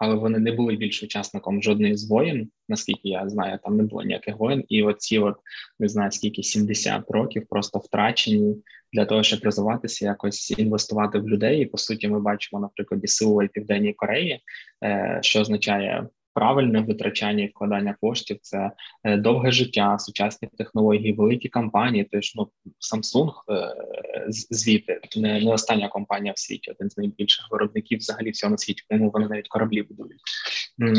але 0.00 0.14
вони 0.14 0.38
не 0.38 0.52
були 0.52 0.76
більш 0.76 1.02
учасником 1.02 1.62
жодної 1.62 1.96
з 1.96 2.08
воєн, 2.08 2.50
наскільки 2.68 3.08
я 3.08 3.28
знаю, 3.28 3.58
там 3.64 3.76
не 3.76 3.82
було 3.82 4.02
ніяких 4.02 4.36
воєн, 4.36 4.64
і 4.68 4.82
оці 4.82 5.18
от 5.18 5.36
не 5.78 5.88
знаю 5.88 6.10
скільки 6.10 6.42
70 6.42 7.10
років 7.10 7.46
просто 7.48 7.78
втрачені 7.78 8.56
для 8.92 9.04
того, 9.04 9.22
щоб 9.22 9.40
розвиватися, 9.42 10.06
якось 10.06 10.58
інвестувати 10.58 11.18
в 11.18 11.28
людей. 11.28 11.62
І 11.62 11.66
по 11.66 11.78
суті, 11.78 12.08
ми 12.08 12.20
бачимо, 12.20 12.60
наприклад, 12.60 13.00
і 13.04 13.48
Південній 13.48 13.92
Кореї, 13.92 14.40
е, 14.84 15.18
що 15.22 15.40
означає 15.40 16.06
правильне 16.34 16.80
витрачання 16.80 17.44
і 17.44 17.46
вкладання 17.46 17.96
коштів 18.00 18.38
це 18.42 18.70
е, 19.04 19.16
довге 19.16 19.52
життя, 19.52 19.98
сучасні 19.98 20.48
технології, 20.58 21.12
великі 21.12 21.48
компанії. 21.48 22.08
Тож 22.12 22.34
ну 22.34 22.48
Samsung 22.92 23.30
е, 23.50 23.74
звідти 24.28 25.00
не, 25.16 25.40
не 25.40 25.52
остання 25.52 25.88
компанія 25.88 26.32
в 26.32 26.38
світі, 26.38 26.70
один 26.70 26.90
з 26.90 26.98
найбільших 26.98 27.48
виробників 27.50 27.98
взагалі 27.98 28.30
всього 28.30 28.50
на 28.50 28.58
світі, 28.58 28.82
тому 28.88 29.10
вони 29.10 29.28
навіть 29.28 29.48
кораблі 29.48 29.82
будують. 29.82 30.20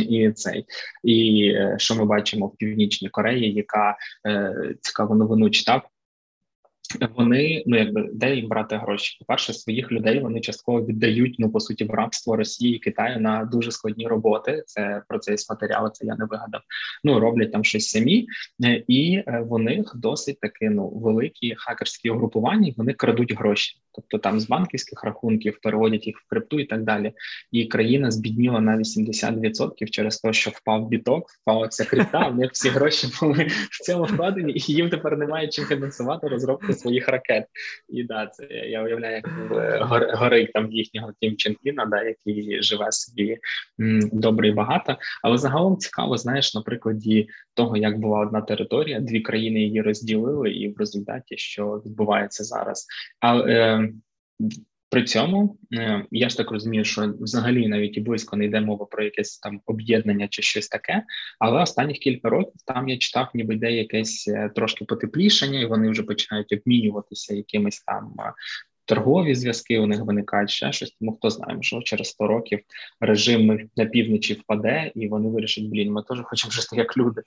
І 0.10 0.32
цей 0.32 0.66
і 1.04 1.48
е, 1.56 1.76
що 1.80 1.96
ми 1.96 2.06
бачимо 2.06 2.48
в 2.48 2.58
північній 2.58 3.10
Кореї, 3.10 3.54
яка 3.54 3.98
цікаву 4.82 5.16
новину 5.16 5.50
читав. 5.50 5.82
Вони 7.16 7.64
ну 7.66 7.78
якби 7.78 8.10
де 8.14 8.36
їм 8.36 8.48
брати 8.48 8.76
гроші? 8.76 9.18
По 9.20 9.26
перше, 9.26 9.54
своїх 9.54 9.92
людей 9.92 10.20
вони 10.20 10.42
частково 10.42 10.86
віддають 10.86 11.36
ну 11.40 11.52
по 11.52 11.60
суті 11.60 11.84
в 11.84 11.92
рабство 11.92 12.36
Росії 12.36 12.76
і 12.76 12.80
Китаю 12.80 13.20
на 13.20 13.46
дуже 13.46 13.72
складні 13.72 14.08
роботи. 14.08 14.64
Це 14.66 15.02
процес 15.08 15.50
матеріали, 15.50 15.90
це 15.94 16.06
я 16.06 16.16
не 16.16 16.26
вигадав. 16.26 16.62
Ну 17.04 17.20
роблять 17.20 17.52
там 17.52 17.64
щось 17.64 17.90
самі, 17.90 18.28
е, 18.64 18.84
і 18.88 19.24
е, 19.28 19.46
в 19.50 19.60
них 19.60 19.92
досить 19.96 20.40
таки 20.40 20.70
ну 20.70 20.88
великі 20.90 21.56
хакерські 21.58 22.10
угрупування. 22.10 22.74
Вони 22.78 22.94
крадуть 22.94 23.34
гроші, 23.34 23.78
тобто 23.92 24.18
там 24.18 24.40
з 24.40 24.48
банківських 24.48 25.04
рахунків 25.04 25.60
переводять 25.62 26.08
їх 26.08 26.18
в 26.18 26.30
крипту 26.30 26.60
і 26.60 26.66
так 26.66 26.84
далі. 26.84 27.14
І 27.52 27.66
країна 27.66 28.12
збідніла 28.12 28.60
на 28.60 28.78
80% 28.78 29.90
через 29.90 30.18
те, 30.18 30.34
що 30.34 30.52
впав 30.52 30.88
біток, 30.88 31.30
впала 31.30 31.68
ця 31.68 31.86
крипта. 31.86 32.28
В 32.28 32.38
них 32.38 32.52
всі 32.52 32.70
гроші 32.70 33.08
були 33.22 33.48
в 33.72 33.84
цьому 33.84 34.04
вкладені, 34.04 34.54
і 34.54 34.74
їм 34.74 34.90
тепер 34.90 35.18
немає 35.18 35.48
чим 35.48 35.66
фінансувати 35.66 36.28
розробку 36.28 36.74
своїх 36.82 37.08
ракет. 37.08 37.46
І 37.90 38.04
да, 38.04 38.28
це 38.28 38.46
я 38.50 38.84
уявляю, 38.84 39.16
як 39.16 39.28
гор, 39.82 40.08
горить 40.14 40.54
там 40.54 40.72
їхнього 40.72 41.14
Кім 41.22 41.38
Чен 41.38 41.56
Іна, 41.64 41.86
да, 41.86 42.04
який 42.04 42.64
живе 42.64 42.92
собі 42.92 43.38
м, 43.80 44.00
добре 44.14 44.48
і 44.48 44.52
багато. 44.52 44.98
Але 45.24 45.38
загалом 45.38 45.78
цікаво, 45.78 46.18
знаєш, 46.18 46.56
на 46.56 46.62
прикладі 46.62 47.28
того, 47.54 47.78
як 47.78 48.00
була 48.00 48.20
одна 48.20 48.42
територія, 48.42 49.00
дві 49.00 49.22
країни 49.22 49.60
її 49.60 49.82
розділили, 49.82 50.52
і 50.52 50.74
в 50.74 50.78
результаті 50.78 51.38
що 51.38 51.82
відбувається 51.86 52.44
зараз. 52.44 52.88
А 53.20 53.40
е, 53.40 53.90
при 54.92 55.04
цьому 55.04 55.58
е, 55.74 56.06
я 56.12 56.30
ж 56.30 56.38
так 56.38 56.52
розумію, 56.52 56.86
що 56.86 57.14
взагалі 57.20 57.68
навіть 57.68 57.98
і 57.98 58.02
близько 58.02 58.38
не 58.38 58.46
йде 58.46 58.62
мова 58.62 58.86
про 58.86 59.04
якесь 59.04 59.40
там 59.40 59.62
об'єднання 59.66 60.28
чи 60.28 60.42
щось 60.42 60.68
таке. 60.68 61.04
Але 61.40 61.62
останніх 61.62 61.98
кілька 61.98 62.30
років 62.30 62.54
там 62.66 62.90
я 62.90 62.98
читав, 62.98 63.30
ніби 63.34 63.54
йде 63.54 63.72
якесь 63.72 64.28
е, 64.28 64.52
трошки 64.56 64.86
потеплішання, 64.86 65.60
і 65.60 65.66
вони 65.66 65.90
вже 65.90 66.04
починають 66.04 66.54
обмінюватися 66.54 67.36
якимись 67.36 67.82
там. 67.82 68.16
Е, 68.20 68.34
торгові 68.86 69.36
зв'язки 69.36 69.80
у 69.80 69.88
них 69.88 70.02
виникають 70.02 70.50
ще 70.50 70.72
щось, 70.72 70.92
тому 70.92 71.18
хто 71.18 71.30
знає, 71.30 71.58
що 71.62 71.82
через 71.82 72.08
100 72.08 72.28
років 72.28 72.60
режим 73.00 73.70
на 73.78 73.86
півночі 73.86 74.34
впаде, 74.34 74.92
і 74.96 75.08
вони 75.08 75.30
вирішать, 75.30 75.64
блін, 75.64 75.92
ми 75.92 76.04
теж 76.04 76.20
хочемо 76.24 76.52
жити 76.52 76.76
як 76.76 76.98
люди. 76.98 77.22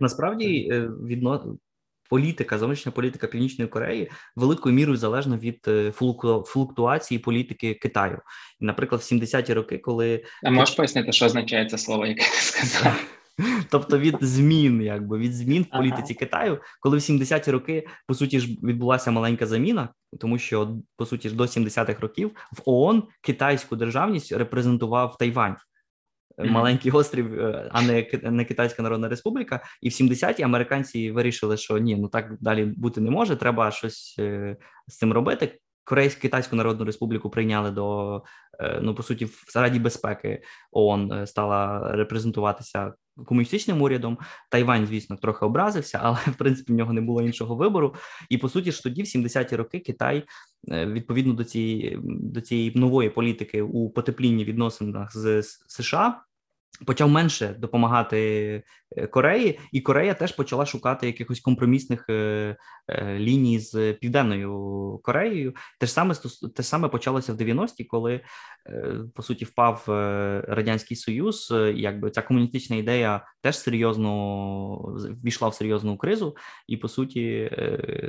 Насправді 0.00 0.72
відно 1.04 1.58
політика, 2.08 2.58
зовнішня 2.58 2.92
політика 2.92 3.26
Північної 3.26 3.68
Кореї 3.68 4.10
великою 4.36 4.74
мірою 4.74 4.96
залежна 4.96 5.36
від 5.36 5.64
е, 5.68 5.92
флуктуації 6.46 7.18
політики 7.18 7.74
Китаю. 7.74 8.20
Наприклад, 8.60 9.00
в 9.00 9.04
70-ті 9.04 9.54
роки, 9.54 9.78
коли 9.78 10.24
а 10.42 10.50
можеш 10.50 10.74
пояснити, 10.74 11.12
що 11.12 11.26
означає 11.26 11.66
це 11.66 11.78
слово, 11.78 12.06
яке 12.06 12.24
ти 12.24 12.36
сказав? 12.40 13.04
Тобто 13.70 13.98
від 13.98 14.16
змін, 14.20 14.82
якби 14.82 15.18
від 15.18 15.34
змін 15.34 15.62
в 15.62 15.76
політиці 15.76 16.12
ага. 16.12 16.18
Китаю, 16.18 16.58
коли 16.80 16.96
в 16.96 17.00
70-ті 17.00 17.50
роки 17.50 17.86
по 18.06 18.14
суті 18.14 18.40
ж 18.40 18.48
відбулася 18.62 19.10
маленька 19.10 19.46
заміна, 19.46 19.88
тому 20.20 20.38
що 20.38 20.76
по 20.96 21.06
суті 21.06 21.28
ж 21.28 21.34
до 21.34 21.44
70-х 21.44 22.00
років 22.00 22.30
в 22.52 22.60
ООН 22.64 23.02
китайську 23.20 23.76
державність 23.76 24.32
репрезентував 24.32 25.16
Тайвань 25.16 25.56
маленький 26.38 26.92
острів, 26.92 27.40
е, 27.40 27.70
а 27.72 27.82
не 27.82 28.06
не 28.22 28.44
Китайська 28.44 28.82
Народна 28.82 29.08
Республіка. 29.08 29.60
І 29.82 29.88
в 29.88 29.92
70-ті 29.92 30.42
американці 30.42 31.10
вирішили, 31.10 31.56
що 31.56 31.78
ні, 31.78 31.96
ну 31.96 32.08
так 32.08 32.36
далі 32.40 32.64
бути 32.64 33.00
не 33.00 33.10
може. 33.10 33.36
Треба 33.36 33.70
щось 33.70 34.16
е, 34.18 34.56
з 34.86 34.96
цим 34.96 35.12
робити. 35.12 35.60
Корейську 35.84 36.20
Китайську 36.22 36.56
Народну 36.56 36.84
Республіку 36.84 37.30
прийняли 37.30 37.70
до 37.70 38.16
е, 38.60 38.80
ну 38.82 38.94
по 38.94 39.02
суті 39.02 39.24
в 39.24 39.52
Раді 39.54 39.78
безпеки 39.78 40.42
ООН 40.72 41.26
стала 41.26 41.92
репрезентуватися 41.92 42.92
комуністичним 43.26 43.82
урядом. 43.82 44.18
Тайвань, 44.50 44.86
звісно, 44.86 45.16
трохи 45.16 45.46
образився, 45.46 46.00
але 46.02 46.16
в 46.16 46.36
принципі 46.38 46.72
в 46.72 46.76
нього 46.76 46.92
не 46.92 47.00
було 47.00 47.22
іншого 47.22 47.56
вибору. 47.56 47.94
І 48.28 48.38
по 48.38 48.48
суті 48.48 48.72
ж 48.72 48.82
тоді, 48.82 49.02
в 49.02 49.06
70-ті 49.06 49.56
роки, 49.56 49.78
Китай 49.78 50.24
відповідно 50.68 51.32
до 51.32 51.44
цієї 51.44 51.98
до 52.04 52.40
цієї 52.40 52.72
нової 52.74 53.10
політики 53.10 53.62
у 53.62 53.90
потеплінні 53.90 54.44
відносинах 54.44 55.16
з 55.16 55.42
США 55.66 56.20
почав 56.86 57.08
менше 57.08 57.54
допомагати 57.58 58.62
е, 58.96 59.06
Кореї, 59.06 59.58
і 59.72 59.80
Корея 59.80 60.14
теж 60.14 60.32
почала 60.32 60.66
шукати 60.66 61.06
якихось 61.06 61.40
компромісних 61.40 62.06
е, 62.08 62.56
е, 62.88 63.18
ліній 63.18 63.58
з 63.58 63.92
південною 63.92 65.00
Кореєю. 65.02 65.54
Те 65.80 65.86
ж 65.86 65.92
саме 65.92 66.14
те 66.56 66.62
саме 66.62 66.88
почалося 66.88 67.32
в 67.32 67.36
90-ті, 67.36 67.84
коли 67.84 68.20
по 69.14 69.22
суті 69.22 69.44
впав 69.44 69.84
радянський 70.48 70.96
союз. 70.96 71.54
Якби 71.74 72.10
ця 72.10 72.22
комуністична 72.22 72.76
ідея 72.76 73.26
теж 73.40 73.58
серйозно 73.58 74.08
ввійшла 75.24 75.48
в 75.48 75.54
серйозну 75.54 75.96
кризу, 75.96 76.36
і 76.66 76.76
по 76.76 76.88
суті, 76.88 77.50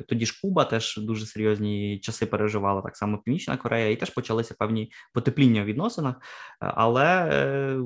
тоді 0.08 0.26
ж 0.26 0.40
Куба 0.42 0.66
теж 0.66 0.98
дуже 0.98 1.26
серйозні 1.26 2.00
часи 2.00 2.26
переживала 2.26 2.82
так 2.82 2.98
само 2.98 3.18
Північна 3.18 3.58
Корея, 3.58 3.90
і 3.90 3.96
теж 3.96 4.10
почалися 4.10 4.56
певні 4.60 4.92
потепління 5.14 5.62
в 5.62 5.66
відносинах, 5.66 6.16
але 6.60 7.30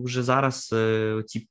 вже 0.03 0.23
зараз 0.23 0.62
ці 1.27 1.47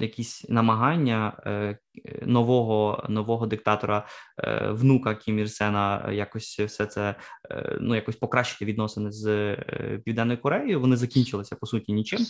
якісь 0.00 0.48
намагання 0.48 1.42
е, 1.46 1.78
нового 2.26 3.06
нового 3.08 3.46
диктатора, 3.46 4.06
е, 4.38 4.70
внука 4.70 5.14
Кім 5.14 5.38
Ір 5.38 5.50
Сена 5.50 6.12
якось 6.12 6.60
все 6.60 6.86
це 6.86 7.14
е, 7.50 7.78
ну 7.80 7.94
якось 7.94 8.16
покращити 8.16 8.64
відносини 8.64 9.12
з 9.12 9.56
Південною 10.04 10.40
Кореєю. 10.40 10.80
Вони 10.80 10.96
закінчилися 10.96 11.56
по 11.56 11.66
суті 11.66 11.92
нічим, 11.92 12.20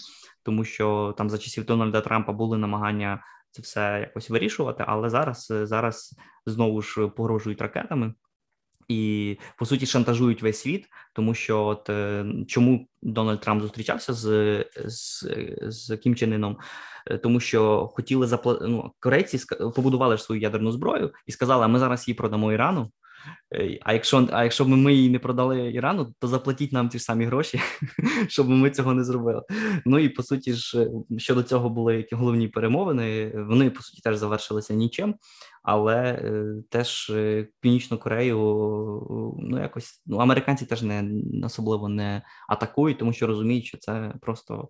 тому 0.42 0.64
що 0.64 1.14
там 1.18 1.30
за 1.30 1.38
часів 1.38 1.64
Дональда 1.64 2.00
Трампа 2.00 2.32
були 2.32 2.58
намагання 2.58 3.22
це 3.50 3.62
все 3.62 3.98
якось 4.00 4.30
вирішувати, 4.30 4.84
але 4.86 5.10
зараз 5.10 5.52
зараз 5.62 6.14
знову 6.46 6.82
ж 6.82 7.06
погрожують 7.08 7.62
ракетами 7.62 8.14
і 8.88 9.38
по 9.58 9.66
суті 9.66 9.86
шантажують 9.86 10.42
весь 10.42 10.60
світ, 10.60 10.86
тому 11.12 11.34
що 11.34 11.64
от 11.64 11.90
е, 11.90 12.26
чому 12.48 12.88
Дональд 13.02 13.40
Трамп 13.40 13.62
зустрічався 13.62 14.12
з 14.12 14.64
з, 14.84 15.26
з 15.62 15.96
Кім 15.96 16.16
Іном? 16.20 16.58
Е, 17.06 17.18
тому 17.18 17.40
що 17.40 17.86
хотіли 17.86 18.26
запла... 18.26 18.58
ну, 18.62 18.92
корейці 19.00 19.38
побудували 19.74 20.16
ж 20.16 20.22
свою 20.22 20.40
ядерну 20.40 20.72
зброю 20.72 21.12
і 21.26 21.32
сказали, 21.32 21.68
ми 21.68 21.78
зараз 21.78 22.08
її 22.08 22.16
продамо 22.16 22.52
Ірану. 22.52 22.90
А 23.82 23.92
якщо 23.92 24.28
а 24.32 24.42
якщо 24.42 24.64
ми 24.64 24.94
її 24.94 25.10
не 25.10 25.18
продали 25.18 25.72
Ірану, 25.72 26.14
то 26.18 26.28
заплатіть 26.28 26.72
нам 26.72 26.88
ті 26.88 26.98
ж 26.98 27.04
самі 27.04 27.24
гроші, 27.24 27.60
щоб 28.28 28.48
ми 28.48 28.70
цього 28.70 28.94
не 28.94 29.04
зробили. 29.04 29.42
Ну 29.86 29.98
і 29.98 30.08
по 30.08 30.22
суті 30.22 30.52
ж 30.52 30.88
щодо 31.18 31.42
цього 31.42 31.70
були 31.70 31.96
які 31.96 32.14
головні 32.14 32.48
перемовини. 32.48 33.32
Вони 33.48 33.70
по 33.70 33.82
суті 33.82 34.02
теж 34.02 34.16
завершилися 34.16 34.74
нічим 34.74 35.14
але 35.62 35.96
е, 35.96 36.44
теж 36.70 37.10
е, 37.10 37.48
Північну 37.60 37.98
Корею 37.98 38.36
ну 39.38 39.62
якось 39.62 40.02
ну 40.06 40.16
американці 40.16 40.66
теж 40.66 40.82
не 40.82 41.22
особливо 41.46 41.88
не 41.88 42.22
атакують, 42.48 42.98
тому 42.98 43.12
що 43.12 43.26
розуміють, 43.26 43.64
що 43.64 43.78
це 43.78 44.14
просто 44.20 44.68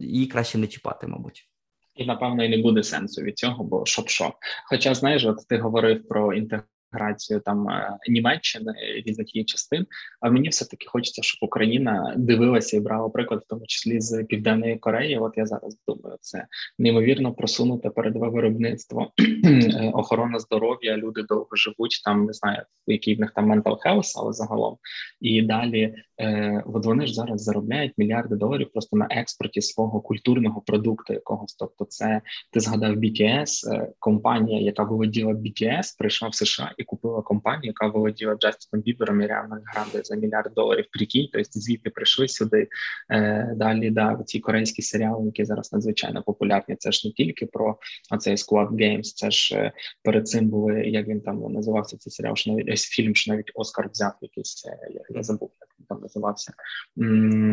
її 0.00 0.26
краще 0.26 0.58
не 0.58 0.66
чіпати, 0.66 1.06
мабуть. 1.06 1.50
І 1.94 2.06
напевно 2.06 2.44
і 2.44 2.48
не 2.48 2.62
буде 2.62 2.82
сенсу 2.82 3.22
від 3.22 3.38
цього, 3.38 3.64
бо 3.64 3.86
щоб 3.86 4.08
що. 4.08 4.32
Хоча 4.68 4.94
знаєш, 4.94 5.24
от 5.24 5.48
ти 5.48 5.58
говорив 5.58 6.08
про 6.08 6.32
інтеграцію 6.32 6.75
інтеграцію 6.96 7.40
там 7.40 7.68
е, 7.68 7.98
Німеччини 8.08 8.72
різних 9.06 9.34
її 9.34 9.44
частин. 9.44 9.86
А 10.20 10.30
мені 10.30 10.48
все 10.48 10.64
таки 10.64 10.86
хочеться, 10.88 11.22
щоб 11.22 11.38
Україна 11.42 12.14
дивилася 12.16 12.76
і 12.76 12.80
брала 12.80 13.08
приклад, 13.08 13.40
в 13.40 13.48
тому 13.48 13.66
числі 13.66 14.00
з 14.00 14.24
південної 14.24 14.76
Кореї. 14.76 15.18
От 15.18 15.32
я 15.36 15.46
зараз 15.46 15.78
думаю, 15.88 16.16
це 16.20 16.46
неймовірно 16.78 17.34
просунуте 17.34 17.90
передове 17.90 18.28
виробництво, 18.28 19.12
е, 19.44 19.90
охорона 19.94 20.38
здоров'я. 20.38 20.96
Люди 20.96 21.22
довго 21.22 21.56
живуть 21.56 22.02
там. 22.04 22.24
Не 22.24 22.32
знаю, 22.32 22.62
який 22.86 23.16
в 23.16 23.20
них 23.20 23.32
там 23.34 23.52
mental 23.52 23.76
health, 23.86 24.12
але 24.16 24.32
загалом 24.32 24.76
і 25.20 25.42
далі. 25.42 25.94
Е, 26.20 26.62
от 26.66 26.86
вони 26.86 27.06
ж 27.06 27.14
зараз 27.14 27.42
заробляють 27.42 27.92
мільярди 27.96 28.36
доларів 28.36 28.70
просто 28.72 28.96
на 28.96 29.06
експорті 29.10 29.62
свого 29.62 30.00
культурного 30.00 30.60
продукту 30.60 31.12
якогось. 31.12 31.54
Тобто, 31.54 31.84
це 31.84 32.20
ти 32.52 32.60
згадав 32.60 32.96
BTS, 32.96 33.74
е, 33.74 33.92
компанія, 33.98 34.60
яка 34.60 34.82
володіла 34.82 35.32
BTS, 35.32 35.98
прийшла 35.98 36.28
в 36.28 36.34
США 36.34 36.74
і 36.78 36.84
купила 36.86 37.22
компанію, 37.22 37.66
яка 37.66 37.86
володіла 37.86 38.34
Джастіном 38.34 38.82
Бібером 38.82 39.20
і 39.20 39.26
Ріана 39.26 39.60
Гранде 39.64 40.00
за 40.04 40.16
мільярд 40.16 40.54
доларів. 40.54 40.84
Прикинь, 40.92 41.28
тобто 41.32 41.60
звідти 41.60 41.90
прийшли 41.90 42.28
сюди 42.28 42.68
е, 43.10 43.52
далі. 43.56 43.90
Да, 43.90 44.22
ці 44.26 44.40
корейські 44.40 44.82
серіали, 44.82 45.26
які 45.26 45.44
зараз 45.44 45.72
надзвичайно 45.72 46.22
популярні. 46.22 46.76
Це 46.76 46.92
ж 46.92 47.08
не 47.08 47.12
тільки 47.12 47.46
про 47.46 47.78
оцей 48.10 48.34
Squad 48.34 48.70
Games, 48.70 49.02
Це 49.02 49.30
ж 49.30 49.56
е, 49.56 49.72
перед 50.02 50.28
цим 50.28 50.48
були 50.48 50.86
як 50.86 51.08
він 51.08 51.20
там 51.20 51.52
називався 51.52 51.96
цей 51.96 52.10
серіал, 52.10 52.36
що 52.36 52.50
навіть 52.50 52.78
фільм, 52.78 53.14
що 53.14 53.32
навіть 53.32 53.50
Оскар 53.54 53.90
взяв 53.92 54.12
якийсь. 54.20 54.66
Е, 54.66 54.88
я, 54.90 55.00
я 55.16 55.22
забув, 55.22 55.50
як 55.60 55.68
там 55.88 56.00
називався. 56.00 56.52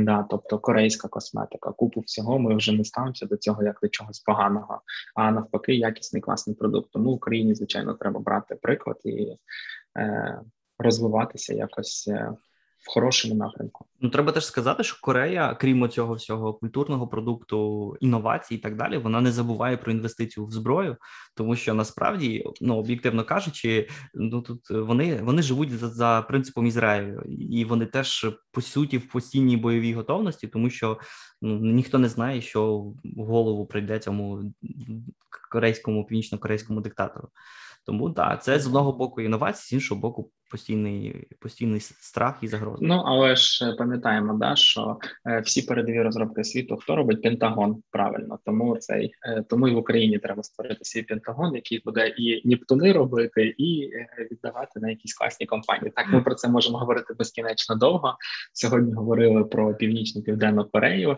Да, 0.04 0.24
Тобто 0.30 0.60
корейська 0.60 1.08
косметика. 1.08 1.72
Купу 1.72 2.02
всього 2.02 2.40
ми 2.40 2.56
вже 2.56 2.72
не 2.72 2.84
ставимося 2.84 3.26
до 3.26 3.38
цього 3.38 3.64
як 3.64 3.80
до 3.82 3.88
чогось 3.88 4.20
поганого, 4.20 4.82
а 5.16 5.32
навпаки, 5.32 5.76
якісний 5.76 6.22
класний 6.22 6.56
продукт. 6.56 6.92
Тому 6.92 7.12
Україні 7.12 7.56
звичайно 7.56 7.94
треба 7.94 8.20
брати 8.20 8.56
приклад 8.56 8.98
і 9.04 9.38
е, 9.98 10.42
розвиватися 10.80 11.54
якось. 11.54 12.08
Е, 12.08 12.34
в 12.84 12.94
хорошому 12.94 13.36
напрямку. 13.36 13.86
Ну 14.02 14.10
треба 14.10 14.32
теж 14.32 14.46
сказати, 14.46 14.84
що 14.84 14.98
Корея, 15.02 15.58
крім 15.60 15.90
цього 15.90 16.14
всього 16.14 16.54
культурного 16.54 17.08
продукту, 17.08 17.98
інновацій 18.00 18.56
і 18.56 18.58
так 18.58 18.76
далі, 18.76 18.98
вона 18.98 19.22
не 19.22 19.32
забуває 19.32 19.78
про 19.78 19.92
інвестицію 19.92 20.46
в 20.46 20.52
зброю, 20.52 20.98
тому 21.36 21.56
що 21.56 21.74
насправді, 21.74 22.44
ну 22.62 22.76
об'єктивно 22.76 23.24
кажучи, 23.24 23.88
ну 24.14 24.42
тут 24.42 24.70
вони 24.70 25.22
вони 25.22 25.42
живуть 25.42 25.72
за, 25.72 25.90
за 25.90 26.22
принципом 26.22 26.66
Ізраїлю, 26.66 27.22
і 27.28 27.66
вони 27.66 27.86
теж 27.86 28.28
по 28.52 28.62
суті 28.62 28.98
в 28.98 29.10
постійній 29.10 29.58
бойовій 29.58 29.94
готовності, 29.94 30.48
тому 30.48 30.70
що 30.70 31.00
ну 31.42 31.60
ніхто 31.60 32.00
не 32.00 32.10
знає, 32.10 32.42
що 32.42 32.78
в 33.04 33.26
голову 33.26 33.66
прийде 33.66 34.00
цьому 34.00 34.54
корейському 35.52 36.06
північно-корейському 36.06 36.82
диктатору. 36.82 37.30
Тому 37.86 38.10
так, 38.10 38.44
це 38.44 38.60
з 38.60 38.68
одного 38.68 38.92
боку 38.92 39.22
інновації, 39.22 39.70
з 39.70 39.74
іншого 39.74 40.02
боку, 40.02 40.32
постійний 40.52 41.28
постійний 41.40 41.80
страх 41.80 42.40
і 42.42 42.48
загроза. 42.48 42.78
Ну 42.82 43.04
але 43.06 43.36
ж 43.36 43.66
е, 43.66 43.74
пам'ятаємо, 43.74 44.34
да 44.34 44.56
що 44.56 44.98
е, 45.26 45.40
всі 45.40 45.62
передові 45.62 46.02
розробки 46.02 46.44
світу, 46.44 46.78
хто 46.78 46.96
робить 46.96 47.22
Пентагон 47.22 47.84
правильно, 47.92 48.40
тому 48.46 48.78
цей 48.78 49.12
е, 49.24 49.44
тому 49.50 49.68
і 49.68 49.74
в 49.74 49.78
Україні 49.78 50.20
треба 50.20 50.44
створити 50.44 50.86
свій 50.86 51.04
Пентагон, 51.04 51.56
який 51.56 51.82
буде 51.86 52.08
і 52.08 52.50
Нептуни 52.50 52.92
робити, 52.92 53.56
і 53.58 53.92
віддавати 54.32 54.80
на 54.80 54.90
якісь 54.90 55.14
класні 55.14 55.46
компанії. 55.46 55.92
Так 55.96 56.10
ми 56.10 56.22
про 56.22 56.36
це 56.36 56.50
можемо 56.50 56.78
говорити 56.78 57.14
безкінечно 57.14 57.76
довго. 57.76 58.16
Сьогодні 58.54 58.94
говорили 58.94 59.44
про 59.44 59.76
північну 59.76 60.22
південну 60.22 60.66
Корею. 60.66 61.18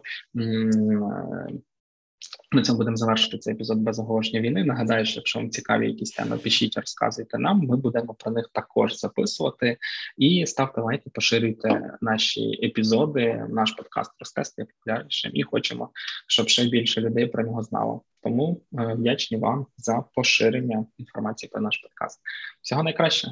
На 2.55 2.61
цьому 2.61 2.77
будемо 2.77 2.97
завершити 2.97 3.37
цей 3.37 3.53
епізод 3.53 3.77
без 3.77 3.99
оголошення 3.99 4.41
війни. 4.41 4.63
Нагадаю, 4.63 5.05
що 5.05 5.19
якщо 5.19 5.39
вам 5.39 5.49
цікаві 5.49 5.87
якісь 5.87 6.11
теми, 6.11 6.37
пишіть, 6.37 6.77
розказуйте 6.77 7.37
нам. 7.37 7.59
Ми 7.59 7.77
будемо 7.77 8.13
про 8.13 8.31
них 8.31 8.49
також 8.53 8.99
записувати. 8.99 9.77
І 10.17 10.45
ставте 10.47 10.81
лайки, 10.81 11.09
поширюйте 11.13 11.97
наші 12.01 12.59
епізоди. 12.63 13.45
Наш 13.49 13.71
подкаст 13.71 14.11
росте 14.19 14.45
стає 14.45 14.67
популярнішим 14.77 15.31
і 15.33 15.43
хочемо, 15.43 15.89
щоб 16.27 16.49
ще 16.49 16.65
більше 16.65 17.01
людей 17.01 17.25
про 17.25 17.43
нього 17.43 17.63
знало. 17.63 18.01
Тому 18.23 18.61
е, 18.79 18.93
вдячні 18.93 19.37
вам 19.37 19.65
за 19.77 20.03
поширення 20.13 20.85
інформації 20.97 21.49
про 21.49 21.61
наш 21.61 21.77
подкаст. 21.77 22.19
Всього 22.61 22.83
найкраще. 22.83 23.27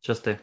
Щасти. 0.00 0.38